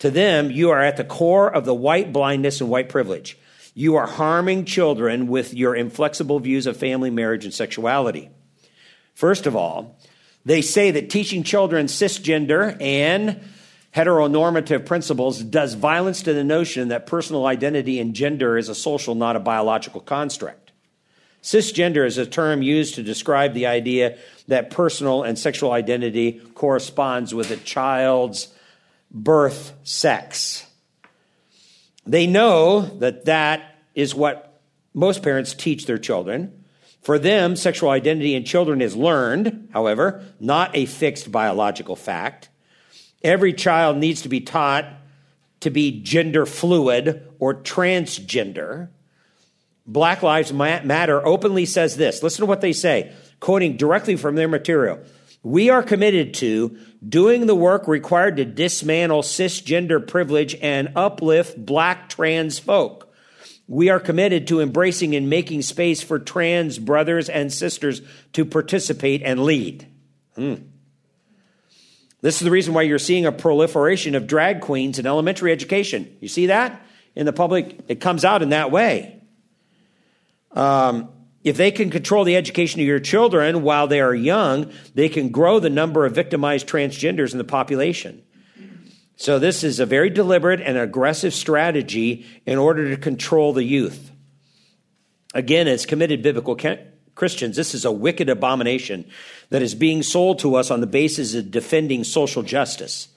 To 0.00 0.10
them, 0.10 0.50
you 0.50 0.70
are 0.70 0.82
at 0.82 0.96
the 0.96 1.04
core 1.04 1.52
of 1.52 1.64
the 1.64 1.74
white 1.74 2.12
blindness 2.12 2.60
and 2.60 2.68
white 2.68 2.88
privilege. 2.88 3.38
You 3.74 3.96
are 3.96 4.06
harming 4.06 4.66
children 4.66 5.26
with 5.26 5.52
your 5.52 5.74
inflexible 5.74 6.38
views 6.38 6.66
of 6.66 6.76
family, 6.76 7.10
marriage, 7.10 7.44
and 7.44 7.52
sexuality. 7.52 8.30
First 9.14 9.46
of 9.46 9.56
all, 9.56 9.98
they 10.44 10.62
say 10.62 10.92
that 10.92 11.10
teaching 11.10 11.42
children 11.42 11.86
cisgender 11.86 12.80
and 12.80 13.40
heteronormative 13.94 14.86
principles 14.86 15.42
does 15.42 15.74
violence 15.74 16.22
to 16.22 16.32
the 16.32 16.44
notion 16.44 16.88
that 16.88 17.06
personal 17.06 17.46
identity 17.46 17.98
and 17.98 18.14
gender 18.14 18.56
is 18.56 18.68
a 18.68 18.74
social, 18.74 19.14
not 19.14 19.36
a 19.36 19.40
biological 19.40 20.00
construct. 20.00 20.72
Cisgender 21.42 22.06
is 22.06 22.16
a 22.16 22.26
term 22.26 22.62
used 22.62 22.94
to 22.94 23.02
describe 23.02 23.54
the 23.54 23.66
idea 23.66 24.18
that 24.48 24.70
personal 24.70 25.22
and 25.22 25.38
sexual 25.38 25.72
identity 25.72 26.40
corresponds 26.54 27.34
with 27.34 27.50
a 27.50 27.56
child's 27.56 28.48
birth 29.10 29.72
sex. 29.82 30.66
They 32.06 32.26
know 32.26 32.80
that 32.80 33.24
that 33.24 33.76
is 33.94 34.14
what 34.14 34.60
most 34.92 35.22
parents 35.22 35.54
teach 35.54 35.86
their 35.86 35.98
children. 35.98 36.64
For 37.02 37.18
them, 37.18 37.56
sexual 37.56 37.90
identity 37.90 38.34
in 38.34 38.44
children 38.44 38.80
is 38.80 38.96
learned, 38.96 39.68
however, 39.72 40.24
not 40.40 40.74
a 40.74 40.86
fixed 40.86 41.30
biological 41.30 41.96
fact. 41.96 42.48
Every 43.22 43.52
child 43.52 43.96
needs 43.98 44.22
to 44.22 44.28
be 44.28 44.40
taught 44.40 44.86
to 45.60 45.70
be 45.70 46.00
gender 46.02 46.44
fluid 46.46 47.26
or 47.38 47.54
transgender. 47.54 48.88
Black 49.86 50.22
Lives 50.22 50.52
Matter 50.52 51.26
openly 51.26 51.66
says 51.66 51.96
this. 51.96 52.22
Listen 52.22 52.42
to 52.42 52.46
what 52.46 52.60
they 52.60 52.72
say, 52.72 53.12
quoting 53.40 53.76
directly 53.76 54.16
from 54.16 54.34
their 54.34 54.48
material. 54.48 54.98
We 55.44 55.68
are 55.68 55.82
committed 55.82 56.32
to 56.34 56.78
doing 57.06 57.46
the 57.46 57.54
work 57.54 57.86
required 57.86 58.38
to 58.38 58.46
dismantle 58.46 59.22
cisgender 59.22 60.04
privilege 60.04 60.56
and 60.60 60.92
uplift 60.96 61.64
black 61.64 62.08
trans 62.08 62.58
folk. 62.58 63.12
We 63.68 63.90
are 63.90 64.00
committed 64.00 64.48
to 64.48 64.60
embracing 64.60 65.14
and 65.14 65.28
making 65.28 65.62
space 65.62 66.02
for 66.02 66.18
trans 66.18 66.78
brothers 66.78 67.28
and 67.28 67.52
sisters 67.52 68.00
to 68.32 68.46
participate 68.46 69.22
and 69.22 69.44
lead. 69.44 69.86
Hmm. 70.34 70.54
This 72.22 72.36
is 72.36 72.40
the 72.40 72.50
reason 72.50 72.72
why 72.72 72.82
you're 72.82 72.98
seeing 72.98 73.26
a 73.26 73.32
proliferation 73.32 74.14
of 74.14 74.26
drag 74.26 74.62
queens 74.62 74.98
in 74.98 75.06
elementary 75.06 75.52
education. 75.52 76.16
You 76.20 76.28
see 76.28 76.46
that? 76.46 76.80
In 77.14 77.26
the 77.26 77.34
public, 77.34 77.80
it 77.86 78.00
comes 78.00 78.24
out 78.24 78.40
in 78.40 78.48
that 78.48 78.70
way. 78.70 79.22
Um, 80.52 81.10
if 81.44 81.58
they 81.58 81.70
can 81.70 81.90
control 81.90 82.24
the 82.24 82.36
education 82.36 82.80
of 82.80 82.86
your 82.86 82.98
children 82.98 83.62
while 83.62 83.86
they 83.86 84.00
are 84.00 84.14
young, 84.14 84.72
they 84.94 85.10
can 85.10 85.28
grow 85.28 85.60
the 85.60 85.70
number 85.70 86.06
of 86.06 86.14
victimized 86.14 86.66
transgenders 86.66 87.32
in 87.32 87.38
the 87.38 87.44
population. 87.44 88.22
So, 89.16 89.38
this 89.38 89.62
is 89.62 89.78
a 89.78 89.86
very 89.86 90.10
deliberate 90.10 90.60
and 90.60 90.76
aggressive 90.76 91.34
strategy 91.34 92.26
in 92.46 92.58
order 92.58 92.90
to 92.90 92.96
control 92.96 93.52
the 93.52 93.62
youth. 93.62 94.10
Again, 95.34 95.68
as 95.68 95.86
committed 95.86 96.22
biblical 96.22 96.58
Christians, 97.14 97.54
this 97.54 97.74
is 97.74 97.84
a 97.84 97.92
wicked 97.92 98.28
abomination 98.28 99.04
that 99.50 99.62
is 99.62 99.74
being 99.74 100.02
sold 100.02 100.40
to 100.40 100.56
us 100.56 100.70
on 100.70 100.80
the 100.80 100.86
basis 100.86 101.34
of 101.34 101.50
defending 101.50 102.02
social 102.02 102.42
justice. 102.42 103.08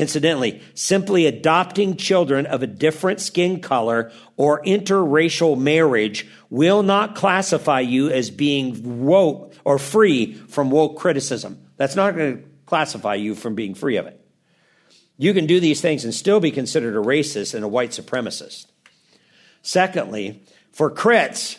Incidentally, 0.00 0.62
simply 0.72 1.26
adopting 1.26 1.94
children 1.94 2.46
of 2.46 2.62
a 2.62 2.66
different 2.66 3.20
skin 3.20 3.60
color 3.60 4.10
or 4.38 4.62
interracial 4.62 5.58
marriage 5.58 6.26
will 6.48 6.82
not 6.82 7.14
classify 7.14 7.80
you 7.80 8.08
as 8.08 8.30
being 8.30 9.04
woke 9.04 9.52
or 9.62 9.78
free 9.78 10.32
from 10.32 10.70
woke 10.70 10.96
criticism. 10.96 11.58
That's 11.76 11.96
not 11.96 12.16
going 12.16 12.38
to 12.38 12.44
classify 12.64 13.16
you 13.16 13.34
from 13.34 13.54
being 13.54 13.74
free 13.74 13.96
of 13.96 14.06
it. 14.06 14.18
You 15.18 15.34
can 15.34 15.44
do 15.44 15.60
these 15.60 15.82
things 15.82 16.06
and 16.06 16.14
still 16.14 16.40
be 16.40 16.50
considered 16.50 16.96
a 16.96 17.06
racist 17.06 17.54
and 17.54 17.62
a 17.62 17.68
white 17.68 17.90
supremacist. 17.90 18.68
Secondly, 19.60 20.42
for 20.72 20.90
crits, 20.90 21.58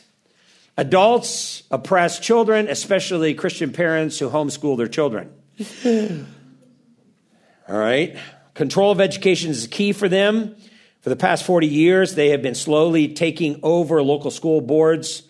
adults 0.78 1.62
oppress 1.70 2.20
children, 2.20 2.68
especially 2.70 3.36
Christian 3.36 3.72
parents 3.72 4.18
who 4.18 4.32
homeschool 4.32 4.78
their 4.78 4.88
children. 4.88 5.32
All 7.68 7.78
right. 7.78 8.18
Control 8.54 8.92
of 8.92 9.00
education 9.00 9.52
is 9.52 9.68
key 9.68 9.94
for 9.94 10.10
them. 10.10 10.56
For 11.02 11.10
the 11.10 11.16
past 11.16 11.46
40 11.46 11.68
years, 11.68 12.16
they 12.16 12.30
have 12.30 12.42
been 12.42 12.56
slowly 12.56 13.08
taking 13.08 13.60
over 13.64 14.04
local 14.04 14.30
school 14.32 14.62
boards, 14.62 15.24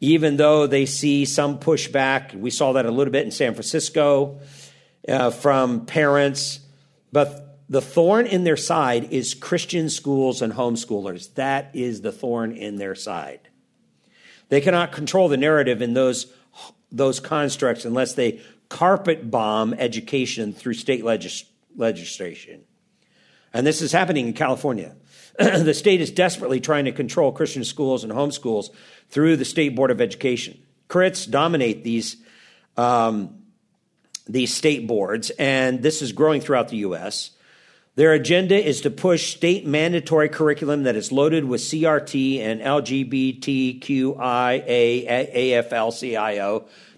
even 0.00 0.36
though 0.36 0.66
they 0.66 0.86
see 0.86 1.24
some 1.24 1.58
pushback. 1.58 2.34
We 2.34 2.50
saw 2.50 2.72
that 2.72 2.86
a 2.86 2.90
little 2.90 3.12
bit 3.12 3.24
in 3.24 3.30
San 3.30 3.54
Francisco 3.54 4.40
uh, 5.08 5.30
from 5.30 5.86
parents. 5.86 6.60
But 7.12 7.58
the 7.68 7.80
thorn 7.80 8.26
in 8.26 8.44
their 8.44 8.56
side 8.56 9.12
is 9.12 9.34
Christian 9.34 9.90
schools 9.90 10.40
and 10.40 10.52
homeschoolers. 10.52 11.34
That 11.34 11.70
is 11.74 12.00
the 12.00 12.12
thorn 12.12 12.52
in 12.52 12.76
their 12.76 12.94
side. 12.94 13.40
They 14.48 14.60
cannot 14.60 14.92
control 14.92 15.28
the 15.28 15.36
narrative 15.36 15.82
in 15.82 15.94
those, 15.94 16.32
those 16.90 17.20
constructs 17.20 17.84
unless 17.84 18.14
they 18.14 18.40
carpet 18.68 19.30
bomb 19.30 19.74
education 19.74 20.52
through 20.52 20.74
state 20.74 21.04
legislation 21.04 21.51
legislation. 21.76 22.64
And 23.52 23.66
this 23.66 23.82
is 23.82 23.92
happening 23.92 24.28
in 24.28 24.32
California. 24.32 24.96
the 25.38 25.74
state 25.74 26.00
is 26.00 26.10
desperately 26.10 26.60
trying 26.60 26.86
to 26.86 26.92
control 26.92 27.32
Christian 27.32 27.64
schools 27.64 28.04
and 28.04 28.12
homeschools 28.12 28.70
through 29.10 29.36
the 29.36 29.44
State 29.44 29.74
Board 29.76 29.90
of 29.90 30.00
Education. 30.00 30.62
Crits 30.88 31.30
dominate 31.30 31.84
these, 31.84 32.16
um, 32.76 33.42
these 34.26 34.54
state 34.54 34.86
boards, 34.86 35.30
and 35.38 35.82
this 35.82 36.02
is 36.02 36.12
growing 36.12 36.40
throughout 36.40 36.68
the 36.68 36.78
U.S. 36.78 37.30
Their 37.94 38.14
agenda 38.14 38.54
is 38.54 38.80
to 38.82 38.90
push 38.90 39.34
state 39.36 39.66
mandatory 39.66 40.30
curriculum 40.30 40.84
that 40.84 40.96
is 40.96 41.12
loaded 41.12 41.44
with 41.44 41.60
CRT 41.60 42.40
and 42.40 42.62
LGBTQIA, 42.62 43.88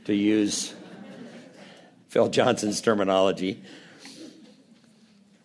to 0.05 0.15
use 0.15 0.75
Phil 2.09 2.29
Johnson's 2.29 2.81
terminology. 2.81 3.65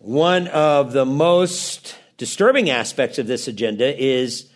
One 0.02 0.46
of 0.48 0.94
the 0.94 1.04
most 1.04 1.94
disturbing 2.16 2.70
aspects 2.70 3.18
of 3.18 3.26
this 3.26 3.48
agenda 3.48 4.02
is 4.02 4.48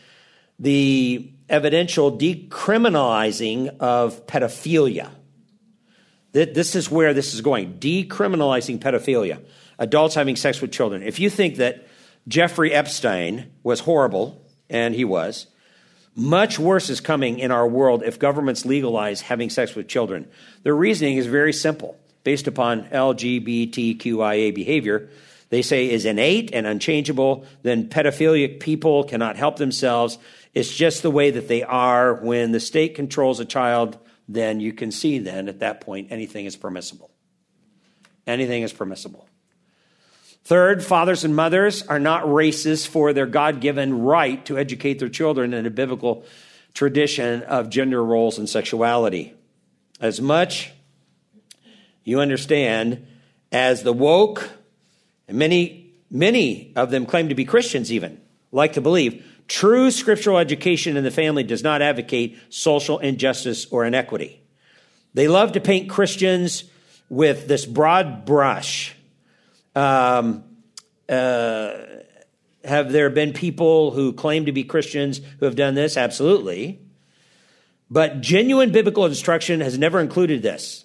the 0.58 1.30
evidential 1.50 2.16
decriminalizing 2.16 3.76
of 3.76 4.26
pedophilia. 4.26 5.10
This 6.32 6.74
is 6.74 6.90
where 6.90 7.12
this 7.12 7.34
is 7.34 7.42
going 7.42 7.74
decriminalizing 7.74 8.78
pedophilia, 8.78 9.44
adults 9.78 10.14
having 10.14 10.36
sex 10.36 10.62
with 10.62 10.72
children. 10.72 11.02
If 11.02 11.20
you 11.20 11.28
think 11.28 11.56
that 11.56 11.88
Jeffrey 12.26 12.72
Epstein 12.72 13.52
was 13.62 13.80
horrible, 13.80 14.42
and 14.70 14.94
he 14.94 15.04
was, 15.04 15.46
much 16.14 16.58
worse 16.58 16.88
is 16.88 17.02
coming 17.02 17.38
in 17.38 17.50
our 17.50 17.68
world 17.68 18.02
if 18.02 18.18
governments 18.18 18.64
legalize 18.64 19.20
having 19.20 19.50
sex 19.50 19.74
with 19.74 19.88
children. 19.88 20.26
Their 20.62 20.74
reasoning 20.74 21.18
is 21.18 21.26
very 21.26 21.52
simple, 21.52 21.98
based 22.22 22.46
upon 22.46 22.84
LGBTQIA 22.84 24.54
behavior 24.54 25.10
they 25.54 25.62
say 25.62 25.88
is 25.88 26.04
innate 26.04 26.52
and 26.52 26.66
unchangeable, 26.66 27.46
then 27.62 27.88
pedophilic 27.88 28.58
people 28.58 29.04
cannot 29.04 29.36
help 29.36 29.56
themselves. 29.56 30.18
It's 30.52 30.74
just 30.74 31.02
the 31.02 31.12
way 31.12 31.30
that 31.30 31.46
they 31.46 31.62
are. 31.62 32.14
When 32.14 32.50
the 32.50 32.58
state 32.58 32.96
controls 32.96 33.38
a 33.38 33.44
child, 33.44 33.96
then 34.28 34.58
you 34.58 34.72
can 34.72 34.90
see 34.90 35.20
then 35.20 35.48
at 35.48 35.60
that 35.60 35.80
point 35.80 36.08
anything 36.10 36.46
is 36.46 36.56
permissible. 36.56 37.12
Anything 38.26 38.64
is 38.64 38.72
permissible. 38.72 39.28
Third, 40.42 40.84
fathers 40.84 41.22
and 41.22 41.36
mothers 41.36 41.86
are 41.86 42.00
not 42.00 42.24
racist 42.24 42.88
for 42.88 43.12
their 43.12 43.26
God 43.26 43.60
given 43.60 44.02
right 44.02 44.44
to 44.46 44.58
educate 44.58 44.98
their 44.98 45.08
children 45.08 45.54
in 45.54 45.66
a 45.66 45.70
biblical 45.70 46.24
tradition 46.74 47.44
of 47.44 47.70
gender 47.70 48.04
roles 48.04 48.38
and 48.38 48.48
sexuality. 48.48 49.34
As 50.00 50.20
much 50.20 50.72
you 52.02 52.18
understand 52.18 53.06
as 53.52 53.84
the 53.84 53.92
woke, 53.92 54.50
and 55.28 55.38
many, 55.38 55.92
many 56.10 56.72
of 56.76 56.90
them 56.90 57.06
claim 57.06 57.28
to 57.28 57.34
be 57.34 57.44
Christians, 57.44 57.92
even, 57.92 58.20
like 58.52 58.74
to 58.74 58.80
believe. 58.80 59.24
True 59.46 59.90
scriptural 59.90 60.38
education 60.38 60.96
in 60.96 61.04
the 61.04 61.10
family 61.10 61.42
does 61.42 61.62
not 61.62 61.82
advocate 61.82 62.38
social 62.48 62.98
injustice 62.98 63.66
or 63.66 63.84
inequity. 63.84 64.40
They 65.12 65.28
love 65.28 65.52
to 65.52 65.60
paint 65.60 65.90
Christians 65.90 66.64
with 67.08 67.46
this 67.46 67.66
broad 67.66 68.24
brush. 68.24 68.96
Um, 69.74 70.44
uh, 71.08 71.72
have 72.64 72.92
there 72.92 73.10
been 73.10 73.32
people 73.32 73.90
who 73.90 74.12
claim 74.12 74.46
to 74.46 74.52
be 74.52 74.64
Christians 74.64 75.20
who 75.38 75.44
have 75.44 75.56
done 75.56 75.74
this? 75.74 75.96
Absolutely. 75.96 76.80
But 77.90 78.22
genuine 78.22 78.72
biblical 78.72 79.04
instruction 79.04 79.60
has 79.60 79.78
never 79.78 80.00
included 80.00 80.42
this. 80.42 80.84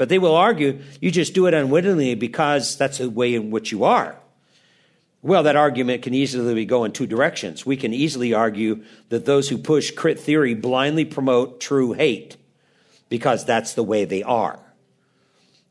But 0.00 0.08
they 0.08 0.18
will 0.18 0.34
argue 0.34 0.80
you 1.02 1.10
just 1.10 1.34
do 1.34 1.44
it 1.44 1.52
unwittingly 1.52 2.14
because 2.14 2.74
that's 2.78 2.96
the 2.96 3.10
way 3.10 3.34
in 3.34 3.50
which 3.50 3.70
you 3.70 3.84
are. 3.84 4.16
Well, 5.20 5.42
that 5.42 5.56
argument 5.56 6.00
can 6.00 6.14
easily 6.14 6.64
go 6.64 6.84
in 6.84 6.92
two 6.92 7.06
directions. 7.06 7.66
We 7.66 7.76
can 7.76 7.92
easily 7.92 8.32
argue 8.32 8.82
that 9.10 9.26
those 9.26 9.50
who 9.50 9.58
push 9.58 9.90
crit 9.90 10.18
theory 10.18 10.54
blindly 10.54 11.04
promote 11.04 11.60
true 11.60 11.92
hate 11.92 12.38
because 13.10 13.44
that's 13.44 13.74
the 13.74 13.82
way 13.82 14.06
they 14.06 14.22
are. 14.22 14.58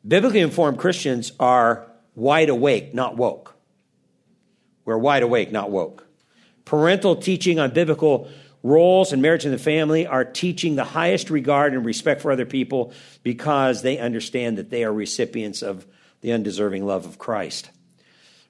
Biblically 0.08 0.42
informed 0.42 0.78
Christians 0.78 1.32
are 1.40 1.88
wide 2.14 2.50
awake, 2.50 2.94
not 2.94 3.18
woke. 3.18 3.56
We're 4.86 5.00
wide 5.00 5.24
awake, 5.24 5.52
not 5.52 5.72
woke. 5.72 6.06
Parental 6.66 7.16
teaching 7.16 7.58
on 7.58 7.72
biblical 7.72 8.30
roles 8.64 9.14
in 9.14 9.22
marriage 9.22 9.46
and 9.46 9.54
the 9.54 9.58
family 9.58 10.06
are 10.06 10.26
teaching 10.26 10.76
the 10.76 10.84
highest 10.84 11.30
regard 11.30 11.74
and 11.74 11.86
respect 11.86 12.22
for 12.22 12.32
other 12.32 12.46
people 12.46 12.94
because 13.24 13.82
they 13.82 13.98
understand 13.98 14.58
that 14.58 14.70
they 14.70 14.84
are 14.84 14.94
recipients 14.94 15.62
of 15.62 15.86
the 16.22 16.34
undeserving 16.34 16.86
love 16.86 17.06
of 17.06 17.18
Christ. 17.18 17.70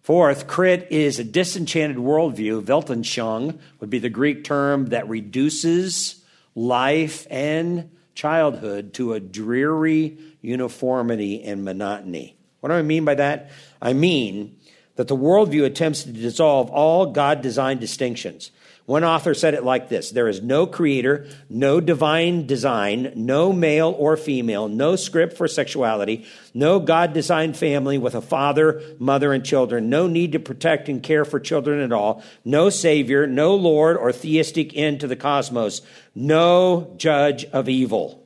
Fourth, 0.01 0.47
crit 0.47 0.87
is 0.89 1.19
a 1.19 1.23
disenchanted 1.23 1.97
worldview. 1.97 2.63
Weltanschauung 2.63 3.59
would 3.79 3.89
be 3.89 3.99
the 3.99 4.09
Greek 4.09 4.43
term 4.43 4.87
that 4.87 5.07
reduces 5.07 6.23
life 6.55 7.27
and 7.29 7.91
childhood 8.15 8.93
to 8.95 9.13
a 9.13 9.19
dreary 9.19 10.17
uniformity 10.41 11.43
and 11.43 11.63
monotony. 11.63 12.35
What 12.59 12.69
do 12.69 12.75
I 12.75 12.81
mean 12.81 13.05
by 13.05 13.15
that? 13.15 13.51
I 13.81 13.93
mean 13.93 14.57
that 14.95 15.07
the 15.07 15.15
worldview 15.15 15.63
attempts 15.63 16.03
to 16.03 16.11
dissolve 16.11 16.69
all 16.69 17.05
God 17.07 17.41
designed 17.41 17.79
distinctions. 17.79 18.51
One 18.89 19.03
author 19.03 19.35
said 19.35 19.53
it 19.53 19.63
like 19.63 19.87
this 19.87 20.09
There 20.09 20.27
is 20.27 20.41
no 20.41 20.65
creator, 20.65 21.27
no 21.47 21.79
divine 21.79 22.47
design, 22.47 23.13
no 23.15 23.53
male 23.53 23.95
or 23.95 24.17
female, 24.17 24.67
no 24.67 24.95
script 24.95 25.37
for 25.37 25.47
sexuality, 25.47 26.25
no 26.55 26.79
God 26.79 27.13
designed 27.13 27.55
family 27.55 27.99
with 27.99 28.15
a 28.15 28.21
father, 28.21 28.81
mother, 28.97 29.31
and 29.31 29.45
children, 29.45 29.91
no 29.91 30.07
need 30.07 30.31
to 30.31 30.39
protect 30.39 30.89
and 30.89 31.03
care 31.03 31.23
for 31.23 31.39
children 31.39 31.81
at 31.81 31.91
all, 31.91 32.23
no 32.43 32.71
savior, 32.71 33.27
no 33.27 33.53
Lord 33.53 33.95
or 33.95 34.11
theistic 34.11 34.75
end 34.75 35.01
to 35.01 35.07
the 35.07 35.15
cosmos, 35.15 35.83
no 36.15 36.95
judge 36.97 37.45
of 37.45 37.69
evil. 37.69 38.25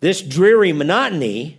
This 0.00 0.22
dreary 0.22 0.72
monotony 0.72 1.58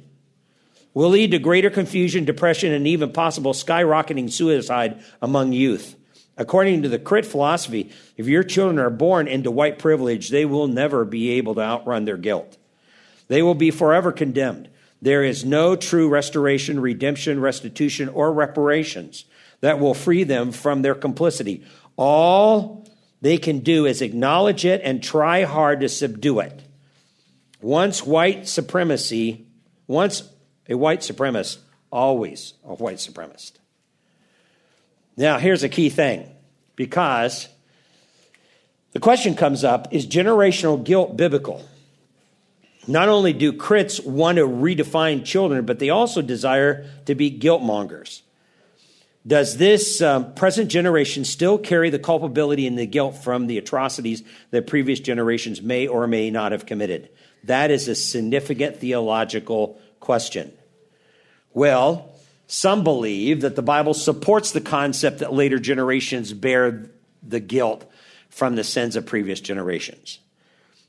will 0.96 1.10
lead 1.10 1.30
to 1.30 1.38
greater 1.38 1.70
confusion, 1.70 2.26
depression, 2.26 2.74
and 2.74 2.88
even 2.88 3.12
possible 3.12 3.54
skyrocketing 3.54 4.32
suicide 4.32 5.04
among 5.22 5.54
youth. 5.54 5.98
According 6.40 6.84
to 6.84 6.90
the 6.90 6.98
crit 6.98 7.26
philosophy, 7.26 7.92
if 8.16 8.26
your 8.26 8.44
children 8.44 8.80
are 8.80 8.90
born 8.90 9.28
into 9.28 9.52
white 9.52 9.78
privilege, 9.78 10.30
they 10.30 10.46
will 10.46 10.68
never 10.68 11.04
be 11.04 11.32
able 11.32 11.54
to 11.56 11.62
outrun 11.62 12.06
their 12.06 12.18
guilt. 12.18 12.58
They 13.28 13.42
will 13.42 13.56
be 13.56 13.72
forever 13.72 14.14
condemned. 14.14 14.70
There 15.02 15.22
is 15.22 15.44
no 15.44 15.76
true 15.76 16.08
restoration, 16.08 16.80
redemption, 16.80 17.42
restitution, 17.42 18.08
or 18.08 18.32
reparations 18.32 19.26
that 19.60 19.80
will 19.80 19.94
free 19.94 20.24
them 20.24 20.54
from 20.54 20.82
their 20.82 20.96
complicity. 20.96 21.66
All 21.98 22.88
they 23.22 23.38
can 23.38 23.60
do 23.60 23.86
is 23.86 24.02
acknowledge 24.02 24.64
it 24.64 24.80
and 24.82 25.04
try 25.04 25.44
hard 25.44 25.82
to 25.82 25.90
subdue 25.90 26.40
it. 26.40 26.64
Once 27.62 28.06
white 28.06 28.48
supremacy, 28.48 29.46
once 29.88 30.24
a 30.70 30.76
white 30.76 31.02
supremacist, 31.02 31.58
always 31.92 32.54
a 32.64 32.76
white 32.76 32.98
supremacist. 32.98 33.54
Now, 35.20 35.38
here's 35.38 35.64
a 35.64 35.70
key 35.70 35.90
thing 35.90 36.34
because 36.78 37.50
the 38.94 39.02
question 39.02 39.36
comes 39.36 39.66
up 39.66 39.94
is 39.94 40.08
generational 40.08 40.82
guilt 40.82 41.18
biblical? 41.18 41.62
Not 42.88 43.10
only 43.10 43.34
do 43.34 43.52
crits 43.52 44.04
want 44.04 44.38
to 44.38 44.48
redefine 44.48 45.26
children, 45.26 45.66
but 45.66 45.78
they 45.78 45.90
also 45.90 46.22
desire 46.22 46.90
to 47.06 47.16
be 47.16 47.30
guilt 47.30 47.62
mongers. 47.62 48.24
Does 49.28 49.58
this 49.58 50.02
um, 50.02 50.34
present 50.36 50.72
generation 50.72 51.26
still 51.26 51.58
carry 51.58 51.90
the 51.90 52.00
culpability 52.00 52.66
and 52.66 52.80
the 52.80 52.86
guilt 52.86 53.18
from 53.18 53.48
the 53.48 53.58
atrocities 53.58 54.24
that 54.52 54.68
previous 54.68 55.02
generations 55.02 55.62
may 55.62 55.86
or 55.86 56.08
may 56.08 56.32
not 56.32 56.54
have 56.54 56.66
committed? 56.66 57.10
That 57.44 57.72
is 57.72 57.90
a 57.90 57.96
significant 57.96 58.78
theological 58.78 59.82
question. 60.00 60.54
Well, 61.54 62.09
some 62.52 62.84
believe 62.84 63.42
that 63.42 63.56
the 63.56 63.62
Bible 63.62 63.94
supports 63.94 64.52
the 64.52 64.60
concept 64.60 65.20
that 65.20 65.32
later 65.32 65.60
generations 65.60 66.34
bear 66.34 66.90
the 67.22 67.40
guilt 67.40 67.86
from 68.30 68.56
the 68.56 68.64
sins 68.64 68.96
of 68.96 69.06
previous 69.06 69.40
generations. 69.40 70.18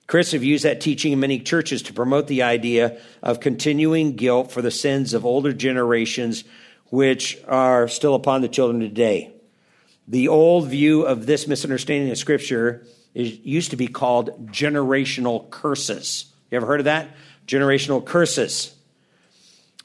Crits 0.08 0.32
have 0.32 0.42
used 0.42 0.64
that 0.64 0.80
teaching 0.80 1.12
in 1.12 1.20
many 1.20 1.38
churches 1.38 1.82
to 1.82 1.92
promote 1.92 2.28
the 2.28 2.44
idea 2.44 2.98
of 3.22 3.40
continuing 3.40 4.16
guilt 4.16 4.50
for 4.50 4.62
the 4.62 4.70
sins 4.70 5.12
of 5.12 5.26
older 5.26 5.52
generations, 5.52 6.44
which 6.86 7.36
are 7.46 7.88
still 7.88 8.14
upon 8.14 8.40
the 8.40 8.48
children 8.48 8.80
today. 8.80 9.30
The 10.08 10.28
old 10.28 10.66
view 10.66 11.02
of 11.02 11.26
this 11.26 11.46
misunderstanding 11.46 12.10
of 12.10 12.16
Scripture 12.16 12.86
is, 13.12 13.38
used 13.40 13.72
to 13.72 13.76
be 13.76 13.86
called 13.86 14.50
generational 14.50 15.50
curses. 15.50 16.32
You 16.50 16.56
ever 16.56 16.66
heard 16.66 16.80
of 16.80 16.84
that? 16.84 17.10
Generational 17.46 18.02
curses. 18.02 18.74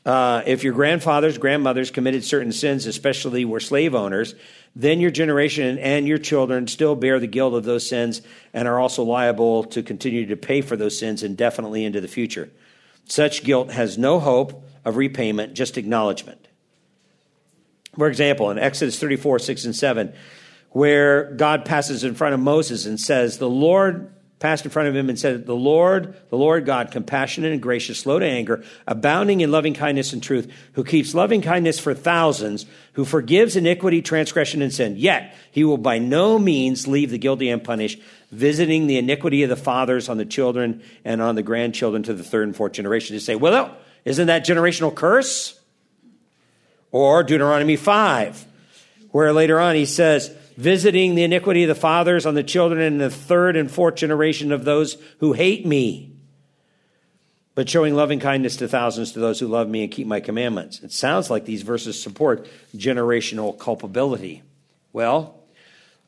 Uh, 0.06 0.43
if 0.45 0.64
your 0.64 0.74
grandfathers, 0.74 1.38
grandmothers 1.39 1.89
committed 1.89 2.24
certain 2.24 2.51
sins, 2.51 2.86
especially 2.86 3.43
were 3.43 3.60
slave 3.60 3.95
owners, 3.95 4.36
then 4.76 4.99
your 4.99 5.10
generation 5.10 5.80
and 5.80 6.08
your 6.08 6.20
children 6.20 6.68
still 6.68 6.95
bear 6.95 7.20
the 7.20 7.28
guilt 7.28 7.56
of 7.56 7.64
those 7.64 7.89
sins 7.89 8.22
and 8.53 8.68
are 8.68 8.80
also 8.80 9.03
liable 9.03 9.64
to 9.64 9.82
continue 9.82 10.28
to 10.28 10.36
pay 10.36 10.62
for 10.62 10.76
those 10.76 10.99
sins 10.99 11.24
indefinitely 11.24 11.84
into 11.84 12.01
the 12.01 12.08
future. 12.08 12.51
Such 13.06 13.43
guilt 13.43 13.72
has 13.72 13.97
no 13.97 14.20
hope 14.20 14.64
of 14.84 14.95
repayment, 14.95 15.56
just 15.56 15.78
acknowledgement. 15.78 16.47
For 17.95 18.08
example, 18.08 18.51
in 18.51 18.60
Exodus 18.60 18.99
34, 18.99 19.39
6 19.39 19.66
and 19.66 19.76
7, 19.76 20.14
where 20.70 21.32
God 21.32 21.66
passes 21.66 22.03
in 22.03 22.14
front 22.14 22.34
of 22.34 22.39
Moses 22.39 22.86
and 22.86 22.99
says, 22.99 23.38
The 23.38 23.49
Lord 23.49 24.12
passed 24.39 24.65
in 24.65 24.71
front 24.71 24.89
of 24.89 24.95
him 24.95 25.09
and 25.09 25.17
said, 25.17 25.45
The 25.45 25.55
Lord, 25.55 26.15
the 26.29 26.38
Lord 26.38 26.65
God, 26.65 26.91
compassionate 26.91 27.53
and 27.53 27.61
gracious, 27.61 27.99
slow 27.99 28.19
to 28.19 28.25
anger, 28.25 28.63
abounding 28.86 29.41
in 29.41 29.51
loving 29.51 29.73
kindness 29.73 30.13
and 30.13 30.21
truth, 30.21 30.51
who 30.73 30.83
keeps 30.83 31.15
loving 31.15 31.41
kindness 31.41 31.79
for 31.79 31.93
thousands, 31.93 32.65
who 32.93 33.05
forgives 33.05 33.55
iniquity, 33.55 34.01
transgression, 34.01 34.61
and 34.61 34.73
sin. 34.73 34.95
Yet 34.97 35.33
he 35.51 35.63
will 35.63 35.77
by 35.77 35.99
no 35.99 36.38
means 36.38 36.88
leave 36.88 37.11
the 37.11 37.17
guilty 37.17 37.49
unpunished, 37.49 37.99
visiting 38.31 38.88
the 38.88 38.97
iniquity 38.97 39.43
of 39.43 39.49
the 39.49 39.55
fathers 39.55 40.09
on 40.09 40.17
the 40.17 40.25
children 40.25 40.83
and 41.05 41.21
on 41.21 41.36
the 41.36 41.43
grandchildren 41.43 42.03
to 42.03 42.13
the 42.13 42.23
third 42.23 42.47
and 42.47 42.55
fourth 42.55 42.73
generation. 42.73 43.15
To 43.15 43.21
say, 43.21 43.36
well, 43.36 43.75
isn't 44.03 44.27
that 44.27 44.45
generational 44.45 44.93
curse? 44.93 45.59
Or 46.91 47.23
Deuteronomy 47.23 47.75
5, 47.75 48.45
where 49.11 49.33
later 49.33 49.59
on 49.59 49.75
he 49.75 49.86
says, 49.86 50.33
visiting 50.58 51.16
the 51.16 51.24
iniquity 51.24 51.64
of 51.64 51.68
the 51.68 51.76
fathers 51.76 52.26
on 52.26 52.34
the 52.34 52.43
children 52.43 52.82
in 52.82 52.97
the 52.97 53.10
third 53.10 53.56
and 53.56 53.70
fourth 53.70 53.95
generation 53.95 54.51
of 54.51 54.66
those 54.66 54.97
who 55.20 55.34
hate 55.34 55.66
me, 55.66 56.14
but 57.56 57.70
showing 57.70 57.95
loving 57.95 58.20
kindness 58.20 58.58
to 58.58 58.68
thousands 58.68 59.14
to 59.14 59.20
those 59.20 59.39
who 59.39 59.47
love 59.47 59.68
me 59.68 59.84
and 59.84 59.91
keep 59.91 60.08
my 60.08 60.20
commandments. 60.20 60.82
It 60.82 60.91
sounds 60.91 61.30
like 61.30 61.45
these 61.45 61.62
verses 61.62 62.01
support 62.01 62.47
generational 62.76 63.58
culpability. 63.58 64.43
Well, 64.93 65.41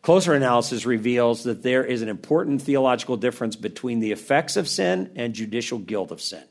closer 0.02 0.34
analysis 0.34 0.86
reveals 0.86 1.44
that 1.44 1.64
there 1.64 1.84
is 1.84 2.02
an 2.02 2.10
important 2.10 2.62
theological 2.62 3.18
difference 3.18 3.56
between 3.56 4.00
the 4.00 4.12
effects 4.12 4.56
of 4.58 4.68
sin 4.68 5.12
and 5.16 5.34
judicial 5.34 5.80
guilt 5.80 6.12
of 6.12 6.22
sin. 6.22 6.44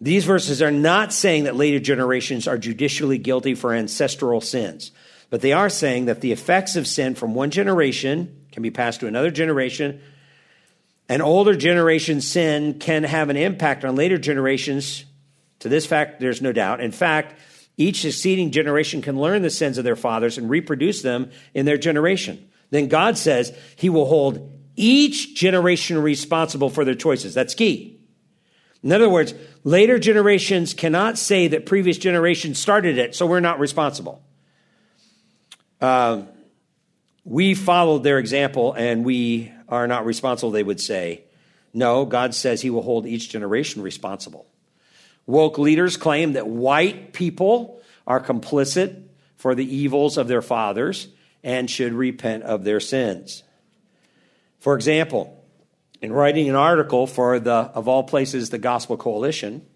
These 0.00 0.26
verses 0.26 0.62
are 0.62 0.70
not 0.70 1.12
saying 1.12 1.44
that 1.44 1.56
later 1.56 1.80
generations 1.80 2.46
are 2.46 2.58
judicially 2.58 3.18
guilty 3.18 3.54
for 3.54 3.74
ancestral 3.74 4.40
sins. 4.40 4.92
But 5.30 5.40
they 5.42 5.52
are 5.52 5.68
saying 5.68 6.06
that 6.06 6.20
the 6.20 6.32
effects 6.32 6.76
of 6.76 6.86
sin 6.86 7.14
from 7.14 7.34
one 7.34 7.50
generation 7.50 8.46
can 8.52 8.62
be 8.62 8.70
passed 8.70 9.00
to 9.00 9.06
another 9.06 9.30
generation. 9.30 10.00
An 11.08 11.20
older 11.20 11.54
generation's 11.54 12.26
sin 12.26 12.78
can 12.78 13.04
have 13.04 13.28
an 13.28 13.36
impact 13.36 13.84
on 13.84 13.96
later 13.96 14.18
generations. 14.18 15.04
To 15.60 15.68
this 15.68 15.86
fact, 15.86 16.20
there's 16.20 16.42
no 16.42 16.52
doubt. 16.52 16.80
In 16.80 16.92
fact, 16.92 17.38
each 17.76 18.00
succeeding 18.00 18.50
generation 18.50 19.02
can 19.02 19.20
learn 19.20 19.42
the 19.42 19.50
sins 19.50 19.78
of 19.78 19.84
their 19.84 19.96
fathers 19.96 20.38
and 20.38 20.50
reproduce 20.50 21.02
them 21.02 21.30
in 21.54 21.66
their 21.66 21.78
generation. 21.78 22.48
Then 22.70 22.88
God 22.88 23.16
says 23.16 23.56
he 23.76 23.88
will 23.88 24.06
hold 24.06 24.52
each 24.76 25.34
generation 25.34 25.98
responsible 25.98 26.70
for 26.70 26.84
their 26.84 26.94
choices. 26.94 27.34
That's 27.34 27.54
key. 27.54 28.00
In 28.82 28.92
other 28.92 29.08
words, 29.08 29.34
later 29.64 29.98
generations 29.98 30.72
cannot 30.74 31.18
say 31.18 31.48
that 31.48 31.66
previous 31.66 31.98
generations 31.98 32.58
started 32.58 32.96
it, 32.96 33.14
so 33.14 33.26
we're 33.26 33.40
not 33.40 33.58
responsible. 33.58 34.22
Uh, 35.80 36.22
we 37.24 37.54
followed 37.54 38.02
their 38.02 38.18
example 38.18 38.72
and 38.72 39.04
we 39.04 39.52
are 39.68 39.86
not 39.86 40.06
responsible, 40.06 40.50
they 40.50 40.62
would 40.62 40.80
say. 40.80 41.24
No, 41.74 42.04
God 42.04 42.34
says 42.34 42.62
he 42.62 42.70
will 42.70 42.82
hold 42.82 43.06
each 43.06 43.28
generation 43.28 43.82
responsible. 43.82 44.46
Woke 45.26 45.58
leaders 45.58 45.96
claim 45.96 46.32
that 46.32 46.48
white 46.48 47.12
people 47.12 47.82
are 48.06 48.20
complicit 48.20 49.02
for 49.36 49.54
the 49.54 49.76
evils 49.76 50.16
of 50.16 50.26
their 50.26 50.40
fathers 50.42 51.08
and 51.44 51.70
should 51.70 51.92
repent 51.92 52.42
of 52.44 52.64
their 52.64 52.80
sins. 52.80 53.42
For 54.58 54.74
example, 54.74 55.44
in 56.00 56.12
writing 56.12 56.48
an 56.48 56.56
article 56.56 57.06
for 57.06 57.38
the, 57.38 57.52
of 57.52 57.88
all 57.88 58.04
places, 58.04 58.50
the 58.50 58.58
Gospel 58.58 58.96
Coalition, 58.96 59.66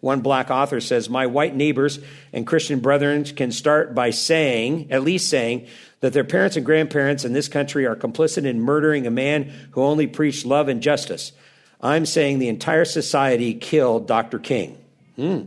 one 0.00 0.20
black 0.20 0.50
author 0.50 0.80
says, 0.80 1.10
My 1.10 1.26
white 1.26 1.54
neighbors 1.54 1.98
and 2.32 2.46
Christian 2.46 2.80
brethren 2.80 3.24
can 3.24 3.50
start 3.50 3.94
by 3.94 4.10
saying, 4.10 4.92
at 4.92 5.02
least 5.02 5.28
saying, 5.28 5.66
that 6.00 6.12
their 6.12 6.24
parents 6.24 6.56
and 6.56 6.64
grandparents 6.64 7.24
in 7.24 7.32
this 7.32 7.48
country 7.48 7.84
are 7.86 7.96
complicit 7.96 8.44
in 8.44 8.60
murdering 8.60 9.06
a 9.06 9.10
man 9.10 9.52
who 9.72 9.82
only 9.82 10.06
preached 10.06 10.46
love 10.46 10.68
and 10.68 10.80
justice. 10.80 11.32
I'm 11.80 12.06
saying 12.06 12.38
the 12.38 12.48
entire 12.48 12.84
society 12.84 13.54
killed 13.54 14.06
Dr. 14.06 14.38
King. 14.38 14.78
Hmm. 15.16 15.40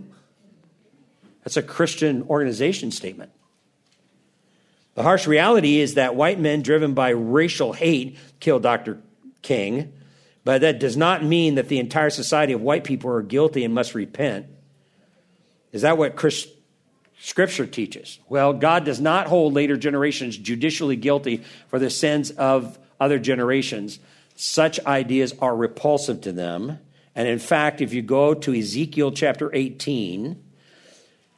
That's 1.43 1.57
a 1.57 1.63
Christian 1.63 2.23
organization 2.23 2.91
statement. 2.91 3.31
The 4.95 5.03
harsh 5.03 5.25
reality 5.25 5.79
is 5.79 5.93
that 5.93 6.15
white 6.15 6.39
men 6.39 6.61
driven 6.61 6.93
by 6.93 7.09
racial 7.09 7.71
hate 7.73 8.17
killed 8.39 8.63
Dr. 8.63 8.99
King. 9.41 9.93
But 10.43 10.61
that 10.61 10.79
does 10.79 10.97
not 10.97 11.23
mean 11.23 11.55
that 11.55 11.67
the 11.67 11.79
entire 11.79 12.09
society 12.09 12.53
of 12.53 12.61
white 12.61 12.83
people 12.83 13.11
are 13.11 13.21
guilty 13.21 13.63
and 13.63 13.73
must 13.73 13.93
repent. 13.93 14.47
Is 15.71 15.83
that 15.83 15.97
what 15.97 16.15
Christ, 16.15 16.49
Scripture 17.19 17.67
teaches? 17.67 18.19
Well, 18.27 18.53
God 18.53 18.83
does 18.83 18.99
not 18.99 19.27
hold 19.27 19.53
later 19.53 19.77
generations 19.77 20.37
judicially 20.37 20.95
guilty 20.95 21.43
for 21.67 21.77
the 21.77 21.89
sins 21.89 22.31
of 22.31 22.79
other 22.99 23.19
generations, 23.19 23.99
such 24.35 24.79
ideas 24.85 25.33
are 25.39 25.55
repulsive 25.55 26.21
to 26.21 26.31
them. 26.31 26.79
And 27.15 27.27
in 27.27 27.39
fact, 27.39 27.81
if 27.81 27.93
you 27.93 28.01
go 28.01 28.33
to 28.33 28.53
Ezekiel 28.53 29.11
chapter 29.11 29.53
18, 29.53 30.41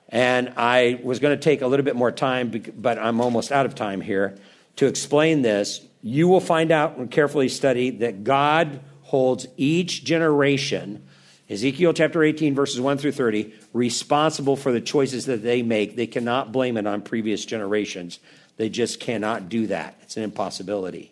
and 0.10 0.54
I 0.58 1.00
was 1.04 1.20
going 1.20 1.36
to 1.38 1.42
take 1.42 1.62
a 1.62 1.68
little 1.68 1.84
bit 1.84 1.96
more 1.96 2.12
time, 2.12 2.52
but 2.78 3.00
I'm 3.00 3.20
almost 3.20 3.52
out 3.52 3.66
of 3.66 3.76
time 3.76 4.00
here 4.02 4.38
to 4.76 4.86
explain 4.86 5.42
this. 5.42 5.82
You 6.02 6.28
will 6.28 6.42
find 6.42 6.72
out 6.72 6.98
and 6.98 7.10
carefully 7.10 7.50
study 7.50 7.90
that 7.92 8.24
God 8.24 8.82
holds 9.14 9.46
each 9.58 10.04
generation, 10.04 11.06
Ezekiel 11.48 11.94
chapter 11.94 12.24
18, 12.24 12.56
verses 12.56 12.82
1 12.82 12.98
through 12.98 13.12
30, 13.12 13.54
responsible 13.72 14.56
for 14.56 14.72
the 14.72 14.82
choices 14.82 15.28
that 15.28 15.44
they 15.44 15.62
make. 15.62 15.96
They 15.96 16.08
cannot 16.08 16.52
blame 16.52 16.78
it 16.78 16.88
on 16.88 17.04
previous 17.04 17.46
generations. 17.46 18.18
They 18.58 18.70
just 18.70 19.00
cannot 19.00 19.50
do 19.50 19.68
that. 19.68 20.00
It's 20.02 20.18
an 20.18 20.24
impossibility. 20.24 21.12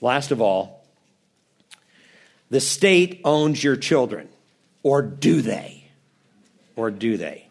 Last 0.00 0.30
of 0.30 0.40
all, 0.40 0.84
the 2.48 2.60
state 2.60 3.22
owns 3.24 3.64
your 3.64 3.74
children. 3.74 4.28
Or 4.84 5.02
do 5.02 5.42
they? 5.42 5.88
Or 6.76 6.92
do 6.92 7.16
they? 7.16 7.48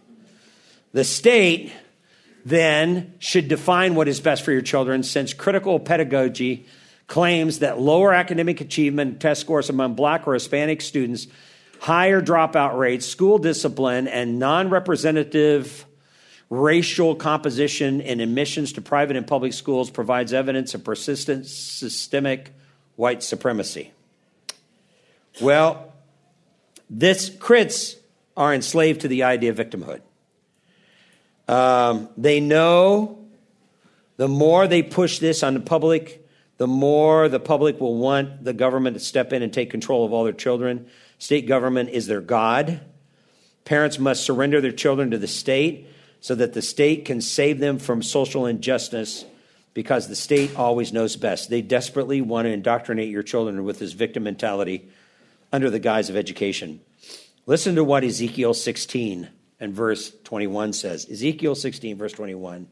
The 0.93 1.03
state 1.03 1.73
then 2.45 3.13
should 3.19 3.49
define 3.49 3.95
what 3.95 4.07
is 4.07 4.21
best 4.21 4.43
for 4.43 4.53
your 4.53 4.61
children 4.61 5.03
since 5.03 5.33
critical 5.33 5.81
pedagogy 5.81 6.65
claims 7.07 7.59
that 7.59 7.79
lower 7.79 8.13
academic 8.13 8.61
achievement 8.61 9.19
test 9.19 9.41
scores 9.41 9.69
among 9.69 9.95
black 9.95 10.27
or 10.27 10.33
Hispanic 10.33 10.81
students, 10.81 11.27
higher 11.79 12.21
dropout 12.21 12.77
rates, 12.77 13.05
school 13.05 13.37
discipline, 13.37 14.07
and 14.07 14.39
non 14.39 14.69
representative 14.69 15.85
racial 16.49 17.15
composition 17.15 18.01
in 18.01 18.19
admissions 18.19 18.73
to 18.73 18.81
private 18.81 19.17
and 19.17 19.27
public 19.27 19.53
schools 19.53 19.89
provides 19.89 20.33
evidence 20.33 20.73
of 20.73 20.83
persistent 20.83 21.45
systemic 21.45 22.53
white 22.95 23.23
supremacy. 23.23 23.91
Well, 25.41 25.91
this 26.89 27.29
crits 27.29 27.95
are 28.37 28.53
enslaved 28.53 29.01
to 29.01 29.07
the 29.07 29.23
idea 29.23 29.49
of 29.49 29.57
victimhood. 29.57 30.01
Um, 31.47 32.09
they 32.17 32.39
know 32.39 33.19
the 34.17 34.27
more 34.27 34.67
they 34.67 34.81
push 34.81 35.19
this 35.19 35.43
on 35.43 35.53
the 35.53 35.59
public, 35.59 36.24
the 36.57 36.67
more 36.67 37.27
the 37.27 37.39
public 37.39 37.79
will 37.81 37.97
want 37.97 38.43
the 38.43 38.53
government 38.53 38.95
to 38.95 38.99
step 38.99 39.33
in 39.33 39.41
and 39.41 39.51
take 39.51 39.69
control 39.69 40.05
of 40.05 40.13
all 40.13 40.23
their 40.23 40.33
children. 40.33 40.87
State 41.19 41.47
government 41.47 41.89
is 41.89 42.07
their 42.07 42.21
God. 42.21 42.81
Parents 43.65 43.99
must 43.99 44.23
surrender 44.23 44.61
their 44.61 44.71
children 44.71 45.11
to 45.11 45.17
the 45.17 45.27
state 45.27 45.87
so 46.21 46.35
that 46.35 46.53
the 46.53 46.61
state 46.61 47.05
can 47.05 47.21
save 47.21 47.59
them 47.59 47.77
from 47.77 48.01
social 48.01 48.45
injustice 48.45 49.25
because 49.73 50.07
the 50.07 50.15
state 50.15 50.55
always 50.55 50.93
knows 50.93 51.15
best. 51.17 51.49
They 51.49 51.61
desperately 51.61 52.21
want 52.21 52.45
to 52.45 52.51
indoctrinate 52.51 53.09
your 53.09 53.23
children 53.23 53.63
with 53.63 53.79
this 53.79 53.91
victim 53.91 54.23
mentality 54.23 54.87
under 55.51 55.69
the 55.69 55.79
guise 55.79 56.09
of 56.09 56.15
education. 56.15 56.79
Listen 57.45 57.75
to 57.75 57.83
what 57.83 58.03
Ezekiel 58.03 58.53
16 58.53 59.27
and 59.59 59.73
verse 59.73 60.11
21 60.23 60.73
says. 60.73 61.07
Ezekiel 61.09 61.55
16, 61.55 61.97
verse 61.97 62.13
21. 62.13 62.67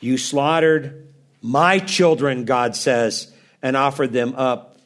You 0.00 0.18
slaughtered 0.18 1.12
my 1.42 1.78
children, 1.78 2.44
God 2.44 2.74
says, 2.76 3.32
and 3.60 3.76
offered 3.76 4.12
them 4.12 4.34
up 4.36 4.78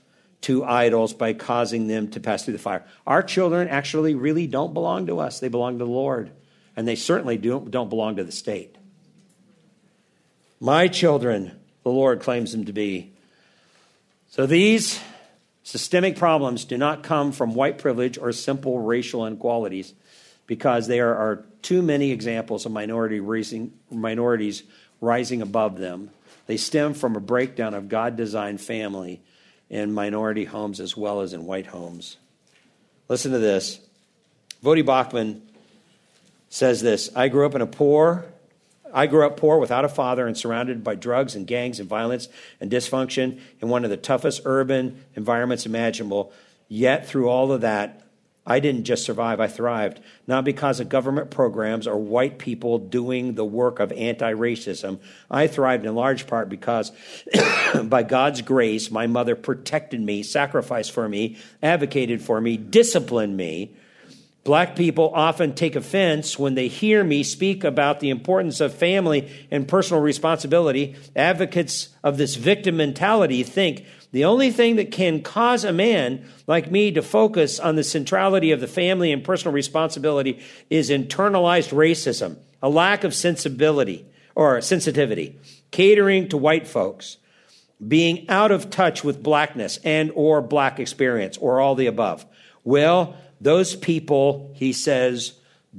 to 0.43 0.65
idols 0.65 1.13
by 1.13 1.33
causing 1.33 1.87
them 1.87 2.09
to 2.09 2.21
pass 2.21 2.45
through 2.45 2.53
the 2.53 2.59
fire. 2.59 2.85
Our 3.07 3.23
children 3.23 3.69
actually 3.69 4.15
really 4.15 4.47
don't 4.47 4.75
belong 4.75 5.07
to 5.07 5.21
us, 5.21 5.39
they 5.39 5.49
belong 5.49 5.79
to 5.79 5.85
the 5.85 5.91
Lord 5.91 6.33
and 6.77 6.87
they 6.87 6.95
certainly 6.95 7.39
don't, 7.39 7.71
don't 7.71 7.89
belong 7.89 8.17
to 8.17 8.25
the 8.25 8.31
state. 8.31 8.77
My 10.61 10.89
children, 10.89 11.59
the 11.83 11.91
Lord 11.91 12.21
claims 12.21 12.53
them 12.53 12.67
to 12.67 12.73
be. 12.73 13.13
So 14.29 14.47
these 14.47 15.01
systemic 15.63 16.17
problems 16.17 16.65
do 16.67 16.77
not 16.77 17.03
come 17.03 17.33
from 17.33 17.55
white 17.55 17.79
privilege 17.79 18.19
or 18.19 18.31
simple 18.33 18.79
racial 18.81 19.27
inequalities 19.27 19.95
because 20.47 20.87
there 20.87 21.17
are 21.17 21.45
too 21.63 21.83
many 21.83 22.13
examples 22.13 22.67
of 22.67 22.73
minority 22.73 23.21
raising, 23.21 23.73
minorities 23.91 24.63
rising 25.01 25.43
above 25.43 25.79
them. 25.79 26.11
They 26.47 26.57
stem 26.57 26.95
from 26.95 27.17
a 27.17 27.21
breakdown 27.21 27.75
of 27.75 27.89
God 27.89 28.17
designed 28.17 28.61
family 28.61 29.21
in 29.69 29.93
minority 29.93 30.45
homes 30.45 30.81
as 30.81 30.97
well 30.97 31.21
as 31.21 31.33
in 31.33 31.45
white 31.45 31.67
homes. 31.67 32.17
Listen 33.09 33.33
to 33.33 33.39
this. 33.39 33.81
Voddie 34.65 34.85
Baucham 34.85 35.41
says 36.49 36.81
this 36.81 37.11
I 37.15 37.29
grew 37.29 37.47
up 37.47 37.55
in 37.55 37.63
a 37.63 37.67
poor, 37.67 38.25
I 38.93 39.07
grew 39.07 39.27
up 39.27 39.37
poor 39.37 39.59
without 39.59 39.85
a 39.85 39.89
father 39.89 40.27
and 40.27 40.37
surrounded 40.37 40.85
by 40.85 40.95
drugs 40.95 41.35
and 41.35 41.47
gangs 41.47 41.81
and 41.81 41.89
violence 41.89 42.29
and 42.61 42.71
dysfunction 42.71 43.41
in 43.61 43.69
one 43.69 43.85
of 43.85 43.91
the 43.91 43.97
toughest 43.97 44.43
urban 44.45 45.05
environments 45.15 45.67
imaginable. 45.67 46.33
Yet, 46.69 47.07
through 47.07 47.29
all 47.29 47.53
of 47.53 47.61
that, 47.61 48.06
I 48.47 48.61
didn't 48.61 48.85
just 48.85 49.05
survive, 49.05 49.41
I 49.41 49.49
thrived. 49.49 50.01
Not 50.27 50.45
because 50.45 50.79
of 50.79 50.89
government 50.89 51.31
programs 51.31 51.87
or 51.87 51.97
white 51.97 52.39
people 52.39 52.79
doing 52.79 53.35
the 53.35 53.45
work 53.45 53.81
of 53.81 53.91
anti 53.93 54.33
racism. 54.33 55.01
I 55.31 55.49
thrived 55.49 55.85
in 55.85 55.95
large 55.95 56.27
part 56.27 56.49
because, 56.49 56.93
by 57.85 58.05
God's 58.05 58.43
grace, 58.43 58.91
my 58.91 59.07
mother 59.07 59.35
protected 59.35 60.01
me, 60.01 60.23
sacrificed 60.23 60.93
for 60.93 61.09
me, 61.09 61.39
advocated 61.63 62.23
for 62.23 62.41
me, 62.41 62.57
disciplined 62.57 63.37
me 63.37 63.75
Black 64.47 64.77
people 64.77 65.11
often 65.13 65.57
take 65.57 65.75
offense 65.75 66.39
when 66.39 66.55
they 66.55 66.69
hear 66.69 67.03
me 67.03 67.25
speak 67.25 67.65
about 67.65 67.99
the 67.99 68.11
importance 68.11 68.61
of 68.61 68.73
family 68.73 69.29
and 69.51 69.67
personal 69.67 70.01
responsibility. 70.01 70.95
Advocates 71.17 71.89
of 72.05 72.17
this 72.17 72.37
victim 72.37 72.77
mentality 72.77 73.43
think 73.43 73.85
the 74.13 74.25
only 74.25 74.51
thing 74.51 74.77
that 74.77 74.93
can 74.93 75.23
cause 75.23 75.65
a 75.65 75.73
man 75.73 76.25
like 76.47 76.71
me 76.71 76.93
to 76.93 77.03
focus 77.03 77.59
on 77.59 77.77
the 77.77 77.85
centrality 77.85 78.53
of 78.53 78.61
the 78.61 78.69
family 78.69 79.13
and 79.13 79.25
personal 79.25 79.53
responsibility 79.53 80.41
is 80.71 80.91
internalized 80.91 81.73
racism, 81.73 82.37
a 82.63 82.69
lack 82.69 83.05
of 83.05 83.15
sensibility 83.15 84.07
or 84.35 84.61
sensitivity, 84.61 85.39
catering 85.71 86.29
to 86.29 86.37
white 86.37 86.67
folks, 86.67 87.17
being 87.87 88.29
out 88.29 88.51
of 88.51 88.71
touch 88.71 89.05
with 89.05 89.23
blackness 89.23 89.79
and 89.85 90.11
or 90.15 90.41
black 90.41 90.79
experience 90.79 91.37
or 91.39 91.61
all 91.61 91.75
the 91.75 91.87
above. 91.87 92.25
Well, 92.65 93.17
those 93.41 93.77
people, 93.77 94.53
he 94.55 94.73
says, 94.73 95.35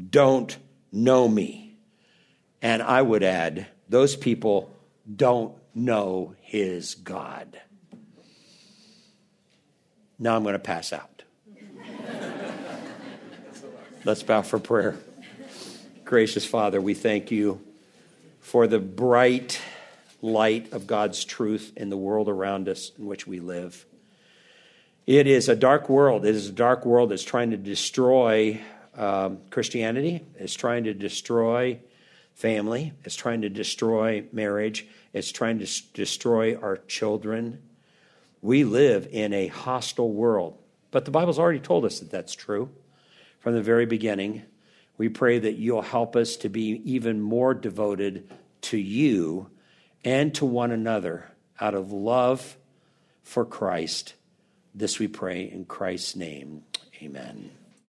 don't 0.10 0.56
know 0.92 1.28
me. 1.28 1.76
And 2.62 2.82
I 2.82 3.02
would 3.02 3.24
add, 3.24 3.68
those 3.90 4.16
people 4.16 4.76
don't 5.16 5.56
know 5.74 6.36
his 6.42 6.96
God. 6.96 7.60
Now 10.20 10.36
I'm 10.36 10.44
going 10.44 10.54
to 10.54 10.60
pass 10.60 10.92
out. 10.94 11.24
Let's 14.04 14.24
bow 14.24 14.42
for 14.42 14.58
prayer. 14.58 14.96
Gracious 16.06 16.46
Father, 16.46 16.80
we 16.80 16.94
thank 16.94 17.30
you 17.30 17.62
for 18.40 18.66
the 18.66 18.80
bright 18.80 19.62
light 20.22 20.72
of 20.74 20.88
God's 20.88 21.24
truth 21.26 21.74
in 21.76 21.90
the 21.90 21.98
world 21.98 22.30
around 22.30 22.70
us 22.70 22.92
in 22.98 23.06
which 23.06 23.28
we 23.28 23.40
live. 23.40 23.86
It 25.06 25.28
is 25.28 25.50
a 25.50 25.56
dark 25.56 25.90
world. 25.90 26.26
It 26.26 26.36
is 26.36 26.50
a 26.50 26.54
dark 26.54 26.86
world 26.86 27.12
that's 27.12 27.24
trying 27.24 27.52
to 27.52 27.58
destroy 27.58 28.60
um, 28.96 29.40
Christianity. 29.52 30.26
It's 30.36 30.54
trying 30.56 30.86
to 30.86 30.94
destroy 30.94 31.80
family. 32.34 32.94
It's 33.04 33.16
trying 33.16 33.42
to 33.42 33.50
destroy 33.50 34.26
marriage. 34.32 34.88
It's 35.14 35.32
trying 35.32 35.60
to 35.60 35.66
s- 35.66 35.82
destroy 35.82 36.56
our 36.56 36.78
children. 36.78 37.62
We 38.42 38.64
live 38.64 39.08
in 39.12 39.34
a 39.34 39.48
hostile 39.48 40.12
world. 40.12 40.58
But 40.92 41.06
the 41.06 41.12
Bible's 41.12 41.40
already 41.40 41.60
told 41.60 41.86
us 41.86 42.00
that 42.00 42.12
that's 42.12 42.34
true 42.34 42.70
from 43.40 43.54
the 43.54 43.62
very 43.62 43.86
beginning. 43.86 44.44
We 44.98 45.10
pray 45.10 45.40
that 45.40 45.58
you'll 45.58 45.82
help 45.82 46.16
us 46.16 46.38
to 46.38 46.50
be 46.50 46.82
even 46.86 47.22
more 47.22 47.54
devoted 47.54 48.30
to 48.62 48.78
you 48.78 49.50
and 50.04 50.34
to 50.36 50.46
one 50.46 50.72
another 50.72 51.32
out 51.60 51.74
of 51.74 51.92
love 51.92 52.58
for 53.24 53.46
Christ 53.46 54.14
this 54.78 55.00
we 55.00 55.08
pray 55.08 55.50
in 55.52 55.66
Christ's 55.66 56.16
name. 56.16 56.64
Amen. 57.02 57.57